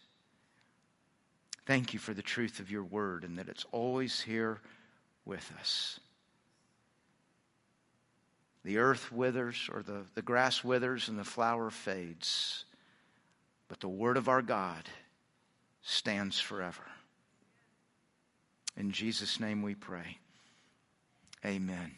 Thank 1.66 1.92
you 1.92 1.98
for 1.98 2.14
the 2.14 2.22
truth 2.22 2.60
of 2.60 2.70
your 2.70 2.84
word 2.84 3.24
and 3.24 3.38
that 3.38 3.48
it's 3.48 3.66
always 3.72 4.20
here 4.20 4.60
with 5.24 5.52
us. 5.60 6.00
The 8.64 8.78
earth 8.78 9.10
withers, 9.10 9.68
or 9.72 9.82
the, 9.82 10.02
the 10.14 10.22
grass 10.22 10.62
withers, 10.62 11.08
and 11.08 11.18
the 11.18 11.24
flower 11.24 11.70
fades. 11.70 12.64
But 13.68 13.80
the 13.80 13.88
word 13.88 14.16
of 14.16 14.28
our 14.28 14.42
God 14.42 14.84
stands 15.82 16.38
forever. 16.38 16.84
In 18.76 18.92
Jesus' 18.92 19.40
name 19.40 19.62
we 19.62 19.74
pray. 19.74 20.18
Amen. 21.44 21.92